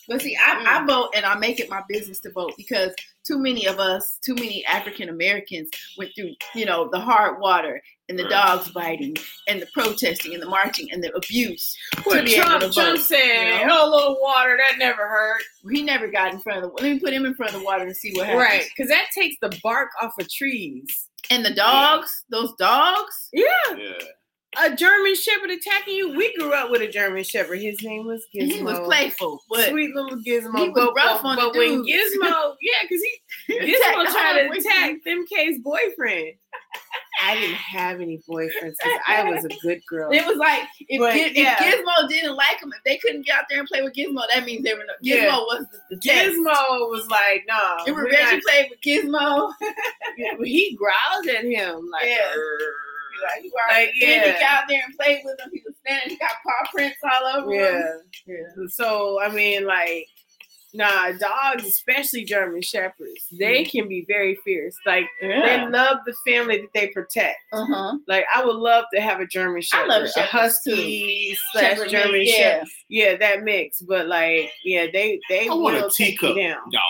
[0.08, 0.86] But see, I, I mm.
[0.86, 2.94] vote and I make it my business to vote because
[3.24, 7.80] too many of us, too many African Americans went through, you know, the hard water
[8.08, 8.32] and the Right.
[8.32, 9.16] dogs biting
[9.48, 11.74] and the protesting and the marching and the abuse.
[12.04, 13.78] What to be able Trump, to Trump vote, said, you know?
[13.80, 16.82] "Oh, a little water that never hurt." He never got in front of the.
[16.82, 18.44] Let me put him in front of the water and see what happens.
[18.44, 21.08] Right, because that takes the bark off of trees.
[21.30, 23.30] And the dogs, those dogs.
[23.32, 23.46] Yeah,
[23.76, 23.92] yeah.
[24.62, 26.16] A German Shepherd attacking you.
[26.16, 27.60] We grew up with a German Shepherd.
[27.60, 28.42] His name was Gizmo.
[28.42, 30.58] And he was playful, but Sweet little Gizmo.
[30.58, 32.16] he was but, rough but, on but the when dudes.
[32.16, 33.02] Gizmo, yeah, because
[33.46, 36.34] he Gizmo tried to attack them K's boyfriend.
[37.22, 40.10] I didn't have any boyfriends because I was a good girl.
[40.12, 41.56] It was like if, But, Giz- yeah.
[41.60, 44.22] if Gizmo didn't like him, if they couldn't get out there and play with Gizmo,
[44.32, 45.36] that means they were no, Gizmo Yeah.
[45.38, 46.08] was the, the.
[46.08, 49.52] Gizmo was like, "Nah." If we're Reggie not- played with Gizmo,
[50.44, 52.32] he growled at him like, Yeah.
[53.18, 54.32] "Urgh." like, you are, Like, yeah.
[54.40, 55.50] got out there and played with him.
[55.52, 58.00] He was standing, he got paw prints all over him.
[58.26, 58.66] Yeah, yeah.
[58.68, 60.06] So I mean, like,
[60.72, 64.74] nah, dogs, especially German shepherds, they can be very fierce.
[64.86, 67.38] Like they love the family that they protect.
[67.52, 67.98] Uh huh.
[68.08, 71.88] Like I would love to have a German shepherd, I love a husky slash Shepherd
[71.90, 72.68] German mix, shepherd.
[72.94, 73.10] Yeah.
[73.10, 73.80] Yeah, that mix.
[73.82, 76.36] But like, yeah, they they I want a will take you teacup.
[76.36, 76.58] down.
[76.72, 76.80] No.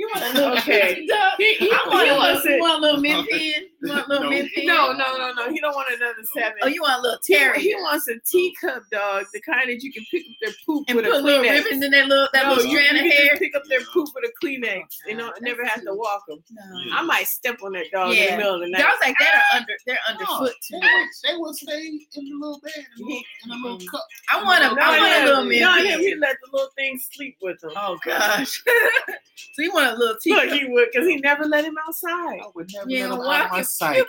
[0.00, 0.94] You want a little Okay.
[1.36, 3.52] He, he, You want, he a wants you want a little min pin?
[3.82, 4.30] You want a little No.
[4.30, 4.64] min pin?
[4.66, 5.52] No, no, no, no.
[5.52, 6.56] He don't want another seven.
[6.62, 7.18] Oh, you want a little
[7.60, 10.84] He, he wants a teacup dog, the kind that you can pick up their poop
[10.88, 11.64] and with put a little Kleenex.
[11.64, 13.36] ribbons in that little that No, little you, strand of hair.
[13.36, 14.84] pick up their poop with a Kleenex.
[15.04, 16.42] Oh, you know, that's never have to walk them.
[16.50, 16.96] No.
[16.96, 18.80] I might step on that dog in the middle of the night.
[18.80, 20.88] Dogs like that are under they're oh, underfoot too they, much.
[20.88, 21.86] would, they would stay
[22.16, 24.06] in the little bed in a little, in a little cup.
[24.32, 25.26] I want a Not I want a him.
[25.28, 25.86] little mint Not pin.
[25.86, 26.00] him.
[26.00, 27.70] He let the little thing sleep with him.
[27.76, 28.62] Oh gosh.
[29.52, 30.48] so he want a little Look, teacup?
[30.58, 32.40] he would, because he never let him outside.
[32.40, 34.04] I would never Yeah, let him well, out of my you sight.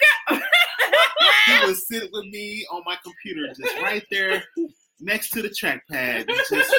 [1.48, 4.44] he would sit with me on my computer, just right there
[5.02, 5.82] next to the trackpad.
[5.92, 6.76] and Just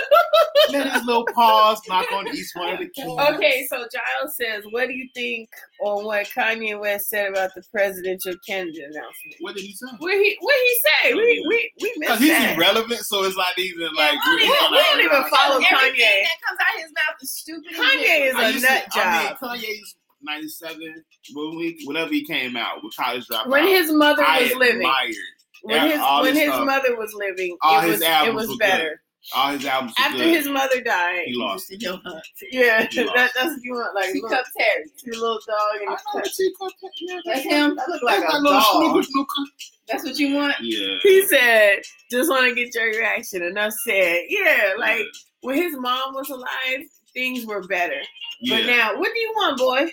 [0.70, 3.04] let his little paws knock on each one of the keys.
[3.06, 5.48] Okay, so Giles says, what do you think
[5.82, 9.34] on what Kanye West said about the presidential candidate announcement?
[9.40, 9.86] What did he say?
[9.98, 10.76] What he what he
[11.08, 11.14] say?
[11.14, 12.56] We we we Because missed he's that.
[12.56, 15.56] irrelevant, so it's not even like we don't we- even- we- we don't even follow
[15.56, 16.22] Everything Kanye.
[16.22, 17.72] that comes out his mouth is stupid.
[17.74, 19.24] Kanye is I a used to- nut I
[19.58, 19.60] mean.
[19.60, 21.04] Kanye's 97,
[21.34, 23.48] when we, whenever he came out with College Dropout.
[23.48, 25.14] When his mother I was living, admired
[25.62, 26.66] when his all when his his stuff.
[26.66, 29.02] mother was living, All it his was it was were better.
[29.34, 29.94] all his albums.
[29.98, 30.26] After good.
[30.36, 31.70] his mother died, he lost.
[31.70, 31.78] Mr.
[31.78, 32.24] Joe Hunt.
[32.50, 33.14] yeah, He lost.
[33.16, 34.84] that, that's what you want, like Teacup little, Terry.
[35.04, 37.76] your little dog I and know a the teacup, yeah, That's him.
[37.76, 38.72] That look like That's a my little dog.
[38.72, 39.50] snooker, snooker.
[39.88, 40.54] That's what you want.
[40.60, 40.96] Yeah.
[41.02, 41.78] He said,
[42.10, 45.02] "Just want to get your reaction." And I said, "Yeah, like
[45.42, 48.00] when his mom was alive, things were better.
[48.40, 48.56] yeah.
[48.58, 49.90] But now, what do you want, boy?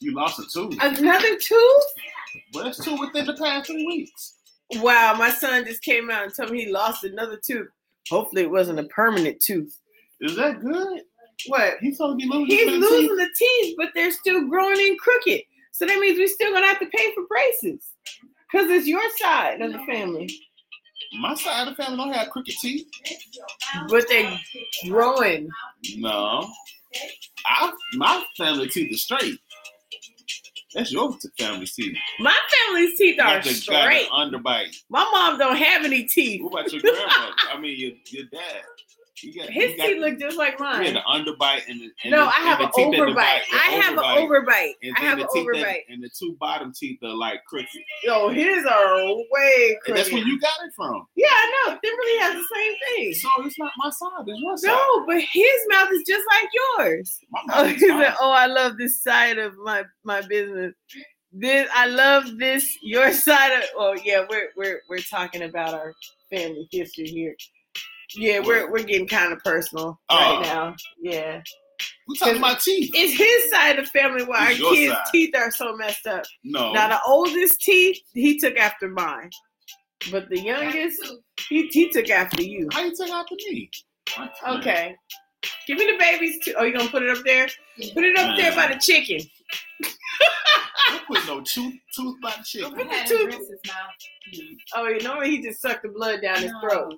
[0.00, 0.76] You lost a tooth.
[0.80, 1.84] Another tooth?
[2.52, 4.34] But it's two within the past three weeks.
[4.76, 7.68] Wow, my son just came out and told me he lost another tooth.
[8.08, 9.76] Hopefully, it wasn't a permanent tooth.
[10.20, 11.02] Is that good?
[11.46, 11.74] What?
[11.80, 13.18] He's supposed to be losing He's losing teeth.
[13.18, 15.42] the teeth, but they're still growing in crooked.
[15.72, 17.90] So that means we're still gonna have to pay for braces.
[18.52, 20.28] Cause it's your side of the family.
[21.20, 22.86] My side of the family don't have crooked teeth.
[23.88, 24.38] But they're
[24.88, 25.48] growing.
[25.96, 26.48] No.
[27.46, 29.38] I, my family teeth are straight.
[30.74, 31.96] That's your family's teeth.
[32.20, 32.36] My
[32.66, 34.08] family's teeth are Got the- got the straight.
[34.10, 34.82] underbite.
[34.88, 36.42] My mom don't have any teeth.
[36.42, 37.32] What about your grandmother?
[37.52, 38.62] I mean, your, your dad.
[39.36, 40.82] Got, His got, teeth look just like mine.
[40.86, 43.40] Yeah, the underbite and the and No, the, I have an overbite.
[43.52, 44.46] I have an overbite.
[44.46, 44.72] overbite.
[44.82, 45.80] And I have the an teeth that- overbite.
[45.90, 47.68] and the two bottom teeth are like crooked.
[48.04, 51.06] Yo, his are way And that's where you got it from.
[51.16, 51.78] Yeah, I know.
[51.82, 51.88] They
[52.18, 53.12] has the same thing.
[53.14, 54.68] So it's not my side, it's your side.
[54.68, 56.48] No, but his mouth is just like
[56.78, 57.18] yours.
[57.30, 60.72] My Oh, mouth said, "Oh, I love this side of my my business.
[61.32, 63.64] This I love this your side of.
[63.76, 65.92] Oh yeah, we're we're we're talking about our
[66.30, 67.36] family history here.
[68.16, 70.16] Yeah, we're we're getting kind of personal oh.
[70.16, 70.42] right Oh.
[70.42, 70.76] now.
[71.00, 71.42] Yeah,
[72.08, 72.90] We talking about teeth.
[72.94, 75.02] it's his side of the family why our It's kids' side.
[75.12, 76.24] teeth are so messed up.
[76.44, 76.72] No.
[76.72, 79.30] Now the oldest teeth he took after mine,
[80.10, 81.00] but the youngest
[81.48, 82.68] he he took after you.
[82.72, 83.70] How you took after me?
[84.48, 84.94] Okay.
[85.66, 86.54] Give me the babies too.
[86.58, 87.46] Oh, you gonna put it up there?
[87.94, 89.20] Put it up there by the chicken.
[90.88, 92.72] Don't put no tooth tooth by the chicken.
[92.74, 93.26] Put I the tooth.
[93.26, 94.54] rinse his mouth.
[94.76, 96.94] Oh, you know he just sucked the blood down his No, throat.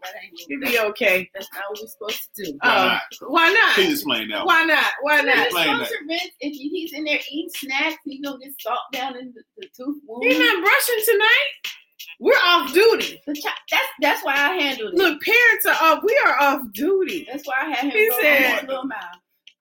[0.49, 1.29] He'd be okay.
[1.35, 2.59] That's not what we're supposed to do.
[2.63, 3.31] Uh, why Oh, not?
[3.31, 3.75] why not?
[3.75, 4.45] Please explain that.
[4.47, 4.85] Why not?
[5.03, 5.47] Why You're not?
[5.47, 5.99] Explain supposed that.
[5.99, 7.97] to rinse if he's in there eating snacks.
[8.05, 10.25] He's gonna get salt down in the, the tooth wound.
[10.25, 11.73] He's not brushing tonight.
[12.21, 13.21] We're off duty.
[13.27, 13.35] The
[13.71, 14.97] that's that's why I handled it.
[14.97, 16.03] Look, parents are off.
[16.05, 17.27] We are off duty.
[17.31, 18.69] that's why I had him He go said-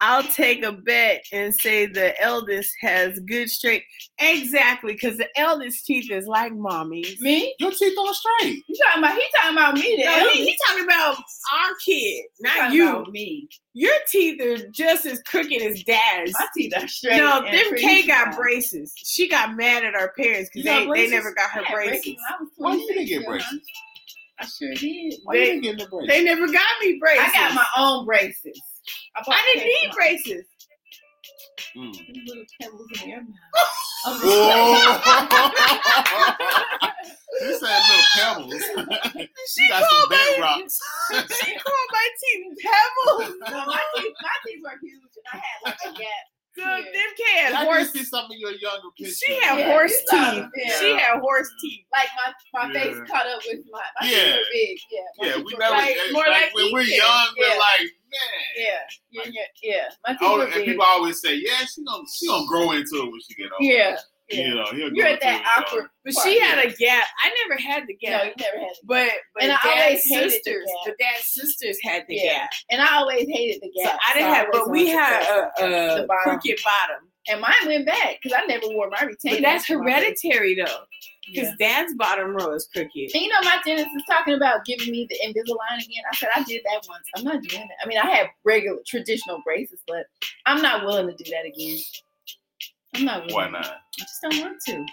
[0.02, 0.28] on his little mouth.
[0.28, 3.84] I'll take a bet and say the eldest has good straight.
[4.20, 7.20] Exactly, because the eldest teeth is like mommy's.
[7.22, 7.56] Me?
[7.60, 8.64] Your teeth are straight.
[8.68, 9.16] You talking about?
[9.16, 9.96] He talking about me?
[9.98, 12.90] The No, he, he talking about our kid, not you.
[12.90, 13.48] about me.
[13.74, 16.34] Your teeth are just as crooked as dad's.
[16.34, 17.18] My teeth are straight.
[17.18, 18.44] No, them K got small.
[18.44, 18.94] braces.
[18.98, 21.74] She got mad at our parents because got they, they never got her I had
[21.74, 22.16] braces.
[22.30, 23.62] I Why you didn't get braces?
[24.40, 25.14] I sure did.
[25.24, 26.10] Why They- you didn't get the braces?
[26.10, 27.26] They never got me braces.
[27.28, 28.60] I got my own braces.
[29.26, 30.46] Bought I didn't K- need braces.
[31.78, 31.94] Mm.
[31.94, 33.30] Them little pebbles in your mouth.
[34.04, 34.12] Oh.
[37.42, 38.64] you said little pebbles.
[39.54, 40.76] she got some called my- bedrocks.
[41.44, 43.36] she called my teeth pebbles.
[43.52, 46.26] no, my teeth, my teeth were huge, and I had like a gap.
[46.58, 46.76] So Yeah.
[46.82, 47.92] them K had I can horse.
[47.94, 49.18] see some of your younger pictures.
[49.26, 50.46] She had Yeah, horse teeth.
[50.56, 50.80] yeah.
[50.80, 51.86] She had horse teeth.
[51.94, 52.10] Like
[52.54, 53.06] my, my face Yeah.
[53.06, 54.36] caught up with my, my Yeah.
[54.36, 54.78] teeth big.
[54.92, 55.76] Yeah, my Yeah, we never.
[55.76, 56.96] like- like, more like when we're Ethan.
[56.98, 57.50] young, Yeah.
[57.54, 58.20] we're like, man.
[58.58, 58.80] Yeah,
[59.12, 59.90] yeah, yeah, yeah.
[60.06, 60.66] My teeth Oh, and big.
[60.66, 63.64] people always say, yeah, she gonna she gonna grow into it when she get older.
[63.64, 63.98] yeah,
[64.32, 64.48] yeah.
[64.48, 65.86] You know, you're at that into it, awkward.
[66.06, 67.08] But she had a gap.
[67.24, 68.24] I never had the gap.
[68.24, 68.72] No, you never had.
[68.72, 68.78] it.
[68.86, 70.76] But but And I dad's always hated the sisters, gap.
[70.86, 72.50] but dad's sisters had the Yeah, gap.
[72.72, 73.92] and I always hated the gap.
[73.92, 74.00] So gap.
[74.10, 76.40] I didn't so have, always but we had the a, a The bottom.
[76.40, 77.08] crooked bottom.
[77.30, 79.36] and mine went back because I never wore my retainer.
[79.38, 80.22] But that's on my face.
[80.24, 80.80] hereditary though,
[81.28, 81.84] because Yeah.
[81.84, 82.90] dad's bottom row is crooked.
[83.14, 86.04] And you know, my dentist is talking about giving me the Invisalign again.
[86.12, 87.06] I said I did that once.
[87.16, 87.76] I'm not doing that.
[87.84, 90.06] I mean, I have regular traditional braces, but
[90.48, 91.78] I'm not willing to do that again.
[92.96, 93.34] I'm not willing.
[93.36, 93.66] Why not?
[93.66, 94.86] I just don't want to.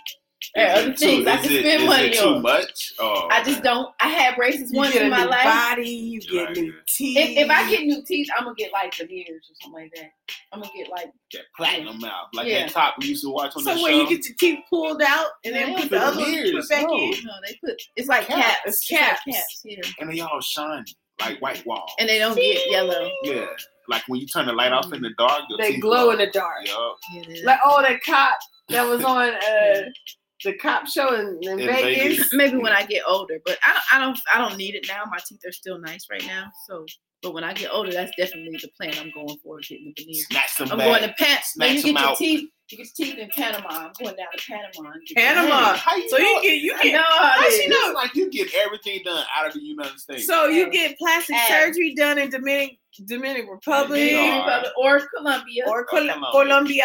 [0.54, 2.42] There are other it too- things I can it- spend is money it too on.
[2.42, 2.92] much?
[3.00, 3.92] Oh, I just don't.
[4.00, 5.44] I had braces You once get a in my new life.
[5.44, 6.56] body, you get Right.
[6.56, 7.18] new teeth.
[7.18, 10.12] If, if I get new teeth, I'm gonna get like veneers or something like that.
[10.52, 12.66] I'm gonna get like that platinum mouth, like Yeah.
[12.66, 14.00] that top we used to watch on so the where show.
[14.00, 16.94] you get your teeth pulled out and then put the other ones put back no.
[16.96, 17.14] in.
[17.14, 17.20] Oh.
[17.24, 18.40] no, they put it's like Caps.
[18.40, 18.60] caps.
[18.66, 19.20] It's like caps.
[19.24, 19.76] caps, yeah.
[19.98, 20.84] and they all shiny
[21.20, 21.90] like white walls.
[21.98, 23.10] And they don't get yellow.
[23.24, 23.46] yeah,
[23.88, 26.26] like when you turn the light off in the dark, They teeth glow in the
[26.30, 26.66] dark.
[26.66, 26.96] Yup.
[27.12, 28.34] Yeah, Like oh, that cop
[28.68, 29.80] that was on uh
[30.44, 32.12] the cop show in, in, In Vegas.
[32.18, 32.28] Vegas.
[32.32, 35.02] maybe when I get older, but I don't, I don't, I don't need it now.
[35.10, 36.44] My teeth are still nice right now.
[36.68, 36.86] So,
[37.22, 40.26] but when I get older, that's definitely the plan I'm going for, getting the veneers.
[40.30, 40.86] Snatch them I'm back.
[41.00, 41.38] going to Pan.
[41.56, 42.16] When you get your out.
[42.18, 43.68] teeth, you get your teeth in Panama.
[43.86, 44.92] I'm going down to Panama.
[45.16, 45.76] Panama.
[45.76, 47.92] How you So you get you get know how How she know?
[47.94, 50.26] Like you get everything done out of the United States.
[50.26, 52.76] so you And- get plastic and- surgery done in Dominican
[53.06, 54.38] Dominican Republic Yeah.
[54.40, 55.64] Republic or Colombia.
[55.68, 56.84] or Col- oh, Colombia.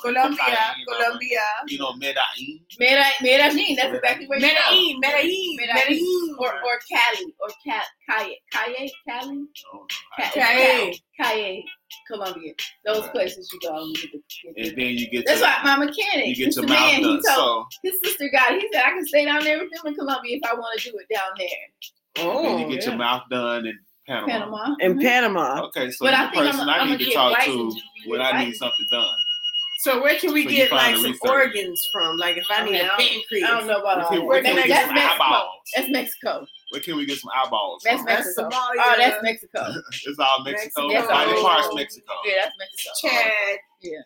[0.00, 2.60] Colombia, Colombia, You know, Medellin.
[2.78, 4.54] Medellin, Medellin, that's exactly where you go.
[4.54, 9.38] Medellin, Medellin, Medellin, Or, or Cali, or Cal, Calle, Calle, Cali,
[9.74, 9.86] Oh,
[10.16, 10.94] Ca- Calle.
[11.20, 11.62] Calle,
[12.06, 12.52] Colombia.
[12.86, 13.12] Those Right.
[13.12, 13.76] places you go.
[13.76, 14.12] and you get
[14.56, 16.56] the- And then you get That's your, why my mechanic, you get Mr.
[16.56, 17.34] your Man, mouth he done.
[17.36, 18.62] told So his sister got it.
[18.62, 20.90] He said I can stay down there with them in Colombia if I want to
[20.90, 22.90] do it down there, Oh, then you get yeah.
[22.90, 24.26] your mouth done in Panama.
[24.26, 24.76] Panama.
[24.80, 25.02] in Mhm.
[25.02, 25.62] Panama.
[25.66, 27.72] Okay, so But the I'm- person I'm I need gonna to talk to
[28.06, 29.14] when I need something done.
[29.80, 31.20] So where can we So get like some research.
[31.30, 32.16] organs from?
[32.16, 33.44] Like if I need Okay, a I don't- pancreas.
[33.44, 34.24] I don't know about all that.
[34.24, 35.50] where can we That's get Mexico.
[35.76, 36.46] That's Mexico.
[36.70, 37.82] Where can we get some eyeballs?
[37.82, 38.06] That's from?
[38.06, 38.42] Mexico.
[38.42, 38.82] That's Somalia.
[38.84, 39.66] Oh, that's Mexico.
[40.06, 40.88] It's all Mexico.
[40.88, 41.14] Mexico.
[41.14, 42.12] Mighty parts Mexico.
[42.26, 43.08] Yeah, that's Mexico.
[43.08, 43.58] Chad.
[43.80, 44.00] Yeah.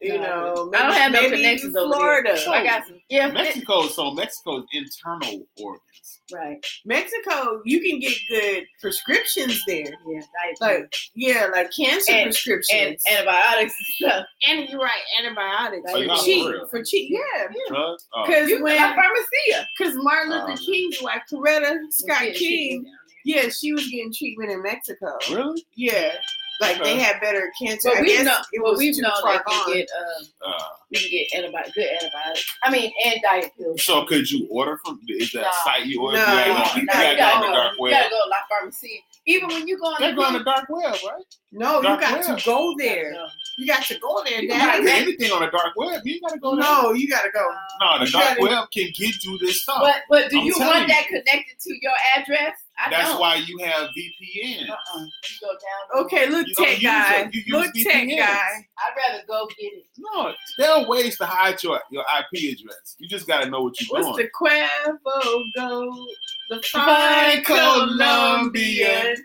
[0.00, 2.34] You know, I don't have no maybe connections over Florida.
[2.36, 2.54] there.
[2.54, 2.98] I got some.
[3.08, 6.20] Yeah, Mexico, so Mexico's internal organs.
[6.34, 6.58] right.
[6.84, 9.86] Mexico, you can get good prescriptions there.
[10.06, 10.20] Yeah.
[10.60, 13.02] Like yeah, like cancer And- prescriptions.
[13.08, 14.26] and antibiotics and stuff.
[14.48, 16.44] and you're right, antibiotics Oh, for cheap.
[16.44, 16.66] for?
[16.68, 17.46] For cheap, yeah.
[17.68, 18.06] Drugs?
[18.14, 18.26] Oh.
[18.26, 19.66] Because You when got pharmacia.
[19.78, 22.92] because Martin Luther um, Oh, King's wife, Coretta Scott King, was down
[23.24, 23.44] there.
[23.44, 25.16] yeah, she was getting treatment in Mexico.
[25.30, 25.64] really?
[25.74, 26.12] Yeah,
[26.60, 26.98] like they Okay.
[27.00, 27.90] had better cancer.
[27.90, 29.72] But I we've guess known, it well, was we've known that we gone.
[29.74, 32.52] get, um, Uh, we can get antibiotics, good antibiotics.
[32.62, 33.82] I mean, and diet pills.
[33.84, 35.00] so could you order from?
[35.08, 35.50] Is that No.
[35.64, 36.18] site you order?
[36.18, 37.52] No, you gotta, you go- gotta you gotta go on gotta the go.
[37.54, 37.92] dark You web.
[37.92, 39.02] gotta go to La Pharmacie.
[39.28, 41.24] Even when you go on They the go on the dark web, right?
[41.52, 42.38] No, you got web.
[42.38, 43.16] to go there.
[43.58, 44.80] You got to go there, You can Dad.
[44.82, 46.02] do anything on the dark web.
[46.04, 46.64] You gotta go there.
[46.64, 47.44] No, you got to go.
[47.80, 49.78] No, the You dark gotta- web can get you this stuff.
[49.80, 50.86] But but do I'm you want you.
[50.88, 52.54] that connected to your address?
[52.78, 53.20] I That's don't.
[53.20, 54.68] why you have VPN.
[54.68, 55.00] Uh-uh.
[55.00, 55.08] You
[55.40, 56.04] go down.
[56.04, 57.30] Okay, look, You tech guy.
[57.32, 58.66] You use Look, tech guy.
[58.78, 59.86] I'd rather go get it.
[59.98, 62.96] No, there are ways to hide your, your IP address.
[62.98, 64.28] You just gotta know what you're What's doing.
[64.28, 64.30] the
[65.10, 66.08] Quavo Gold?
[66.50, 69.16] The Fine fine Colombian Colombian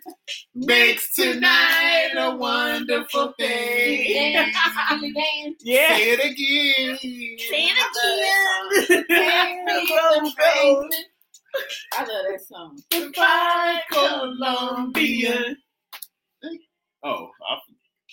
[0.56, 4.34] makes tonight a wonderful thing.
[4.34, 4.58] Dance,
[4.92, 5.56] really dance.
[5.62, 5.98] Yeah.
[5.98, 6.98] Say it again.
[6.98, 9.06] Say it again.
[9.08, 10.94] Dance, Gold.
[11.94, 12.80] I love that song.
[12.92, 15.58] The fine Colombian
[17.04, 17.30] Oh,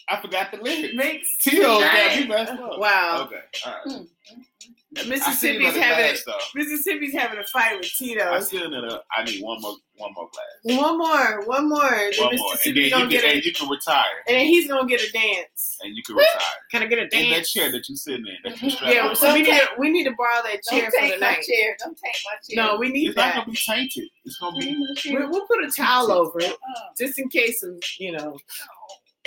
[0.09, 0.95] I, I forgot the lyrics.
[0.95, 2.21] makes Tito got tonight.
[2.21, 2.79] me messed up.
[2.79, 3.25] Wow.
[3.27, 3.83] Okay, all right.
[3.99, 4.05] Hmm.
[4.97, 6.59] I see Mississippi's having bad a.
[6.59, 8.23] Mississippi's having a fight with Tito.
[8.23, 8.47] I Tito's.
[8.47, 9.03] still need a.
[9.15, 10.79] I need one more, one more glass.
[10.81, 11.91] One more, one more.
[11.91, 14.47] Then One more, and then you can, get a, and you can retire, and then
[14.47, 15.77] he's gonna get a dance.
[15.83, 16.41] and you can retire
[16.71, 17.23] Can I get a dance?
[17.25, 18.37] in that chair that you're sitting in.
[18.51, 18.77] That you mm-hmm.
[18.77, 19.17] strapped Yeah, on.
[19.17, 21.31] so we need to, we need to borrow that Don't chair for take the my
[21.33, 21.43] night.
[21.43, 21.77] chair.
[21.81, 22.65] Don't take my chair.
[22.73, 24.09] No, we need it's not gonna be tainted.
[24.25, 24.67] It's gonna be.
[24.73, 25.15] Mm-hmm.
[25.17, 26.81] We, we'll put a towel over it Oh.
[26.99, 28.39] just in case some, you know,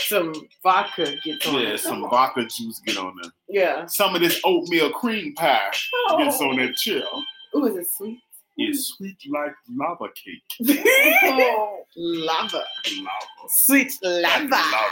[0.07, 0.33] some
[0.63, 1.79] vodka gets on Yeah, it.
[1.79, 3.31] some vodka juice get on there.
[3.49, 3.85] Yeah.
[3.85, 5.71] Some of this oatmeal cream pie
[6.17, 7.03] gets on that chair.
[7.13, 7.23] Oh.
[7.55, 8.19] Ooh, is it sweet?
[8.57, 8.95] It's mm.
[8.97, 10.77] sweet like lava cake.
[11.23, 11.83] Oh.
[11.95, 12.63] lava.
[12.97, 13.47] Lava.
[13.49, 14.85] Sweet Like lava.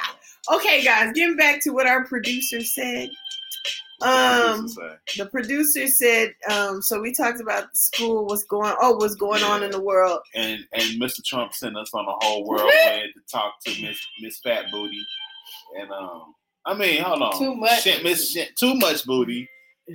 [0.54, 3.10] Okay, guys, getting back to what our producer said.
[4.02, 5.24] Um, What's it say?
[5.24, 9.64] the producer said, um, so we talked about school, what's going, oh, what's going on
[9.64, 10.20] in the world.
[10.36, 11.24] and and Mr.
[11.24, 15.02] Trump sent us on a whole world to talk to Miss Miss Fat Booty,
[15.80, 16.34] and um,
[16.66, 17.82] I mean, hold on, Too much.
[17.84, 19.50] Shan- Miss Shan- Too Much Booty,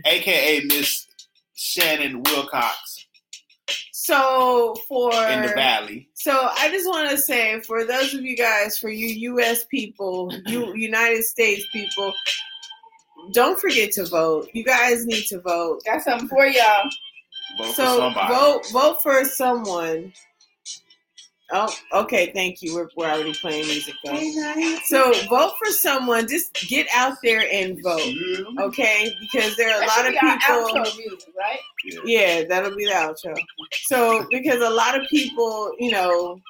[0.04, 1.06] aka Miss
[1.54, 3.06] Shannon Wilcox
[3.92, 6.08] So for in the Valley.
[6.14, 9.64] So I just want to say, for those of you guys, for you U.S.
[9.66, 12.12] people, you United States people,
[13.32, 14.48] don't forget to vote.
[14.52, 15.80] You guys need to vote.
[15.84, 16.88] Got something for y'all.
[17.58, 18.34] Vote So somebody.
[18.34, 20.12] vote vote for someone
[21.52, 22.32] Oh, okay.
[22.32, 22.74] Thank you.
[22.74, 24.12] We're, we're already playing music though.
[24.12, 24.78] Hey.
[24.86, 26.26] So vote for someone.
[26.26, 28.00] Just get out there and vote.
[28.60, 30.80] Okay, because there are a That lot of be our people.
[30.80, 31.58] outro music, right?
[32.04, 33.36] Yeah, that'll be the outro.
[33.82, 36.40] So, because a lot of people, you know,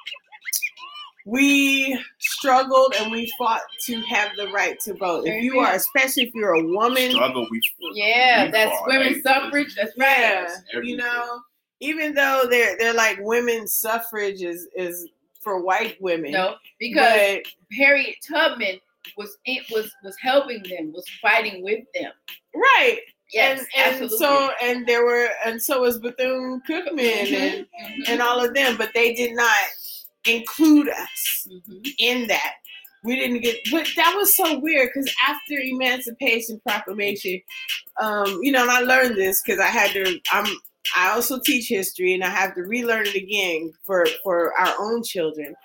[1.25, 5.25] we struggled and we fought to have the right to vote.
[5.27, 7.47] If you are, especially if you're a woman, Struggle.
[7.49, 7.61] We
[7.93, 9.75] Yeah, We that's fought, women's suffrage.
[9.75, 10.07] That's right.
[10.19, 11.41] yeah, you know,
[11.79, 15.07] even though they're they're like women's suffrage is is
[15.41, 18.79] for white women, No, because but Harriet Tubman
[19.17, 22.11] was it was was helping them, was fighting with them.
[22.55, 22.99] right,
[23.33, 24.17] Yes, and, and absolutely.
[24.17, 26.99] so and there were and so was Bethune Cookman
[27.33, 29.55] and Mhm, and all of them, but they did not
[30.25, 31.47] include us.
[31.49, 31.87] mhm.
[31.99, 32.55] in that.
[33.03, 37.39] We didn't get, but that was so weird because after Emancipation Proclamation,
[38.01, 40.19] um, you know, and I learned this because I had to.
[40.31, 40.47] I'm.
[40.95, 45.03] I also teach history, and I have to relearn it again for for our own
[45.03, 45.55] children.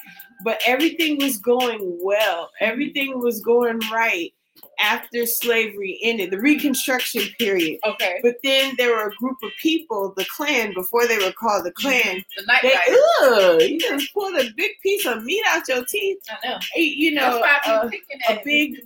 [0.44, 2.50] But everything was going well.
[2.60, 4.32] Everything was going right
[4.78, 7.78] after slavery ended, the Reconstruction period.
[7.86, 8.18] Okay.
[8.22, 11.72] But then there were a group of people, the Klan, before they were called the
[11.72, 12.24] Klan.
[12.36, 12.74] The night They,
[13.22, 16.18] ugh, you just pulled a big piece of meat out your teeth.
[16.30, 16.58] I know.
[16.76, 17.90] You know, That's why I uh,
[18.30, 18.76] a big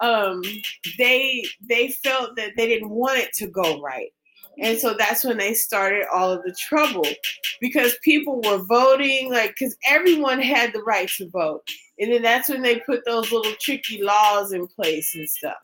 [0.00, 0.42] um
[0.98, 4.12] they they felt that they didn't want it to go right
[4.58, 7.06] and so that's when they started all of the trouble
[7.60, 11.62] because people were voting like because everyone had the right to vote.
[11.98, 15.56] And then that's when they put those little tricky laws in place and stuff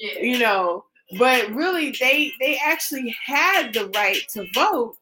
[0.00, 0.18] Yeah.
[0.20, 0.84] you know.
[1.18, 4.96] But really they they actually had the right to vote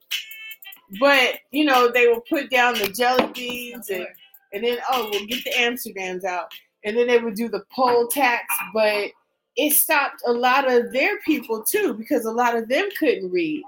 [1.00, 4.06] but you know they would put down the jelly beans and
[4.52, 6.52] and then oh we'll get the amsterdams out.
[6.84, 8.44] And then they would do the poll tax
[8.74, 9.10] but
[9.56, 13.62] it stopped a lot of their people too because a lot of them couldn't read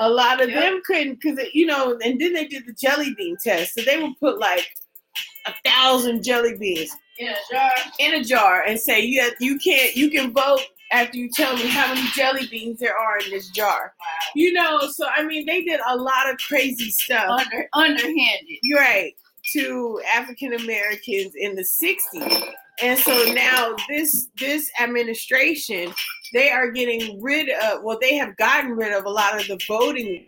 [0.00, 0.60] a lot of Yep.
[0.60, 4.02] them couldn't because you know and then they did the jelly bean test so they
[4.02, 4.66] would put like
[5.46, 7.70] a thousand jelly beans In a jar.
[8.00, 10.60] in a jar and say you have, you can't you can vote
[10.90, 13.94] after you tell me how many jelly beans there are in this jar
[14.34, 18.58] you know so i mean they did a lot of crazy stuff Under underhanded.
[18.62, 19.12] you're right
[19.52, 22.52] to African Americans in the 60s.
[22.80, 25.92] And so now this this administration,
[26.32, 29.58] they are getting rid of well, they have gotten rid of a lot of the
[29.66, 30.27] voting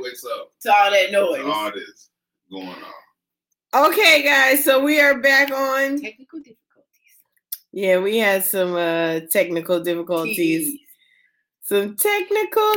[0.00, 1.40] wakes up to all that to noise.
[1.44, 2.10] all this
[2.50, 3.88] going on.
[3.90, 6.00] Okay, guys, so we are back on.
[6.00, 6.58] Technical difficulties.
[7.72, 10.36] Yeah, we had some uh technical difficulties.
[10.36, 10.78] Keys.
[11.64, 12.72] Some technical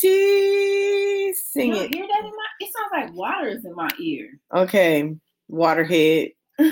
[0.00, 1.36] difficulties.
[1.52, 1.94] Sing You it.
[1.94, 2.46] hear that in my?
[2.60, 4.30] It sounds like water is in my ear.
[4.54, 5.14] Okay,
[5.50, 6.32] Waterhead.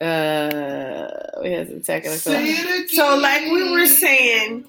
[0.00, 1.06] Uh,
[1.42, 2.16] we had some technical.
[2.16, 2.88] Say it again.
[2.88, 4.64] So, like we were saying,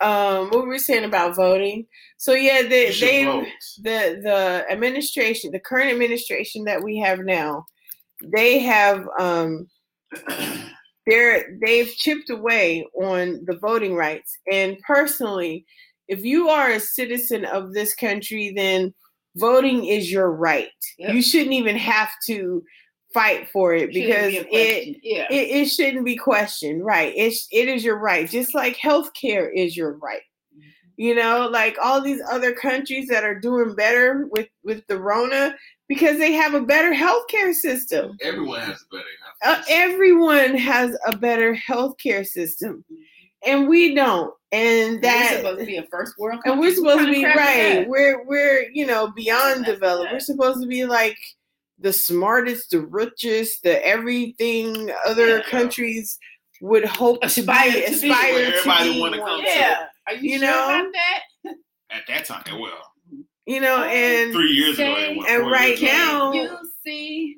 [0.00, 1.86] um, what we were saying about voting.
[2.18, 3.46] So yeah, You they they vote.
[3.82, 7.64] the the administration, the current administration that we have now,
[8.22, 9.68] they have um
[11.06, 14.38] they're they've chipped away on the voting rights.
[14.52, 15.64] And personally,
[16.08, 18.94] if you are a citizen of this country, then
[19.36, 20.68] voting is your right.
[20.98, 21.14] Yep.
[21.14, 22.62] You shouldn't even have to
[23.12, 25.26] fight for it because be it yeah.
[25.30, 27.12] it, it shouldn't be questioned right?
[27.16, 28.28] It's it is your right.
[28.28, 30.22] Just like healthcare is your right.
[30.96, 35.54] You know like all these other countries that are doing better with with the rona
[35.88, 38.16] because they have a better healthcare system.
[38.22, 39.04] Everyone has a better
[39.42, 39.66] uh, health.
[39.70, 42.84] everyone has a better healthcare system.
[43.46, 44.34] And we don't.
[44.50, 47.32] And we're that supposed to be a first world and we're supposed to be of
[47.32, 50.08] crap is right we're we're you know beyond That's developed.
[50.08, 50.14] Good.
[50.14, 51.18] we're supposed to be like
[51.80, 55.42] the smartest the richest the everything other Yeah.
[55.50, 56.18] countries
[56.60, 58.10] would hope Aspire to be to be.
[58.10, 59.28] aspire Where to everybody be wanna one.
[59.28, 59.46] come to.
[59.46, 59.86] Yeah.
[60.08, 60.80] Are you, You sure know?
[60.80, 61.54] about that?
[61.90, 62.92] At that time, well,
[63.46, 67.36] you know and three years ago, Say- they and right now- You see,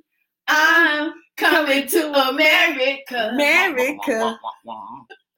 [0.49, 3.31] I'm coming to America.
[3.33, 4.39] America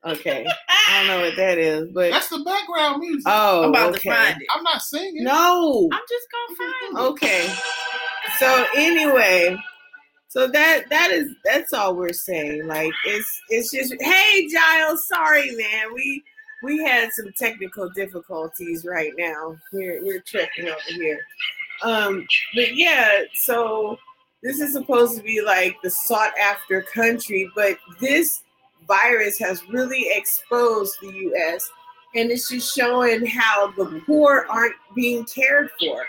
[0.05, 0.47] okay.
[0.89, 3.23] I don't know what that is but That's the background music.
[3.27, 4.11] oh I'm about okay.
[4.11, 4.49] to find it.
[4.55, 5.25] I'm not singing.
[5.25, 5.89] no.
[5.93, 7.11] I'm just gonna find it.
[7.11, 7.55] okay.
[8.39, 9.57] So anyway.
[10.29, 12.67] So that that is that's all we're saying.
[12.67, 15.93] Like it's it's just hey giles sorry man.
[15.95, 16.23] We
[16.63, 19.57] we had some technical difficulties right now.
[19.73, 21.21] We're we're trekking over here.
[21.83, 23.99] Um but yeah so
[24.43, 28.43] this is supposed to be like the sought after country but this
[28.93, 31.71] virus has really exposed the us
[32.15, 36.05] and it's just showing how the poor aren't being cared for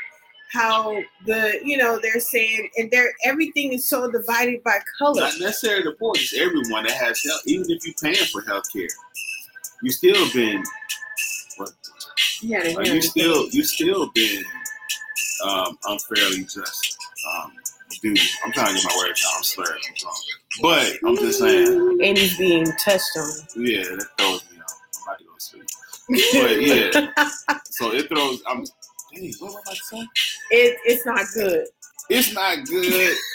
[0.53, 5.39] how the you know they're saying and they're everything is so divided by color Not
[5.39, 7.41] necessarily the poor, just everyone that has health.
[7.45, 8.87] Even if you're paying for health care,
[9.81, 10.63] you still been.
[11.57, 11.71] What,
[12.41, 14.43] yeah, you still you still been
[15.45, 16.97] um, unfairly just.
[17.35, 17.53] Um,
[18.01, 19.37] dude, I'm trying to get my words out.
[19.37, 19.81] I'm slurring.
[19.87, 20.17] I'm drunk.
[20.61, 24.79] But I'm just saying, and he's being touched on yeah, that throws me off.
[24.95, 25.65] I'm about to go sleep.
[26.33, 28.41] But yeah, so it throws.
[28.47, 28.63] I'm.
[29.13, 30.07] Dang, what was I about to say?
[30.51, 31.67] it, it's not good
[32.09, 33.17] It's not good.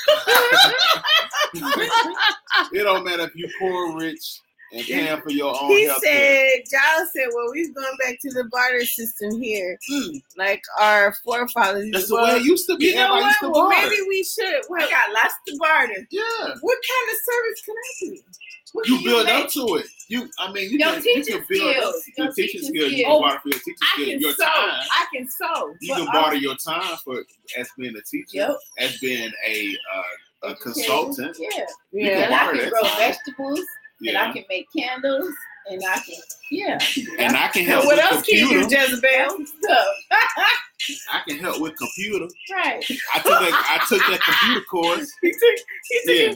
[2.73, 4.40] it don't matter if you poor, rich,
[4.73, 6.49] and paying for your own he health care.
[6.57, 9.78] said giles said well we're going back to the barter system here
[10.36, 12.86] like our forefathers That's the way it used to be.
[12.86, 13.89] you know Everybody what used to well barter.
[13.89, 16.07] maybe we should well, I got lots to barter.
[16.11, 18.20] Yeah, what kind of service can i do
[18.74, 19.45] What you build make?
[19.47, 19.86] up to it.
[20.11, 22.93] You, I mean, you Your can, you can build up your Your teaching teaching skills.
[22.93, 23.05] You skills.
[23.05, 24.20] can barter for your teaching skills.
[24.23, 24.81] Your sew time.
[24.93, 27.24] i can sew You can I'm- barter your time for
[27.59, 28.57] as being a teacher, Yep.
[28.78, 31.36] as being a uh, a consultant.
[31.40, 31.49] Yeah.
[31.93, 32.99] You yeah can And I can grow time.
[32.99, 33.61] vegetables,
[34.07, 35.33] and I can make candles,
[35.70, 36.15] and I can,
[36.51, 36.79] yeah.
[37.19, 38.83] and I can Now, help what with else can you do computer.
[38.85, 39.87] jezebel stuff.
[41.12, 42.27] I can help with computer.
[42.53, 42.85] right.
[43.15, 43.79] I took that.
[43.81, 45.11] I took that computer course.
[45.23, 45.41] he took
[45.91, 46.35] he took Yeah,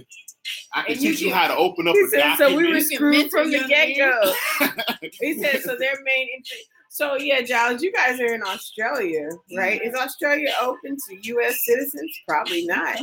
[0.74, 2.54] I can And you teach you can- how to open up a said, so we
[2.66, 2.86] were document.
[2.86, 4.34] screwed from the get go.
[4.60, 5.08] Yeah.
[5.20, 6.64] He said, so their main interest.
[6.94, 9.80] So yeah, Giles, you guys are in Australia, right?
[9.82, 11.64] Is Australia open to U.S.
[11.64, 12.12] citizens?
[12.28, 12.98] Probably not.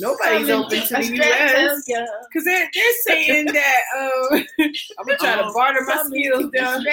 [0.00, 1.84] Nobody's open to the U.S.
[1.86, 3.80] because they're they're saying that.
[3.96, 4.44] Um,
[4.98, 6.84] I'm gonna try to Um, barter my skills down.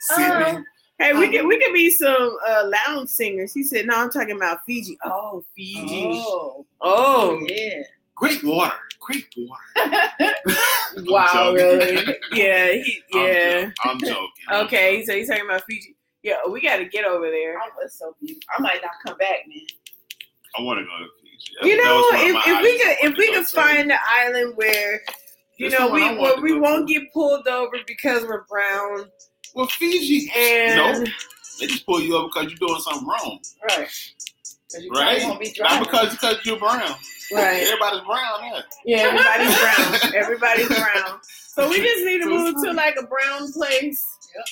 [0.00, 0.64] Sydney.
[0.98, 3.52] Hey, we could we could be some uh, lounge singers.
[3.52, 4.96] He said, no, I'm talking about Fiji.
[5.04, 6.22] Oh, Fiji.
[6.26, 7.82] Oh, Oh, yeah.
[8.14, 8.72] Great water.
[9.00, 10.32] Great water.
[10.96, 11.78] I'm wow, joking.
[11.78, 12.16] really?
[12.32, 13.60] Yeah, he, I'm yeah.
[13.60, 13.72] joking.
[13.84, 14.28] I'm joking.
[14.66, 15.96] Okay, so he's talking about Fiji.
[16.22, 17.56] Yeah, we got to get over there.
[17.58, 18.42] Oh, that's so beautiful.
[18.58, 19.58] I might not come back, man.
[20.58, 21.68] I want to go to Fiji.
[21.70, 24.54] You know, was one of if, if we could if we could find an island
[24.56, 25.00] where
[25.58, 26.94] you This know we one I wanted where we won't to.
[26.94, 29.04] get pulled over because we're brown
[29.54, 30.30] Well, Fiji.
[30.36, 31.04] and no,
[31.60, 33.88] they just pull you up because you're doing something wrong, Right.
[34.72, 35.22] 'Cause you right?
[35.22, 36.94] won't be Not because because you're brown.
[37.32, 37.62] right.
[37.62, 38.40] Everybody's brown.
[38.42, 38.60] Yeah.
[38.84, 40.14] Yeah, everybody's brown.
[40.14, 41.20] Everybody's brown.
[41.54, 44.02] So we just need to move to like a brown place.
[44.34, 44.46] Yep.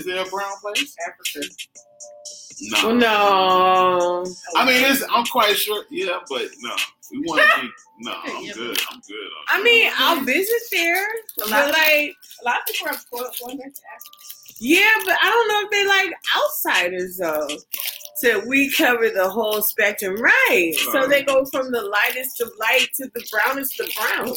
[0.00, 0.94] Is there a brown place?
[1.06, 1.48] Africa.
[2.82, 2.92] No.
[2.94, 4.26] No.
[4.56, 5.84] I mean, it's, I'm quite sure.
[5.90, 6.74] Yeah, but no.
[7.12, 7.68] We want to be.
[8.00, 8.52] No, I'm Yeah.
[8.54, 8.78] good.
[8.90, 9.28] I'm good.
[9.48, 11.06] I mean, I'll visit there,
[11.38, 14.56] but like, A lot of people are going going back to Africa.
[14.62, 17.48] Yeah, but I don't know if they like outsiders though.
[18.22, 20.72] So we cover the whole spectrum, right?
[20.92, 24.34] So they go from the lightest of light to the brownest of brown.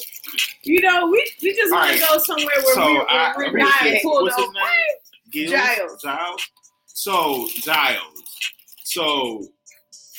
[0.63, 1.99] You know, we, we just want Alright.
[1.99, 5.49] to go somewhere where So, we're, I- we're, not pulled name?
[5.49, 6.01] Giles?
[6.01, 6.01] Giles.
[6.01, 6.41] Giles.
[6.85, 8.23] So Giles.
[8.83, 9.47] So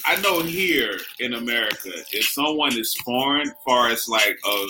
[0.04, 4.68] I know here in America, if someone is foreign, far as like of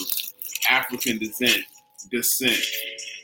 [0.71, 1.63] African descent,
[2.11, 2.59] descent,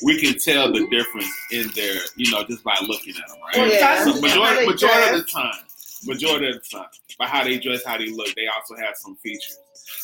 [0.03, 3.73] we can tell the difference in their, you know, just by looking at them, right?
[3.73, 4.05] Yeah.
[4.05, 5.65] So majority, majority of the time,
[6.05, 6.87] majority of the time,
[7.19, 9.59] by how they dress, how they look, they also have some features.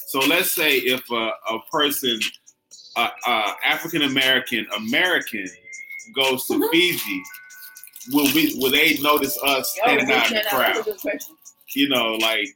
[0.09, 1.15] So let's say if a,
[1.51, 2.19] a person,
[2.97, 5.47] uh, uh, African American American,
[6.15, 6.71] goes to Mhm.
[6.71, 7.23] Fiji,
[8.13, 11.21] will we will they notice us standing out in the crowd?
[11.75, 12.47] You know, like,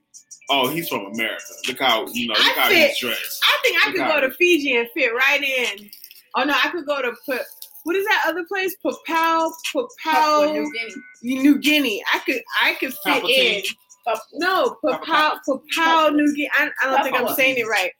[0.49, 1.43] oh, he's from America.
[1.69, 3.43] Look how you know, look I how fit- he's dressed.
[3.45, 5.91] I think I could go to Fiji and fit right in.
[6.37, 7.41] Oh no, I could go to put.
[7.85, 8.77] What is that other place?
[8.83, 11.43] Papua, Papua Papua, New Guinea.
[11.43, 12.03] New Guinea.
[12.13, 13.57] I could, I could fit Palpatine.
[13.57, 13.63] in.
[14.05, 15.61] Papua- No, Papua, Papua.
[15.75, 16.51] Papua New Guinea.
[16.59, 17.91] I, I don't think I'm saying it right,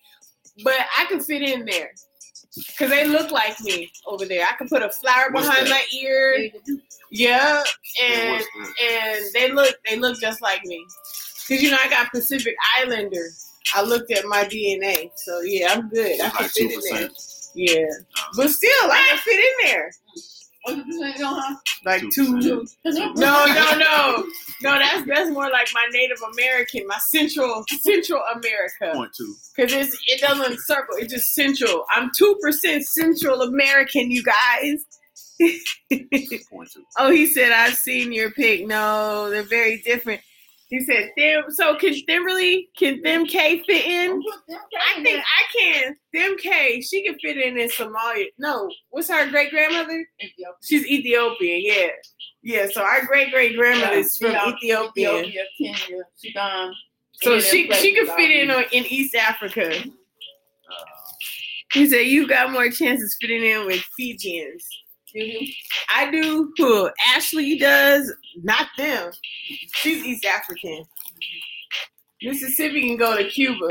[0.65, 1.93] but I could fit in there
[2.69, 4.47] because they look like me over there.
[4.47, 5.71] I could put a flower What's behind that?
[5.71, 6.51] my ear.
[7.11, 7.63] Yeah,
[8.03, 10.85] and What's and they look, they look just like me.
[11.49, 13.31] Cause you know I got Pacific Islander.
[13.75, 16.21] I looked at my DNA, so yeah, I'm good.
[16.21, 17.09] I can fit two in there.
[17.55, 17.79] Percent.
[17.79, 17.87] Yeah,
[18.37, 19.91] but still, I can fit in there.
[20.65, 21.57] What you saying, huh?
[21.87, 22.67] Like Two two.
[22.85, 23.17] percent.
[23.17, 24.25] No, no, no,
[24.63, 24.79] no.
[24.79, 29.35] That's that's more like my Native American, my Central Central America, Point two.
[29.57, 30.97] because it's it doesn't circle.
[30.99, 31.87] It's just Central.
[31.91, 34.85] I'm two percent Central American, you guys.
[36.51, 36.85] Point two.
[36.99, 38.67] Oh, he said I've seen your pic.
[38.67, 40.21] No, they're very different.
[40.71, 44.23] He said, them, so can them really, can them K fit in?
[44.49, 45.97] I think I can.
[46.15, 48.27] MK, she can fit in in Somalia.
[48.39, 50.07] No, what's her great grandmother?
[50.63, 51.89] She's Ethiopian, yeah.
[52.43, 55.19] Yeah, so our great great grandmother is from Ethiopia.
[55.19, 56.73] Ethiopia, Kenya, Sudan.
[57.15, 59.75] So Any of them she she could fit in on, in East Africa.
[61.73, 64.67] He said you got more chances fitting in with Fijians.
[65.17, 65.55] Mhm.
[65.89, 66.53] I do.
[66.57, 68.13] Who Ashley does?
[68.43, 69.13] Not them.
[69.75, 70.85] She's East African.
[72.23, 73.69] Mississippi can go to Cuba.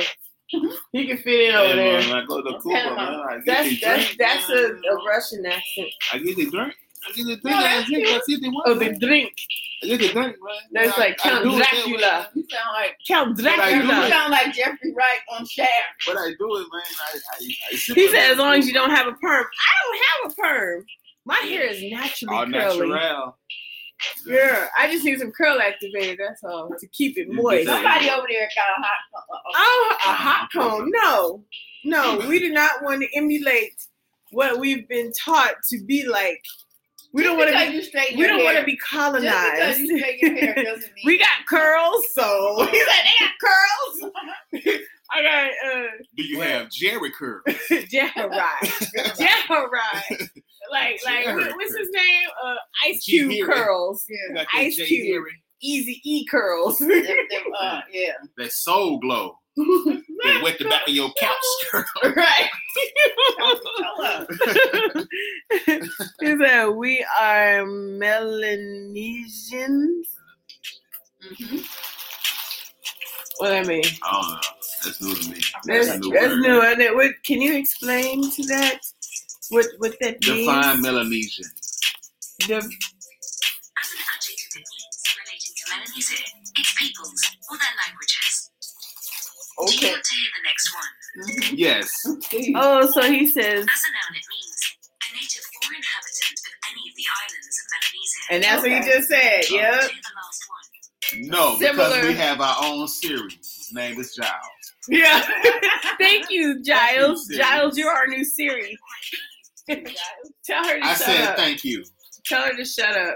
[0.91, 1.99] He can fit in over there.
[2.01, 5.05] man, I go to Cuba, man, I get That's they that's drink, that's a, a
[5.05, 5.89] Russian accent.
[6.11, 6.73] I get the drink.
[7.07, 7.43] I get the drink.
[7.43, 8.07] No, I drink.
[8.07, 8.07] cute.
[8.07, 8.63] I see the one.
[8.65, 9.33] Oh, the drink.
[9.83, 10.55] I get the drink, man.
[10.71, 12.29] That's I- like I Count do Dracula.
[12.33, 15.69] You sound like Count But I do you sound like Jeffrey Wright on Shaft.
[16.07, 16.81] But I do it, man.
[16.99, 17.35] I, I,
[17.71, 19.45] I He said as long as you don't have a perm.
[19.45, 20.85] I don't have a perm.
[21.29, 22.89] My hair is naturally all curly.
[22.89, 23.37] natural.
[24.25, 26.15] Yeah, I just need some curl activator.
[26.17, 27.67] That's all to keep it moist.
[27.67, 28.99] Somebody over there got a hot.
[29.13, 30.89] Uh, uh, Oh, a hot comb?
[30.91, 31.43] No,
[31.83, 32.25] no.
[32.27, 33.73] We do not want to emulate
[34.31, 36.41] what we've been taught to be like.
[37.13, 37.75] We don't want to be.
[37.75, 39.79] You straighten We your don't want to be Just colonized.
[39.79, 40.75] you your hair mean
[41.05, 43.31] we got curls, so he said they got
[44.63, 44.77] curls.
[45.11, 47.41] I got uh, Do you have Jheri curl?
[47.69, 48.11] Jerry, Jerry,
[50.71, 52.27] like like what- what's his name?
[52.43, 52.55] Uh,
[52.85, 53.11] Ice G.
[53.27, 54.45] Cube curls, Yeah.
[54.53, 54.85] Ice J.
[54.85, 55.25] Cube.
[55.61, 56.77] Easy E curls.
[56.79, 58.13] Them- them, uh, yeah.
[58.37, 59.37] That Soul Glo.
[60.23, 61.35] That wet the back of your couch
[61.71, 61.85] curl.
[62.15, 62.49] right.
[63.37, 64.25] Hello.
[66.19, 70.07] he said we are Melanesians.
[71.23, 71.65] Mhm.
[73.37, 73.83] What I mean?
[74.03, 74.39] I don't know.
[74.83, 75.39] That's new to me.
[75.65, 76.61] That's, a new that's new.
[76.61, 76.93] isn't it?
[76.95, 78.79] What, can you explain to that?
[79.49, 80.81] What what that Define means?
[80.81, 81.45] Melanesian.
[82.47, 82.71] The, as an
[84.15, 86.17] adjective it means relating to Melanesia,
[86.55, 87.21] its peoples,
[87.51, 88.51] or their languages.
[89.59, 89.91] Do you okay.
[89.91, 90.91] want to hear the next one?
[91.57, 91.89] Yes.
[92.55, 94.59] Oh, so he says, As a noun, it means
[95.03, 98.21] a native or inhabitant of any of the islands of Melanesia.
[98.31, 98.79] and that's what Okay.
[98.79, 99.41] he just said.
[99.49, 99.81] Do Yep.
[99.81, 101.27] the last one.
[101.27, 101.89] No, Similar.
[101.89, 103.33] because we have our own series.
[103.41, 104.65] His name is Giles.
[104.87, 105.25] Yeah.
[105.97, 107.27] Thank you, Giles.
[107.27, 108.77] Giles, you're our new Siri.
[110.45, 110.83] Tell her to shut up.
[110.83, 111.37] I shut said up.
[111.37, 111.83] thank you.
[112.25, 113.15] Tell her to shut up.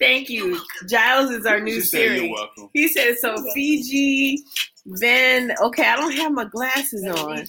[0.00, 0.60] Thank you.
[0.88, 2.68] Giles is our new She said you're welcome.
[2.74, 4.42] He said so Fiji,
[4.86, 7.44] then okay, I don't have my glasses on.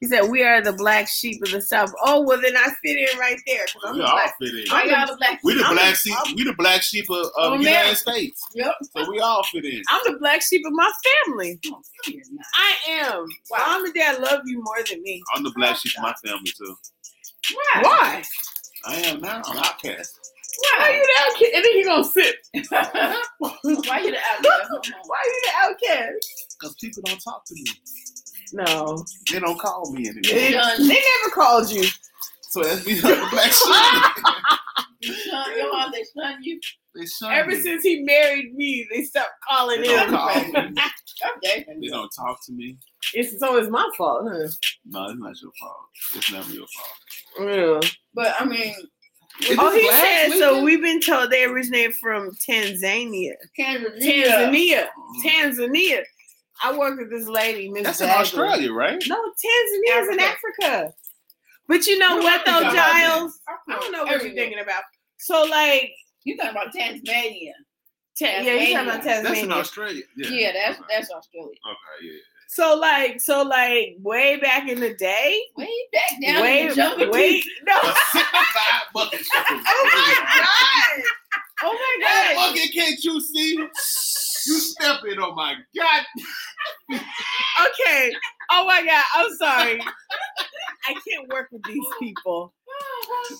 [0.00, 1.90] He said we are the black sheep of the south.
[2.04, 3.66] Oh well then I fit in right there.
[3.66, 4.34] 'cause I'm We all black.
[4.40, 4.64] fit in.
[4.72, 5.40] I got a black.
[5.44, 6.14] We the I'm- black sheep.
[6.16, 7.64] I'm- We the black sheep of, of Oh, the man.
[7.74, 8.40] United States.
[8.54, 8.74] Yep.
[8.96, 9.82] So we all fit in.
[9.90, 10.90] I'm the black sheep of my
[11.26, 11.58] family.
[11.66, 11.80] Oh, no,
[12.12, 12.46] you're not.
[12.54, 13.26] I am.
[13.50, 13.58] Wow.
[13.66, 15.22] Mom and dad love you more than me.
[15.34, 16.76] I'm the black sheep of my family too.
[17.54, 17.82] Why?
[17.82, 18.22] Why?
[18.86, 19.42] I am now.
[19.44, 20.18] I'm outcast.
[20.78, 21.52] Why are you the outcast?
[21.54, 22.36] And then you gonna sit.
[23.88, 24.70] Why you the outcast?
[25.06, 26.26] Why are you the outcast?
[26.58, 27.64] Because people don't talk to me.
[28.52, 29.04] No.
[29.30, 30.76] They don't call me They, anymore.
[30.78, 31.84] they never called you.
[32.42, 32.94] So that's me.
[32.94, 34.24] I'm the black sheep.
[35.00, 36.60] You son, your mom, they son you.
[36.94, 37.60] They shun Ever me.
[37.60, 40.14] since he married me, they stopped calling They don't him.
[40.14, 40.74] call me.
[41.36, 41.66] Okay.
[41.80, 42.78] They don't talk to me.
[43.12, 44.48] it's so it's my fault, huh?
[44.86, 45.76] No, it's not your fault.
[46.16, 47.82] It's never your fault.
[47.82, 47.90] Yeah.
[48.14, 48.74] But I mean,
[49.58, 50.62] Oh, he Last said so.
[50.62, 53.32] We've been told they originated from Tanzania.
[53.58, 54.24] Tanzania.
[54.26, 54.86] Tanzania.
[54.86, 55.24] Mhm.
[55.24, 56.02] Tanzania.
[56.62, 59.02] I work with this lady, Miss That's in Australia, right?
[59.06, 60.92] No, Tanzania is in Africa.
[61.70, 63.38] But you know What what though, Giles?
[63.68, 64.82] I don't know what you're thinking about.
[65.20, 65.92] So like,
[66.24, 67.52] You talking about Tasmania?
[68.18, 69.22] ta- yeah, you're talking about Tasmania.
[69.22, 70.02] That's in Australia.
[70.16, 70.88] Yeah, Yeah, that's okay.
[70.90, 71.50] that's Australia.
[71.64, 72.06] okay.
[72.06, 72.18] Yeah.
[72.48, 76.74] So like, so like, way back in the day, Way back down way, in the
[76.74, 77.10] jungle.
[77.12, 77.76] way, no.
[77.76, 79.20] A simplified bucket.
[79.72, 81.04] Oh my god!
[81.62, 82.52] Oh my That god!
[82.54, 83.54] bucket, can't you see?
[83.54, 86.02] You stepping on oh my god.
[87.68, 88.10] Okay.
[88.50, 89.04] Oh my god!
[89.14, 89.80] I'm sorry.
[90.86, 92.52] I can't work with these people.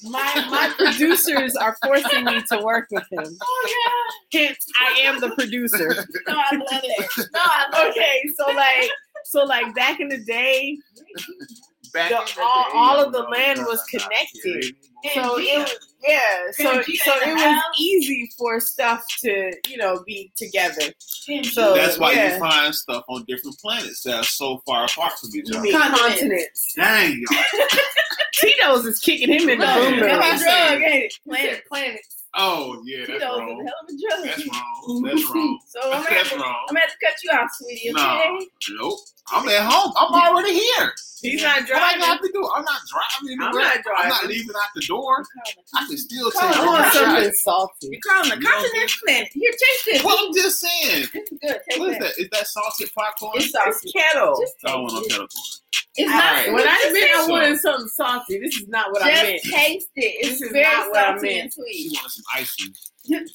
[0.05, 3.25] My my producers are forcing me to work with him.
[3.43, 3.97] Oh
[4.33, 6.07] Hence, I am the producer.
[6.29, 7.29] No, I love it.
[7.33, 7.91] No, I love it.
[7.91, 8.91] Okay, so like,
[9.25, 10.77] so like back in the day,
[11.93, 14.77] Back The- in the all- day, all of the land no, was no, no, connected.
[15.15, 15.77] so it was
[16.07, 16.21] yeah,
[16.53, 20.93] so so it was easy for stuff to you know be together.
[21.43, 22.35] So That's why yeah.
[22.35, 25.61] you find stuff on different planets that are so far apart from each You other.
[25.63, 26.15] mean Continents.
[26.21, 26.75] continents?
[26.75, 27.67] Dang, y'all.
[28.35, 29.75] Tito's is kicking him in the No,
[30.19, 30.51] that's room.
[30.51, 31.15] drug, ain't it?
[31.29, 32.01] Planet, planet.
[32.35, 33.61] Oh, yeah, that's Tito's is a hell wrong.
[33.67, 34.25] of a drug.
[34.25, 35.03] That's wrong.
[35.05, 35.59] That's wrong.
[35.67, 36.57] So I'm gonna, have to, wrong.
[36.69, 37.91] I'm gonna have to cut you off, sweetie.
[37.93, 38.47] No, Okay?
[38.79, 38.99] nope.
[39.33, 39.93] I'm at home.
[39.99, 40.93] I'm already here.
[41.23, 42.01] He's not What I driving.
[42.01, 42.51] got to do?
[42.55, 43.83] I'm not driving I'm anywhere.
[43.85, 45.25] not I'm not leaving out the door.
[45.75, 47.89] I can still Come take I on, want something salty.
[47.91, 49.29] You're calling the You don't continent planet.
[49.33, 50.05] Here, taste this.
[50.05, 51.07] Well, I'm just saying.
[51.13, 51.61] This is good.
[51.71, 52.01] Take What is that.
[52.17, 52.19] that?
[52.23, 53.33] Is that salted popcorn?
[53.37, 54.41] It's It's kettle.
[54.41, 55.45] Just I don't want no kettle corn.
[55.97, 56.33] It's All not.
[56.33, 56.53] right.
[56.53, 59.43] When I just meant I wanted something salty, this is not what I meant.
[59.43, 60.15] just taste it.
[60.21, 61.43] It's This is very not what I salty meant.
[61.43, 61.99] and She sweet.
[61.99, 62.75] wanted some icing.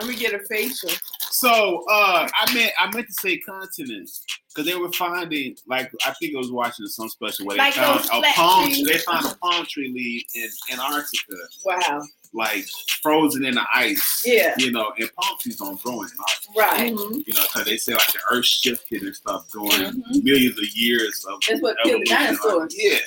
[0.00, 0.90] Let me get a facial.
[1.30, 4.22] So uh, I meant I meant to say continents
[4.56, 7.74] because they were finding like I think I was watching some special where they Like
[7.74, 8.86] found a palm trees.
[8.86, 11.34] they found a palm tree leaf in Antarctica
[11.64, 12.02] Wow.
[12.32, 12.64] like
[13.02, 14.22] frozen in the ice.
[14.24, 14.54] Yeah.
[14.56, 16.52] You know, and palm trees don't grow in Antarctica.
[16.56, 16.92] Right.
[16.94, 17.22] Mhm.
[17.26, 20.24] You know, because they say like the Earth shifted and stuff during Mhm.
[20.24, 22.74] millions of years of That's what killed the dinosaurs.
[22.76, 22.98] Yeah,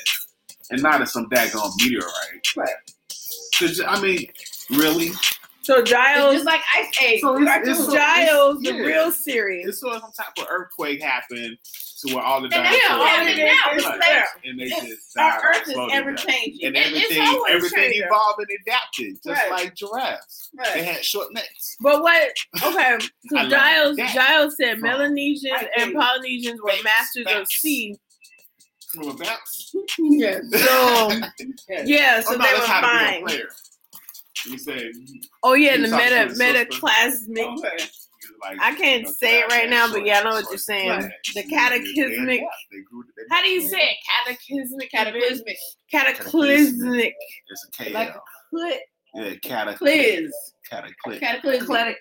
[0.70, 2.56] and not as some daggone meteorite.
[2.56, 2.70] Right.
[3.60, 4.32] Because I mean,
[4.70, 5.12] really,
[5.70, 7.22] So It's Giles, just like Ice Age.
[7.22, 7.70] So it's- cartoon.
[7.72, 8.82] it's so- Giles, the yeah.
[8.82, 9.66] real serious.
[9.68, 11.58] This was of some type of earthquake happened
[12.00, 13.72] to where all the And that's dinosaurs what happening now.
[13.74, 14.26] It's Right.
[14.46, 16.66] and they just our died, Earth is ever changing.
[16.68, 18.04] and And it's everything always everything changing.
[18.04, 19.52] evolved and adapted, just Right.
[19.52, 20.50] like giraffes.
[20.74, 21.76] They had short necks.
[21.82, 22.34] But what?
[22.64, 22.98] Okay,
[23.30, 23.98] so Giles.
[24.12, 27.96] Giles said From- Melanesians and Polynesians were Facts, masters of sea.
[28.96, 29.72] From a bounce.
[30.00, 30.42] Yes.
[30.52, 31.12] So
[31.70, 31.88] Yes.
[31.88, 33.48] yeah, so oh, no, they were how to be a fine.
[34.44, 34.54] Player.
[34.54, 34.92] You said
[35.44, 36.08] Oh yeah, the talking
[36.38, 37.58] meta-metaclasmic.
[37.58, 37.84] Okay.
[38.42, 40.46] like I can't you know, say it right short- now, but yeah, I know what
[40.50, 40.90] you're saying.
[41.02, 42.40] short- The they- cataclysmic.
[42.42, 43.98] They, they grew, they, How do you say it?
[44.26, 44.92] Cataclysmic.
[44.92, 45.58] Cataclysmic.
[45.92, 47.14] Cataclysmic.
[47.50, 47.94] It's a KL.
[47.94, 48.16] Like
[48.54, 48.78] Clit.
[49.16, 49.80] yeah, cataclysmic.
[49.80, 50.32] Pliz.
[50.70, 51.22] Cataclysmic.
[51.22, 51.98] Cataclysmic.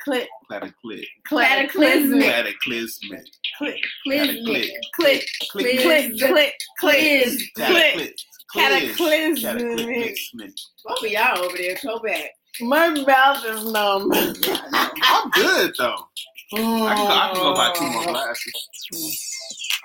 [0.51, 1.09] Cataclysmic.
[1.31, 2.23] Cataclysmic.
[2.23, 2.23] Cataclysmic.
[2.23, 3.24] Cataclysmic.
[3.60, 3.77] Clit.
[4.06, 4.70] Cataclysmic.
[5.01, 5.24] Clit.
[5.51, 5.81] Click.
[5.81, 6.52] Clit.
[6.82, 7.32] Clit.
[7.59, 8.12] Clit.
[8.54, 8.60] Clit.
[8.60, 9.42] Cataclysmic.
[9.42, 9.96] Cataclysmic.
[9.96, 10.54] Cataclysmic.
[10.84, 12.30] Both of y'all over there, go back.
[12.60, 14.10] My mouth is numb.
[15.02, 16.08] I'm good though.
[16.52, 19.24] I can, go, I can go buy two more glasses.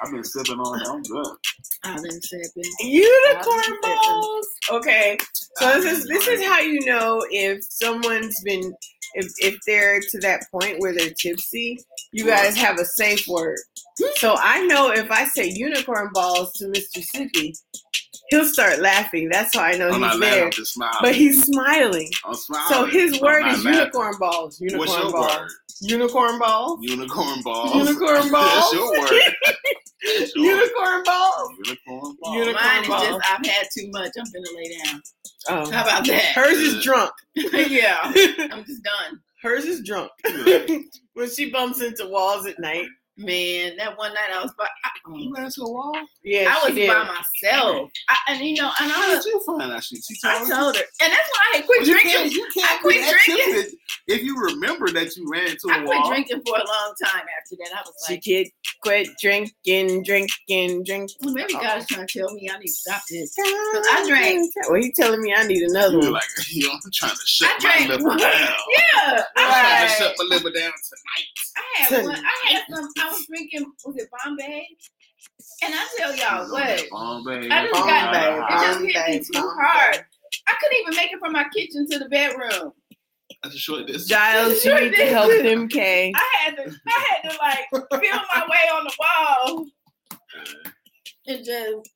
[0.01, 0.87] I've been sipping on it.
[0.87, 1.35] I'm good.
[1.83, 2.51] I didn't say it.
[2.79, 4.47] Unicorn balls.
[4.71, 5.17] Okay,
[5.57, 8.73] so this is this is how you know if someone's been
[9.15, 11.79] if if they're to that point where they're tipsy.
[12.11, 13.57] You guys have a safe word.
[13.99, 14.05] Hmm?
[14.15, 17.03] So I know if I say unicorn balls to Mr.
[17.13, 17.53] Sippy,
[18.33, 19.29] he'll start laughing.
[19.29, 20.35] That's how I know I'm not he's laughing.
[20.37, 20.45] there.
[20.45, 20.97] I'm just smiling.
[21.01, 22.09] But he's smiling.
[22.25, 22.65] I'm smiling.
[22.69, 23.73] So his I'm word is laughing.
[23.79, 24.59] unicorn balls.
[24.61, 25.35] Unicorn What's your balls.
[25.37, 25.49] word?
[25.81, 26.79] Unicorn balls.
[26.81, 27.75] Unicorn balls.
[27.75, 28.71] Unicorn balls.
[28.71, 29.21] That's your word.
[30.19, 30.45] That's your.
[30.45, 31.49] Unicorn balls.
[31.65, 32.35] Unicorn balls.
[32.35, 34.11] Unicorn Mine is just I've had too much.
[34.17, 35.01] I'm gonna lay down.
[35.49, 35.71] Oh.
[35.71, 36.23] How about that?
[36.35, 37.11] Hers is drunk.
[37.35, 37.97] yeah.
[38.03, 39.19] I'm just done.
[39.41, 40.09] Hers is drunk.
[41.13, 42.87] when she bumps into walls at night.
[43.15, 45.15] Man, that one night I was by I, oh.
[45.15, 45.93] You ran to a wall?
[46.23, 46.87] Yeah, I was did.
[46.87, 47.91] by myself.
[48.09, 49.99] I, and you know, and I, did you find that shit?
[50.03, 50.55] She I told you?
[50.55, 50.81] told her.
[51.03, 52.11] And that's why I had quit Well, you drinking.
[52.13, 52.95] can't, you can't I quit
[53.25, 53.53] drinking.
[53.53, 53.75] tempted
[54.07, 56.55] If you remember that you ran to a I wall, I quit wall, drinking for
[56.57, 57.69] a long time after that.
[57.77, 58.47] I was She like, kid
[58.81, 61.09] quit drinking, drinking, drinking.
[61.21, 63.35] well, maybe God's trying to tell me I need to stop this.
[63.37, 64.51] I drank.
[64.69, 66.13] Well, he telling me I need another were one.
[66.13, 67.89] like, yo, I'm trying to shut I my drank.
[67.89, 68.53] liver down.
[68.97, 69.23] Yeah.
[69.37, 71.29] I'm trying to shut my liver down tonight.
[71.55, 72.15] I had one.
[72.25, 72.89] I had some.
[73.03, 73.71] I was drinking.
[73.85, 74.67] Was it Bombay?
[75.63, 76.89] And I tell y'all what.
[76.91, 77.49] Bombay.
[77.49, 79.63] I just got Bombay, it just hit me too Bombay.
[79.63, 80.05] hard.
[80.47, 82.71] I couldn't even make it from my kitchen to the bedroom.
[83.41, 84.07] That's a short distance.
[84.07, 86.11] Giles, you need to help them, Kay.
[86.15, 89.65] I had to, I had to like feel my way on the wall
[91.27, 91.89] and just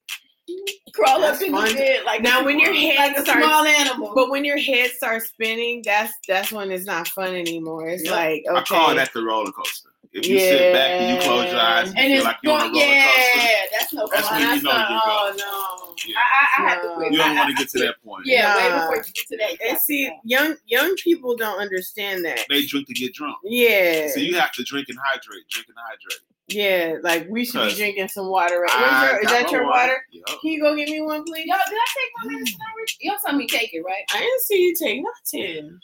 [0.94, 1.68] crawl That's up in fun.
[1.70, 4.14] the bed like Now, when your head like a starts- small animal.
[4.16, 7.88] But when your head starts spinning, that's that's when it's not fun anymore.
[7.90, 8.12] It's Yep.
[8.14, 9.87] like okay, I call that the roller coaster.
[10.14, 12.54] If you sit back and you close your eyes and, and you feel like you're
[12.54, 14.40] on a going, roller yeah, that's no That's fun.
[14.40, 16.16] when you That's know not- you oh no, Yeah.
[16.18, 17.12] I, I, I had to quit.
[17.12, 18.26] you don't want to get to that point.
[18.26, 19.70] Yeah, way before you get to that.
[19.70, 22.40] And see, young young people don't understand that.
[22.50, 23.38] They drink to get drunk.
[23.44, 26.22] Yeah, So you have to drink and hydrate, drink and hydrate.
[26.48, 26.96] yeah.
[27.04, 28.60] Like we should be drinking some water.
[28.62, 29.10] Right?
[29.12, 29.98] Your, is that your water?
[30.12, 30.26] Yup.
[30.28, 31.46] Can you go get me one, please?
[31.46, 32.92] Yo, did I take my medicine already?
[33.02, 34.04] Y'all saw me take it, right?
[34.14, 35.80] I didn't see you take nothing.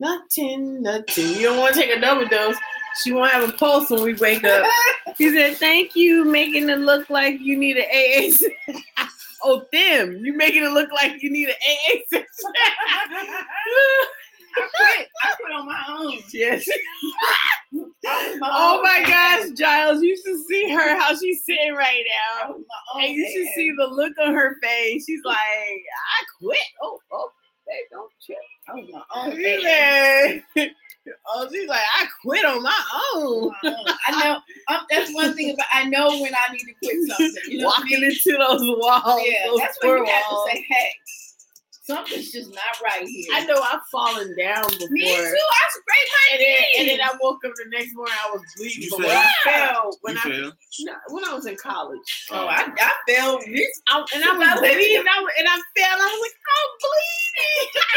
[0.00, 1.28] Nothing, nothing.
[1.34, 2.56] You don't want to take a double dose.
[3.02, 4.66] She won't have a pulse when we wake up.
[5.18, 8.74] He said, "Thank you, making it look like you need an AA."
[9.44, 10.16] oh, them!
[10.24, 11.96] You making it look like you need an AA.
[12.10, 12.26] session.
[14.56, 15.08] I quit.
[15.22, 16.18] I quit on my own.
[16.32, 16.66] yes.
[17.72, 17.90] My
[18.52, 20.02] Oh own my gosh, Giles!
[20.02, 22.04] You should see her how she's sitting right
[22.42, 23.52] now, was my own and you should man.
[23.54, 25.04] see the look on her face.
[25.06, 27.30] She's like, "I quit." Oh, oh,
[27.90, 28.36] don't chill.
[28.68, 30.42] I was my own She's man.
[31.28, 32.82] oh, she's like, "I quit on my
[33.14, 33.52] own." Own.
[34.06, 34.40] I know.
[34.74, 35.66] Um, that's one thing about.
[35.72, 37.32] I know when I need to quit something.
[37.48, 38.10] You know what I Walking mean?
[38.10, 40.90] into those walls, Yeah, those that's when you have to say, "Hey,
[41.96, 44.88] something's just not right here." I know I've fallen down before.
[44.90, 45.20] Me too.
[45.20, 46.74] I scraped my And then, knee.
[46.78, 48.14] and then I woke up the next morning.
[48.26, 48.82] I was bleeding.
[48.82, 49.10] You But fell?
[49.10, 49.32] when I
[49.68, 50.52] fell, when You I feel?
[50.86, 53.38] no, when I was in college, oh, I, I fell.
[53.46, 55.98] This I, and I was bleeding, and I, was- and I fell.
[55.98, 57.82] I was like, I'm bleeding.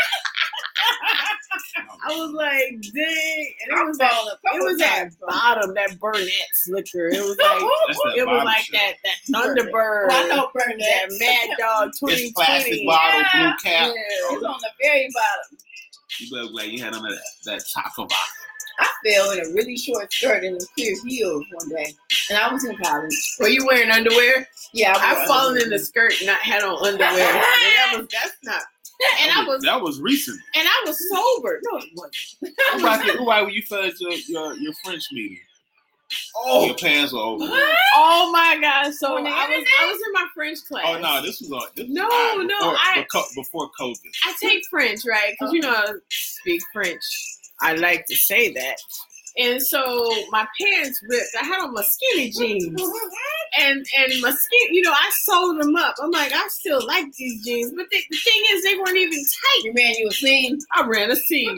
[2.05, 4.35] I was like, dang, and it was that, falling.
[4.43, 6.27] it was that bottom, that Burnett
[6.65, 7.07] slicker.
[7.07, 7.37] It was
[8.05, 8.73] like, it was like shit.
[8.73, 10.79] that, that Thunderbird, I know Burnett.
[10.79, 12.33] that Mad Dog This 2020.
[12.33, 13.53] plastic bottle, blue
[13.87, 14.35] Yeah.
[14.37, 15.57] It's on the very bottom.
[16.19, 18.31] You better be like you had on that, that taco box.
[18.79, 21.93] I fell in a really short skirt and a clear heels one day,
[22.29, 23.13] and I was in college.
[23.39, 24.47] Were you wearing underwear?
[24.73, 27.11] Yeah, I I've fallen in the skirt and not had on underwear.
[27.33, 28.61] And that was that's not.
[29.21, 30.39] And I was that was recent.
[30.55, 31.59] and I was sober.
[31.71, 32.15] No, it wasn't.
[32.73, 35.39] Who about, the- who about when you fell at your, your, your French meeting?
[36.35, 37.45] Oh, Your pants were over.
[37.95, 38.93] oh my god!
[38.93, 40.85] So I was I was in my French class.
[40.87, 41.61] Oh no, this was on.
[41.75, 44.11] This was No, live no, before, I- before COVID.
[44.25, 45.33] I take French, right?
[45.39, 47.03] Because you know I speak French.
[47.61, 48.77] I like to say that.
[49.35, 49.81] And so
[50.29, 51.35] my pants ripped.
[51.41, 52.65] I had on my skinny jeans.
[53.59, 55.95] And and my skin, you know, I sewed them up.
[56.01, 57.71] I'm like, I still like these jeans.
[57.75, 59.61] But the, the thing is, they weren't even tight.
[59.63, 60.59] You ran you a scene.
[60.75, 61.55] I ran a seam.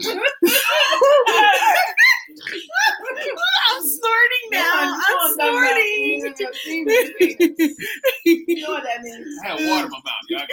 [3.70, 4.94] I'm snorting now.
[5.08, 6.34] I'm snorting.
[8.24, 9.26] You know what that means?
[9.44, 10.26] I had water in my mouth.
[10.28, 10.46] Y'all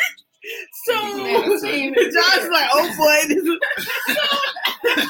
[0.86, 0.94] So
[1.24, 1.94] Ran a seam.
[1.96, 3.20] John's like, oh boy.
[3.28, 3.46] This is...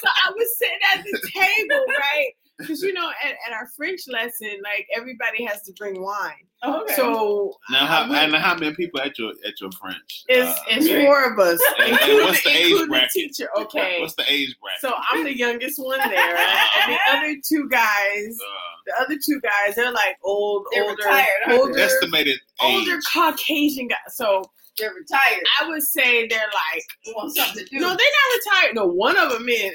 [0.00, 2.32] so I was sitting at the table, right?
[2.58, 6.32] Because you know, at, at our French lesson, like everybody has to bring wine.
[6.64, 6.94] Okay.
[6.94, 10.22] So Now, how, I would- and how many people at your at your French?
[10.28, 11.04] it's, Uh, it's okay.
[11.06, 13.48] four of us, And- and including, what's the age including the teacher.
[13.58, 14.00] Okay.
[14.00, 14.80] What's the age bracket?
[14.80, 16.68] So I'm the youngest one there, right?
[16.84, 20.94] and the other two guys, uh, the other two guys, they're like old, They're older,
[21.04, 23.02] retired, older, estimated older age.
[23.12, 23.98] Caucasian guys.
[24.14, 24.44] So
[24.82, 25.44] They're retired.
[25.60, 27.78] I would say they're like, You want something to do?
[27.78, 28.74] no, they're not retired.
[28.74, 29.72] No, one of them is.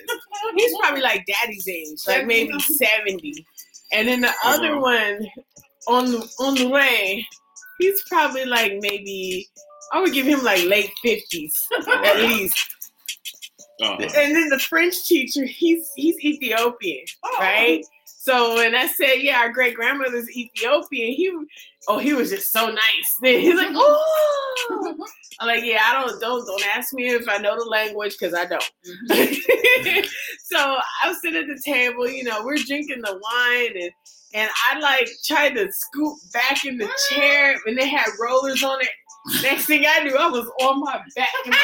[0.57, 3.45] He's probably like daddy's age, like maybe seventy,
[3.93, 4.81] and then the other Uh-huh.
[4.81, 5.27] one
[5.88, 7.25] on on the way,
[7.79, 9.47] he's probably like maybe
[9.93, 11.55] I would give him like late fifties
[12.03, 12.57] at least.
[13.81, 17.38] Uh, And then the French teacher, he's he's Ethiopian, Oh.
[17.39, 17.85] right?
[18.27, 21.31] So when I said, yeah, our great grandmother's Ethiopian, he
[21.87, 23.17] oh he was just so nice.
[23.21, 24.97] Then he's like, oh,
[25.39, 28.33] I'm like, yeah, I don't don't don't ask me if I know the language because
[28.33, 28.61] I don't.
[30.43, 33.91] so I was sitting at the table, you know, we're drinking the wine and
[34.33, 38.81] and I like tried to scoop back in the chair and they had rollers on
[38.81, 38.89] it.
[39.41, 41.57] Next thing I knew, I was on my back in my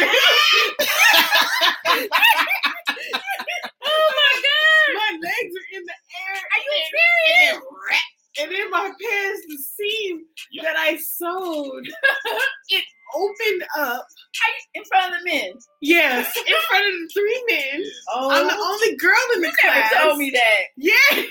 [0.00, 0.12] were-
[3.84, 4.55] oh my god!
[4.94, 6.36] My legs are in the air.
[6.36, 7.62] Are you serious?
[8.38, 10.20] And then my pants, the seam
[10.62, 11.86] that I sewed,
[12.68, 12.84] it
[13.14, 14.06] opened up.
[14.74, 15.52] in front of the men.
[15.80, 17.82] Yes, in front of the three men.
[18.12, 19.90] Oh, I'm the only girl in the you class.
[19.90, 20.60] never told me that.
[20.76, 20.92] Yeah.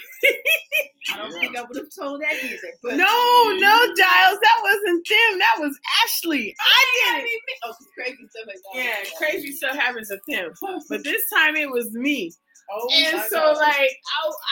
[1.14, 2.58] I don't think I would have told that either.
[2.82, 5.40] But No, no, Giles, that wasn't them.
[5.40, 6.56] That was Ashley.
[6.60, 7.42] Oh I did it.
[7.66, 8.84] Oh, crazy stuff like that.
[8.84, 10.52] Yeah, crazy stuff happens with them.
[10.90, 12.32] But this time it was me.
[12.72, 13.58] Oh and so gosh.
[13.58, 13.92] like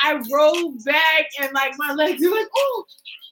[0.04, 2.86] I, I rolled back and like my legs are like, oh,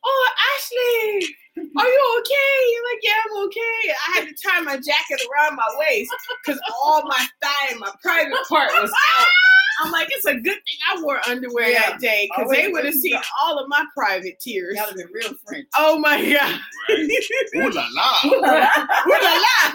[0.06, 2.54] oh Ashley, are you okay?
[2.72, 3.94] You're like, yeah, I'm okay.
[4.08, 6.12] I had to tie my jacket around my waist
[6.44, 9.28] because all my thigh and my private part was out.
[9.84, 11.92] I'm like, it's a good thing I wore underwear Yeah.
[11.92, 13.30] that day because they would have seen stuff.
[13.42, 14.76] all of my private tears.
[14.78, 15.68] Y'all have been real French.
[15.78, 16.60] Oh my god.
[17.58, 18.22] Ooh la la.
[18.26, 18.70] Ooh la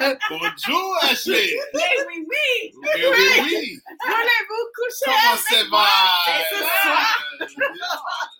[0.00, 0.14] la.
[0.30, 1.58] Bonjour, Ashley.
[1.74, 2.72] Oui, oui, oui.
[2.74, 3.80] Oui, oui, oui.
[4.04, 6.32] Voulez-vous coucher Comment avec ça moi va?
[6.50, 8.35] ce soir?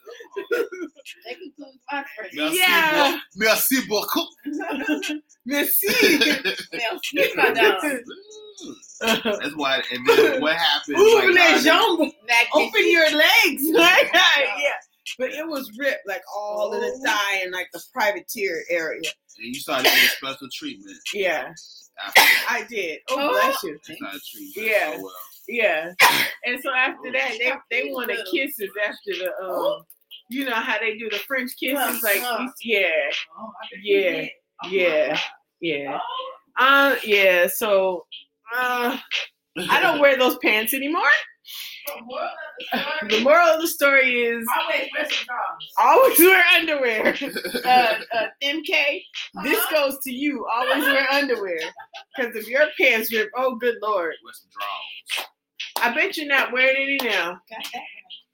[1.25, 2.33] They conclude my French.
[2.35, 3.13] Merci, Yeah.
[3.13, 4.29] beau- merci beaucoup.
[5.47, 5.87] Merci.
[6.73, 8.01] Merci, madame.
[9.01, 9.83] That's why.
[9.93, 10.97] And then what happened?
[10.99, 12.13] Ouvre like, les jambes.
[12.27, 12.55] Magnifique.
[12.55, 13.63] Open your legs.
[13.71, 14.79] yeah.
[15.19, 17.05] But it was ripped, like all of the Oh.
[17.05, 19.09] thigh and like the private tier area.
[19.39, 21.53] And you started getting special treatment Yeah,
[22.05, 22.21] after.
[22.49, 22.99] I did.
[23.11, 23.31] Oh, Oh.
[23.33, 23.79] bless you.
[23.89, 24.21] You started
[24.57, 24.93] Yeah.
[24.97, 25.13] so well.
[25.49, 25.93] Yeah.
[26.45, 29.85] And so after that, they they wanted kisses after the um.
[30.29, 32.17] You know how they do the French kisses, like
[32.63, 32.93] yeah,
[33.39, 33.49] Oh,
[33.83, 34.27] Yeah.
[34.65, 35.19] Oh, yeah,
[35.61, 35.99] yeah.
[36.01, 37.47] Oh, Uh, yeah.
[37.47, 38.07] So,
[38.55, 38.99] uh,
[39.71, 41.03] I don't wear those pants anymore.
[41.87, 45.09] the moral of the story, The moral of the story is Always wear
[45.79, 47.15] always wear underwear.
[47.65, 49.03] Uh, uh, MK,
[49.45, 49.71] this Uh-huh.
[49.91, 50.47] goes to you.
[50.53, 51.59] Always wear underwear.
[52.17, 54.15] Because if your pants rip, oh, good lord.
[54.25, 55.27] With some draws.
[55.79, 57.39] I bet you're not wearing any now.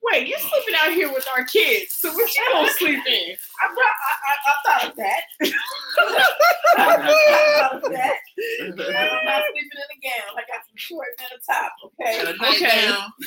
[0.02, 0.18] Got that.
[0.18, 1.94] Wait, you're sleeping out here with our kids.
[1.98, 3.36] So what you gonna sleep in?
[3.62, 5.22] I, brought, I, I, I thought of that.
[6.78, 8.16] I thought of that.
[8.60, 10.36] And I'm not sleeping in a gown.
[10.36, 11.72] I got some shorts and a top.
[12.00, 12.22] Okay.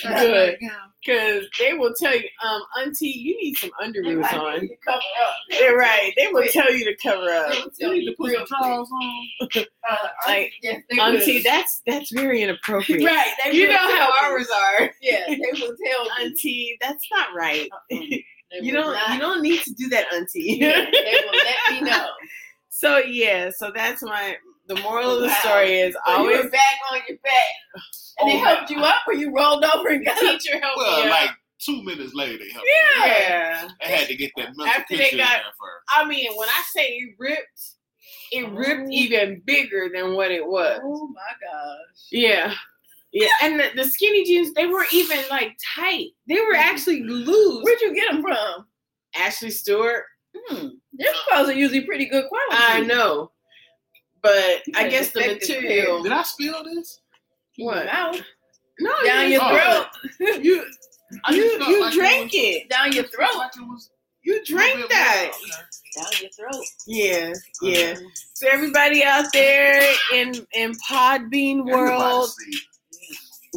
[0.04, 0.58] Okay.
[0.58, 0.58] Good.
[1.06, 4.62] Because they will tell you, um, Auntie, you need some underoos I on.
[4.62, 5.36] need to cover up.
[5.52, 6.12] They're right.
[6.18, 7.54] They will tell you to cover up.
[7.78, 9.28] You need to Put your some drawers on.
[9.52, 9.70] quick.
[9.90, 11.44] Uh, Like, yes, Auntie, will.
[11.44, 13.04] that's that's very inappropriate.
[13.06, 13.32] right.
[13.44, 14.90] They You know how ours are.
[15.02, 16.08] Yeah, they will tell.
[16.22, 17.70] Auntie, that's not right.
[17.90, 18.24] They
[18.62, 20.58] You don't not- you don't need to do that, Auntie.
[20.60, 22.08] Yeah, they will let me know.
[22.70, 26.50] so yeah, so that's my the moral of the story is So you always were
[26.50, 27.34] back on your back,
[28.20, 30.20] and they Oh, helped you up, or you rolled over and got up.
[30.40, 31.36] teacher helped Well, me like out.
[31.60, 33.68] two minutes later, they helped Yeah.
[33.68, 33.74] me.
[33.84, 35.86] I had to get that mental After they got- in there first.
[35.96, 37.62] I mean, when I say it ripped,
[38.32, 38.92] it ripped Oh.
[38.92, 40.80] even bigger than what it was.
[40.84, 42.08] Oh my gosh!
[42.12, 42.54] Yeah.
[43.12, 46.08] Yeah, and the, the skinny jeans, they weren't even like tight.
[46.28, 47.64] They were actually loose.
[47.64, 48.66] Where'd you get them from?
[49.16, 50.04] Ashley Stewart,
[50.50, 50.68] Hmm.
[50.92, 52.58] Their clothes are usually pretty good quality.
[52.68, 53.32] I know.
[54.26, 56.02] But I guess the material.
[56.02, 57.00] Did I spill this?
[57.58, 57.86] What?
[57.86, 58.20] Mouth.
[58.80, 59.86] No, Down you your Oh.
[60.20, 60.44] throat.
[60.44, 60.66] You
[61.26, 62.38] I you, just you like drank it.
[62.38, 62.70] it.
[62.70, 63.30] Down your throat.
[63.38, 63.92] like was
[64.24, 65.32] You a little drank that.
[65.96, 66.66] Down your throat.
[66.88, 67.92] Yeah, yeah.
[67.92, 68.02] Uh-huh.
[68.34, 72.60] So everybody out there in in Podbean world, Everybody see.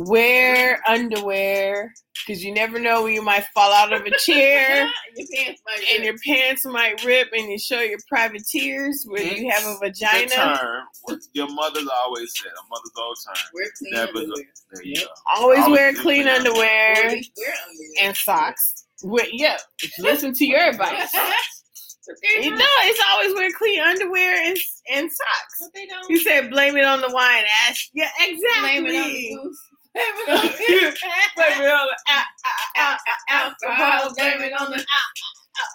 [0.06, 1.92] Wear underwear
[2.26, 5.84] because you never know when you might fall out of a chair your pants might
[5.94, 9.74] and your pants might rip and you show your private tears where you have a
[9.80, 10.28] The vagina.
[10.58, 13.36] term, what your mother's always said, a mother's old term.
[13.54, 14.44] wear clean Never underwear.
[14.72, 15.02] There you go.
[15.36, 17.54] Always Always wear clean clean Or underwear wear underwear.
[18.02, 18.84] and socks.
[19.02, 19.56] Wait, yeah,
[19.98, 21.10] listen to your advice.
[21.12, 24.56] But You not- know, it's always wear clean underwear and,
[24.92, 25.56] and socks.
[25.60, 26.08] But they don't.
[26.10, 27.90] You said blame it on the wine, Ash.
[27.94, 28.80] Yeah, exactly.
[28.80, 29.60] Blame it on the goose.
[29.98, 30.96] Blame on the
[31.36, 32.98] Blame it on the ah, ah, ah,
[33.30, 34.14] ah, alcohol.
[34.16, 34.84] Blame on the.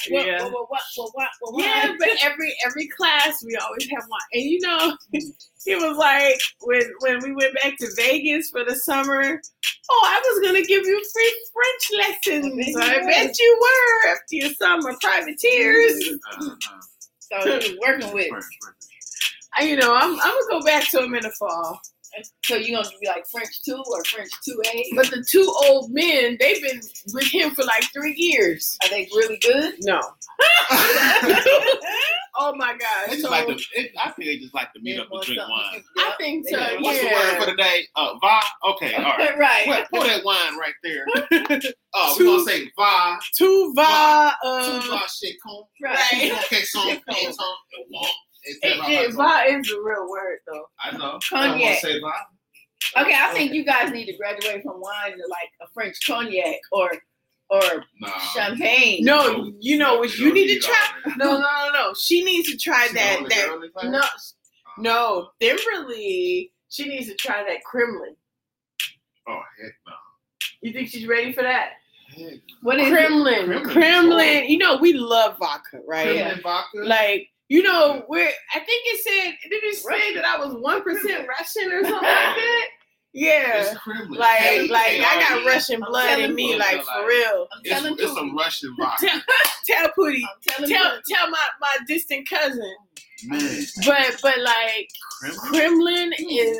[0.09, 0.43] What, Yeah.
[0.43, 1.65] what, what, what, what, what, what, what?
[1.65, 4.21] Yeah, but every every class we always have one.
[4.33, 4.97] And you know,
[5.65, 9.41] he was like when when we went back to Vegas for the summer.
[9.89, 12.75] Oh, I was gonna give you free French lessons.
[12.77, 16.09] I bet I you bet you were after your summer privateers.
[16.31, 16.55] Uh-huh.
[17.43, 18.31] So you working with.
[18.31, 18.43] Right.
[19.57, 21.79] I, you know, I'm I'm gonna go back to him in the fall.
[22.45, 24.85] So you gonna be like French two or French two A?
[24.95, 26.79] But the two old men, they've been
[27.13, 28.77] with him for like three years.
[28.83, 29.75] Are they really good?
[29.81, 29.99] No.
[32.35, 33.09] Oh my They God.
[33.11, 35.39] just So, like to, it, I think they just like to meet up and drink
[35.39, 35.83] something wine.
[35.97, 37.63] to- I think so, got- What's the word for today?
[37.63, 37.87] day?
[37.95, 38.39] Uh, va?
[38.71, 39.37] Okay, all right.
[39.37, 39.67] right.
[39.67, 41.05] Wait, pour that wine right there.
[41.93, 43.19] Oh, Two- we're going to say va.
[43.37, 45.63] two va, Tout uh, va chez con.
[45.79, 46.31] Right.
[46.45, 47.55] Okay, son, et son,
[48.45, 48.91] et bon.
[48.91, 50.65] It, it, va, va is a real word though.
[50.83, 51.19] I know.
[51.29, 51.31] Cognac.
[51.31, 52.11] I want to say va.
[53.01, 56.57] Okay, I think you guys need to graduate from wine to like a French cognac
[56.71, 56.91] or
[57.49, 57.61] or
[58.01, 58.09] No.
[58.33, 59.03] champagne.
[59.05, 60.87] No, you know what you don't need to try.
[61.17, 61.93] No, no, no, no.
[61.99, 63.17] She needs to try She that.
[63.17, 64.33] the only That girl no, class?
[64.77, 65.29] no.
[65.39, 68.15] Kimberly, she needs to try that Kremlin.
[69.27, 69.93] Oh, heck no.
[70.61, 71.71] You think she's ready for that?
[72.15, 72.89] Heck What is?
[72.89, 73.69] Kremlin, Kremlin.
[73.69, 74.45] Kremlin.
[74.49, 75.83] You know we love vodka, no.
[75.87, 76.15] right?
[76.15, 76.21] Yeah.
[76.23, 76.77] Kremlin vodka?
[76.79, 78.31] Like you know, we're.
[78.55, 79.49] I think it said.
[79.49, 82.65] Did it say that I was one percent Russian or something like that?
[83.15, 83.61] Yeah.
[83.61, 87.47] It's Like, like I got Russian blood in me, like like- for real.
[87.53, 89.07] I'm It's, telling it's some Russian vodka.
[89.07, 89.21] Tell,
[89.67, 92.73] tell Pootie, tell tell my my distant cousin.
[93.25, 94.87] Man, But but like
[95.19, 95.51] Kremlin.
[95.51, 96.57] Kremlin is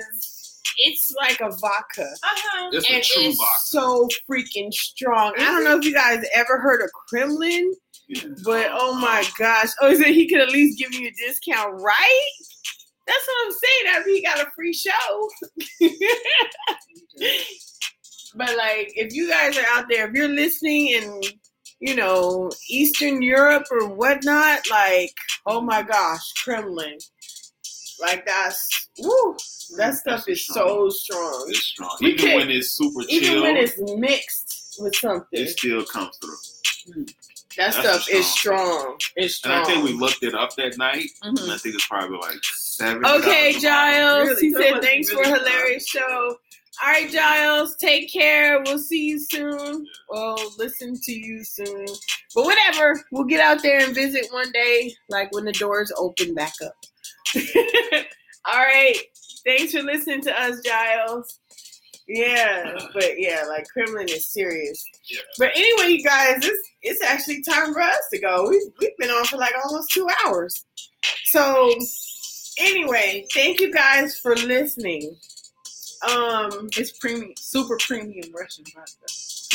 [0.78, 2.04] it's like a vodka.
[2.24, 2.70] Uh-huh.
[2.74, 3.60] It's a and true it's vodka.
[3.66, 5.34] so freaking strong.
[5.40, 7.83] I don't know if you guys ever heard of Kremlin, Yeah.
[8.44, 9.70] But oh my gosh.
[9.82, 12.30] Oh, so he could at least give you a discount, right?
[13.08, 13.96] That's what I'm saying.
[13.98, 15.30] After he got a free show.
[18.36, 21.22] but like if you guys are out there, if you're listening in,
[21.80, 25.14] you know, Eastern Europe or whatnot, like,
[25.46, 26.98] oh my gosh, Kremlin.
[28.02, 29.36] Like that's woo,
[29.78, 31.46] that stuff is so strong.
[31.50, 31.96] It's strong.
[32.02, 33.10] We Even can't- when it's super chill.
[33.24, 35.28] Even when it's mixed with something.
[35.32, 36.94] it still comes through.
[36.94, 37.04] Hmm.
[37.58, 38.98] That That's stuff is strong.
[39.16, 39.58] It's strong.
[39.60, 39.64] And.
[39.64, 41.50] I think we looked it up that night, and Mhm.
[41.54, 43.06] I think it's probably like seven.
[43.06, 44.28] Okay, Giles.
[44.30, 44.42] Really?
[44.42, 46.38] He So said wasn't thanks for really a hilarious show.
[46.84, 47.76] All right, Giles.
[47.78, 48.60] Take care.
[48.66, 49.86] We'll see you soon.
[50.10, 51.86] We'll listen to you soon.
[52.34, 53.04] But whatever.
[53.12, 56.76] We'll get out there and visit one day, like when the doors open back up.
[58.46, 58.96] All right.
[59.46, 61.40] Thanks for listening to us, Giles.
[62.08, 64.84] Yeah, but yeah, like Kremlin is serious.
[65.10, 65.22] Yeah.
[65.38, 68.50] But anyway, you guys, it's it's actually time for us to go.
[68.50, 70.66] We've we've been on for like almost two hours.
[71.26, 71.74] So
[72.60, 75.16] anyway, thank you guys for listening.
[76.10, 78.92] Um, It's premium, super premium Russian vodka,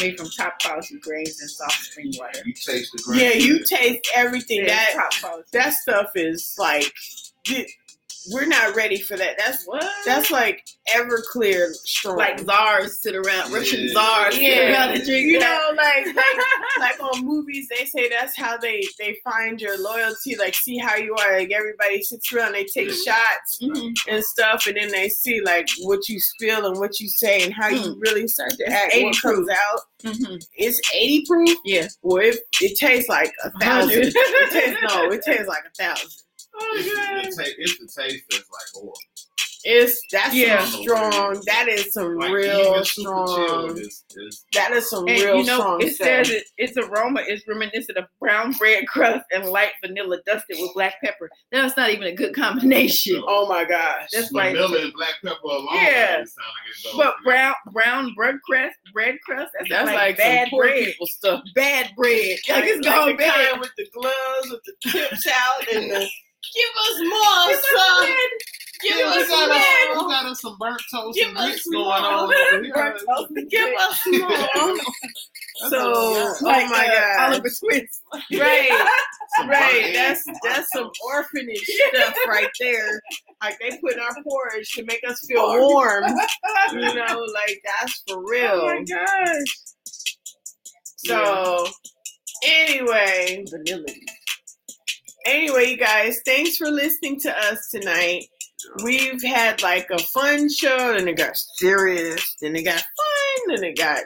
[0.00, 2.40] made from top quality grains and soft spring water.
[2.46, 3.20] You taste the grain.
[3.20, 4.60] yeah, you taste everything.
[4.60, 5.48] Yeah, that top quality.
[5.52, 6.90] that stuff is like,
[7.44, 7.70] it-
[8.32, 9.36] we're not ready for that.
[9.38, 9.84] That's what?
[10.06, 10.64] that's like
[10.94, 12.16] Everclear strong.
[12.16, 13.92] like czars sit around, Russian Yeah.
[13.92, 14.72] czars sit Yeah.
[14.72, 15.70] around and drink you that.
[15.70, 20.36] know, like, like like on movies, they say that's how they they find your loyalty.
[20.36, 21.38] Like, see how you are.
[21.38, 23.94] Like everybody sits around, they take shots Mhm.
[24.08, 27.52] and stuff, and then they see like what you spill and what you say and
[27.54, 28.94] how you really start to act.
[28.94, 30.46] 80 What comes out, Mhm.
[30.54, 31.56] it's eighty proof.
[31.64, 31.88] Yeah.
[32.02, 34.12] Well, it, it tastes like a thousand.
[34.14, 36.10] It tastes no, it tastes like a thousand.
[36.60, 36.76] Oh,
[37.24, 38.92] it's, the ta- it's the taste that's like, oh,
[39.64, 40.64] It's that's Yeah.
[40.64, 41.42] some strong.
[41.46, 43.26] That is some like real even super chill.
[43.26, 43.78] strong.
[43.78, 46.06] It's, it's, That is some And real you know, strong it stuff.
[46.06, 50.72] says it, its aroma is reminiscent of brown bread crust and light vanilla dusted with
[50.74, 51.28] black pepper.
[51.50, 53.22] That's not even a good combination.
[53.26, 54.08] Oh my gosh.
[54.12, 55.68] That's like, vanilla and black pepper alone.
[55.74, 56.16] Yeah.
[56.18, 59.50] sound like it but brown brown bread crust, bread crust.
[59.58, 60.84] That's, That's like, like, bad some poor bread.
[60.86, 61.42] people stuff.
[61.56, 62.38] Bad bread.
[62.48, 63.58] Like, it's like gone the bad.
[63.60, 66.08] with the gloves with the tips out and the
[66.54, 68.04] give us more, Give us son.
[68.06, 68.30] bread.
[68.80, 69.56] Give Yeah, we us got, more.
[69.58, 72.74] us, we got us some burnt toast Give and grits going on over here.
[72.74, 74.76] Burnt toast and Give us more.
[75.70, 78.02] So, oh Like, my uh, god, Oliver Twist.
[78.38, 78.86] right,
[79.36, 79.72] some right.
[79.82, 83.00] burnt That's that's some orphanage stuff right there.
[83.42, 86.04] Like they put in our porridge to make us feel warm.
[86.72, 88.50] You know, like that's for real.
[88.52, 89.44] Oh my gosh.
[90.98, 91.66] So,
[92.46, 93.84] anyway, Vanilla.
[95.28, 98.24] Anyway, you guys, thanks for listening to us tonight.
[98.82, 103.64] We've had like a fun show, then it got serious, then it got fun, then
[103.64, 104.00] it got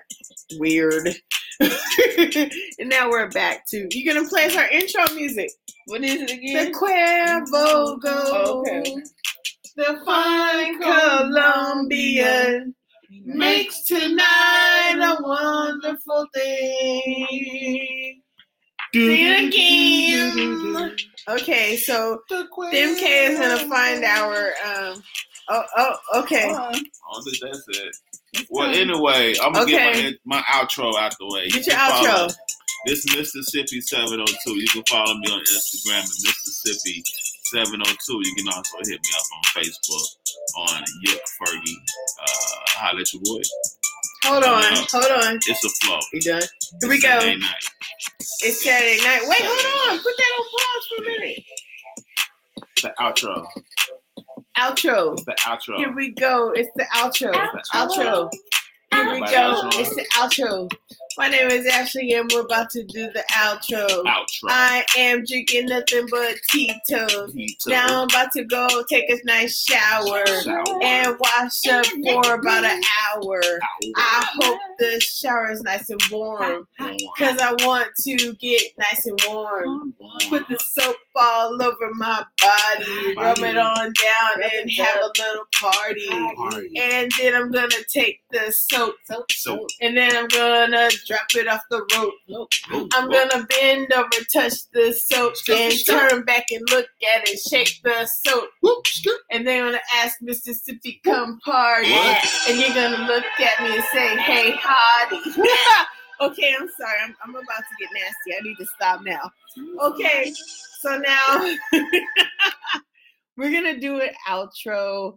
[0.59, 1.15] weird.
[1.61, 5.49] and now we're back to you're gonna play us our intro music.
[5.87, 6.73] What is it The again?
[6.75, 8.97] Cuervo Gold, Oh, okay.
[9.77, 12.75] the fine Colombian
[13.25, 18.19] makes tonight a wonderful day.
[18.93, 20.97] Sing it again.
[21.29, 22.49] Okay, so Them
[22.97, 25.03] K is gonna find our um.
[25.49, 26.51] Oh, oh, okay.
[26.51, 28.47] I don't think that's it.
[28.49, 30.03] Well, anyway, I'm gonna Okay.
[30.13, 31.45] get my, my outro out the way.
[31.45, 32.35] You Get your can follow- outro.
[32.87, 34.59] This is Mississippi 702.
[34.59, 37.03] You can follow me on Instagram at Mississippi
[37.53, 38.21] 702.
[38.25, 40.07] You can also hit me up on Facebook
[40.57, 41.77] on Yip Fergie.
[42.21, 42.27] Uh,
[42.81, 43.41] holla at your boy.
[44.25, 45.37] Hold on, hold on.
[45.47, 45.99] It's a flow.
[46.13, 46.43] You done?
[46.81, 47.09] Here we go.
[47.09, 47.65] Saturday night.
[48.21, 49.23] It's Saturday night.
[49.27, 49.99] Wait, hold on.
[50.03, 51.45] Put that on pause for a minute.
[52.83, 53.47] The outro.
[54.59, 55.13] Outro.
[55.15, 55.77] It's the outro.
[55.77, 56.51] Here we go.
[56.51, 57.33] It's the outro.
[57.59, 58.31] It's the Outro.
[58.93, 59.61] Here we go.
[59.75, 60.71] It's the outro.
[61.19, 63.87] My name is Ashley, and we're about to do the outro.
[64.05, 64.49] Outro.
[64.49, 67.33] I am drinking nothing but Tito's.
[67.33, 67.69] Pizza.
[67.69, 70.83] Now I'm about to go take a nice shower Shower.
[70.83, 72.81] and wash up for about an
[73.15, 73.43] hour.
[73.97, 79.21] I hope the shower is nice and warm because I want to get nice and
[79.29, 79.95] warm.
[80.31, 85.45] Put the soap all over my body, rub it on down, and have a little
[85.61, 86.35] party.
[86.37, 86.79] Party.
[86.79, 88.95] And then I'm gonna take the soap,
[89.31, 92.15] So and then I'm gonna drop it off the rope.
[92.29, 92.51] Nope,
[92.95, 93.31] I'm nope.
[93.31, 98.07] gonna bend over, touch the soap, then turn back and look at it, shake the
[98.07, 98.49] soap.
[98.63, 98.85] Whoop.
[99.31, 102.25] And then when I ask Mississippi come party, What?
[102.49, 105.45] and you're gonna look at me and say, "Hey, hottie."
[106.21, 106.99] okay, I'm sorry.
[107.05, 108.37] I'm, I'm about to get nasty.
[108.39, 109.31] I need to stop now.
[109.83, 110.33] Okay,
[110.83, 111.55] so now
[113.37, 115.17] we're gonna do an outro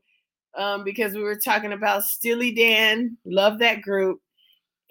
[0.58, 3.18] um, because we were talking about Steely Dan.
[3.26, 4.20] Love that group,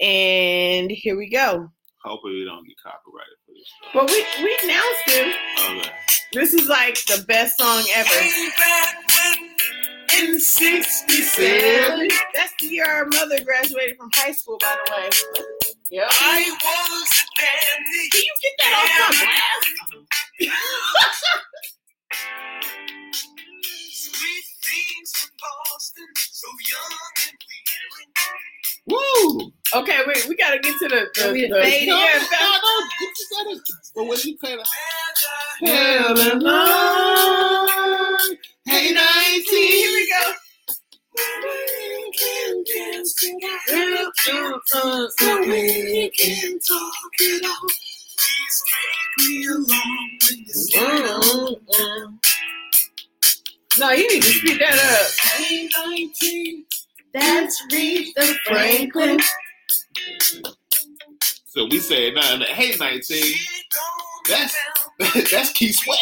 [0.01, 1.71] and here we go.
[2.05, 3.73] Hopefully we don't get copyrighted for this.
[3.79, 3.93] stuff.
[3.95, 5.37] But we we announced it.
[5.71, 5.91] Okay.
[6.33, 8.11] This is like the best song ever.
[10.19, 12.09] In '67.
[12.35, 15.74] That's the year our mother graduated from high school, by the way.
[15.91, 16.11] Yep.
[16.11, 21.21] Can you get that off my glass?
[28.87, 29.51] Woo!
[29.75, 31.87] Okay, wait, we gotta get to the, the, Want me to the- fade it?
[31.87, 33.61] yeah, no, fast- no, you just gotta.
[33.95, 34.65] But when you play the
[35.67, 38.37] Hell and on.
[38.67, 39.45] Hey, 19.
[39.49, 40.33] Here we go.
[50.77, 52.15] Mm-hmm.
[53.81, 55.11] No, you need to speed that up.
[55.91, 56.65] 19
[57.13, 59.19] That's Rita Franklin.
[61.47, 63.35] So we said, nah, nah, hey, 19.
[64.29, 64.57] That's
[65.31, 65.99] that's Keith Sweat.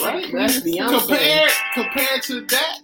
[0.00, 0.32] Right?
[0.32, 0.98] That's Beyonce.
[0.98, 2.78] Compared, compared to that,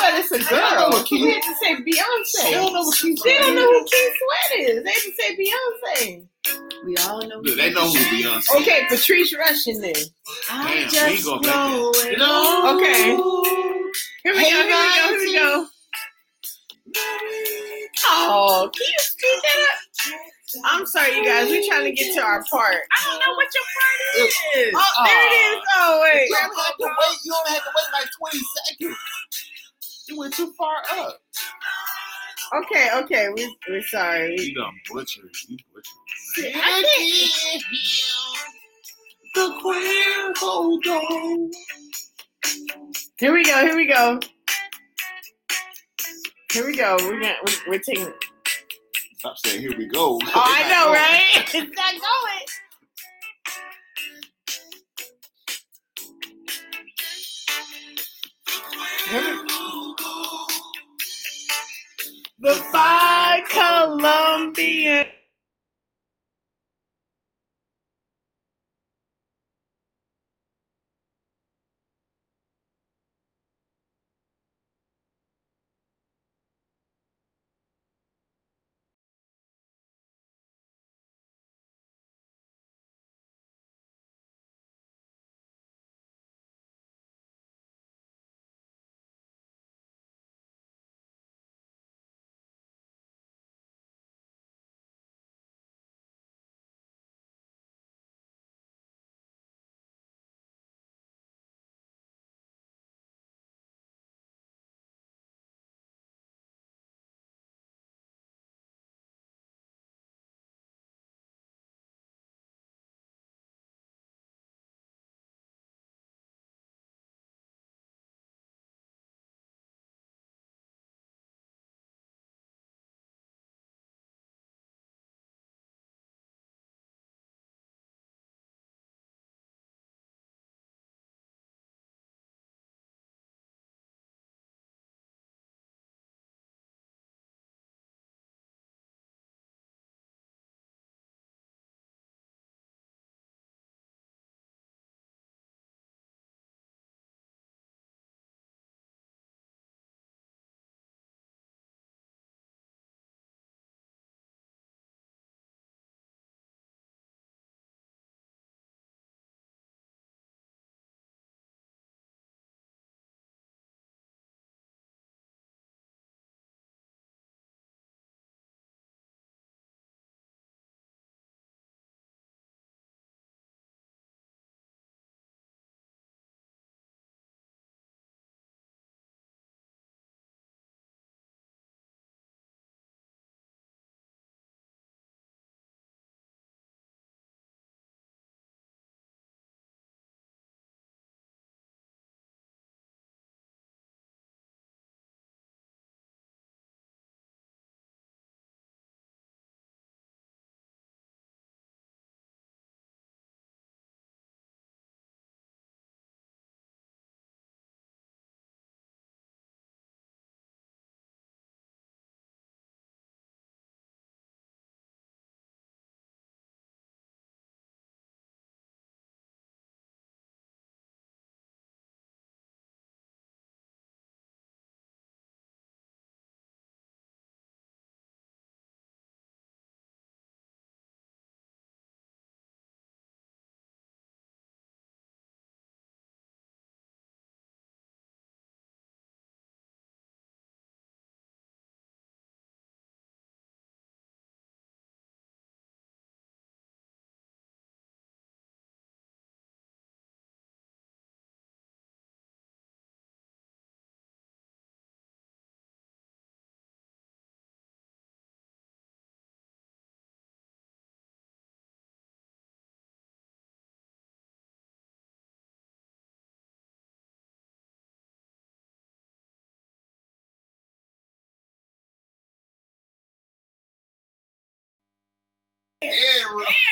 [0.00, 2.42] But it's a I don't know what We Keith- had to say Beyonce.
[2.44, 3.90] they don't know what Keith They Sweat don't know who is.
[3.90, 4.84] Keith Sweat is.
[4.84, 6.26] They just say Beyonce.
[6.86, 7.40] We all know.
[7.40, 9.94] Look, They know who Beyonce Okay, Patrice Russian then.
[10.50, 12.12] I Damn, we just gonna know it.
[12.14, 12.18] it.
[12.18, 12.76] No.
[12.78, 13.16] Okay.
[14.24, 15.66] Here we Hey, go, here we go, here we go.
[18.06, 20.20] Oh, can you speed that up?
[20.64, 21.48] I'm sorry, you guys.
[21.48, 22.74] We're trying to get to our part.
[22.90, 24.74] I don't know what your part is.
[24.74, 25.64] Oh, there it is.
[25.76, 26.28] Oh, wait.
[26.28, 27.18] You only had to wait.
[27.24, 28.96] You only had to wait like 20 seconds.
[30.10, 31.20] You went too far up.
[32.52, 33.28] Okay, okay.
[33.36, 34.34] We, we're sorry.
[34.40, 35.30] You done butchered.
[35.48, 36.52] You butchered.
[36.56, 37.62] I can't.
[39.36, 41.50] The Cuervo Dome.
[43.18, 43.60] Here we go.
[43.60, 44.18] Here we go.
[46.52, 46.96] Here we go.
[47.02, 47.34] We're gonna.
[47.46, 48.12] We're, we're taking.
[49.18, 50.18] Stop saying here we go.
[50.34, 51.54] Oh, I know, right?
[51.54, 51.94] It's not
[59.12, 59.49] going.
[62.42, 65.06] The five Colombian.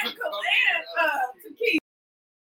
[0.05, 1.09] and Kalea uh,
[1.59, 1.88] to.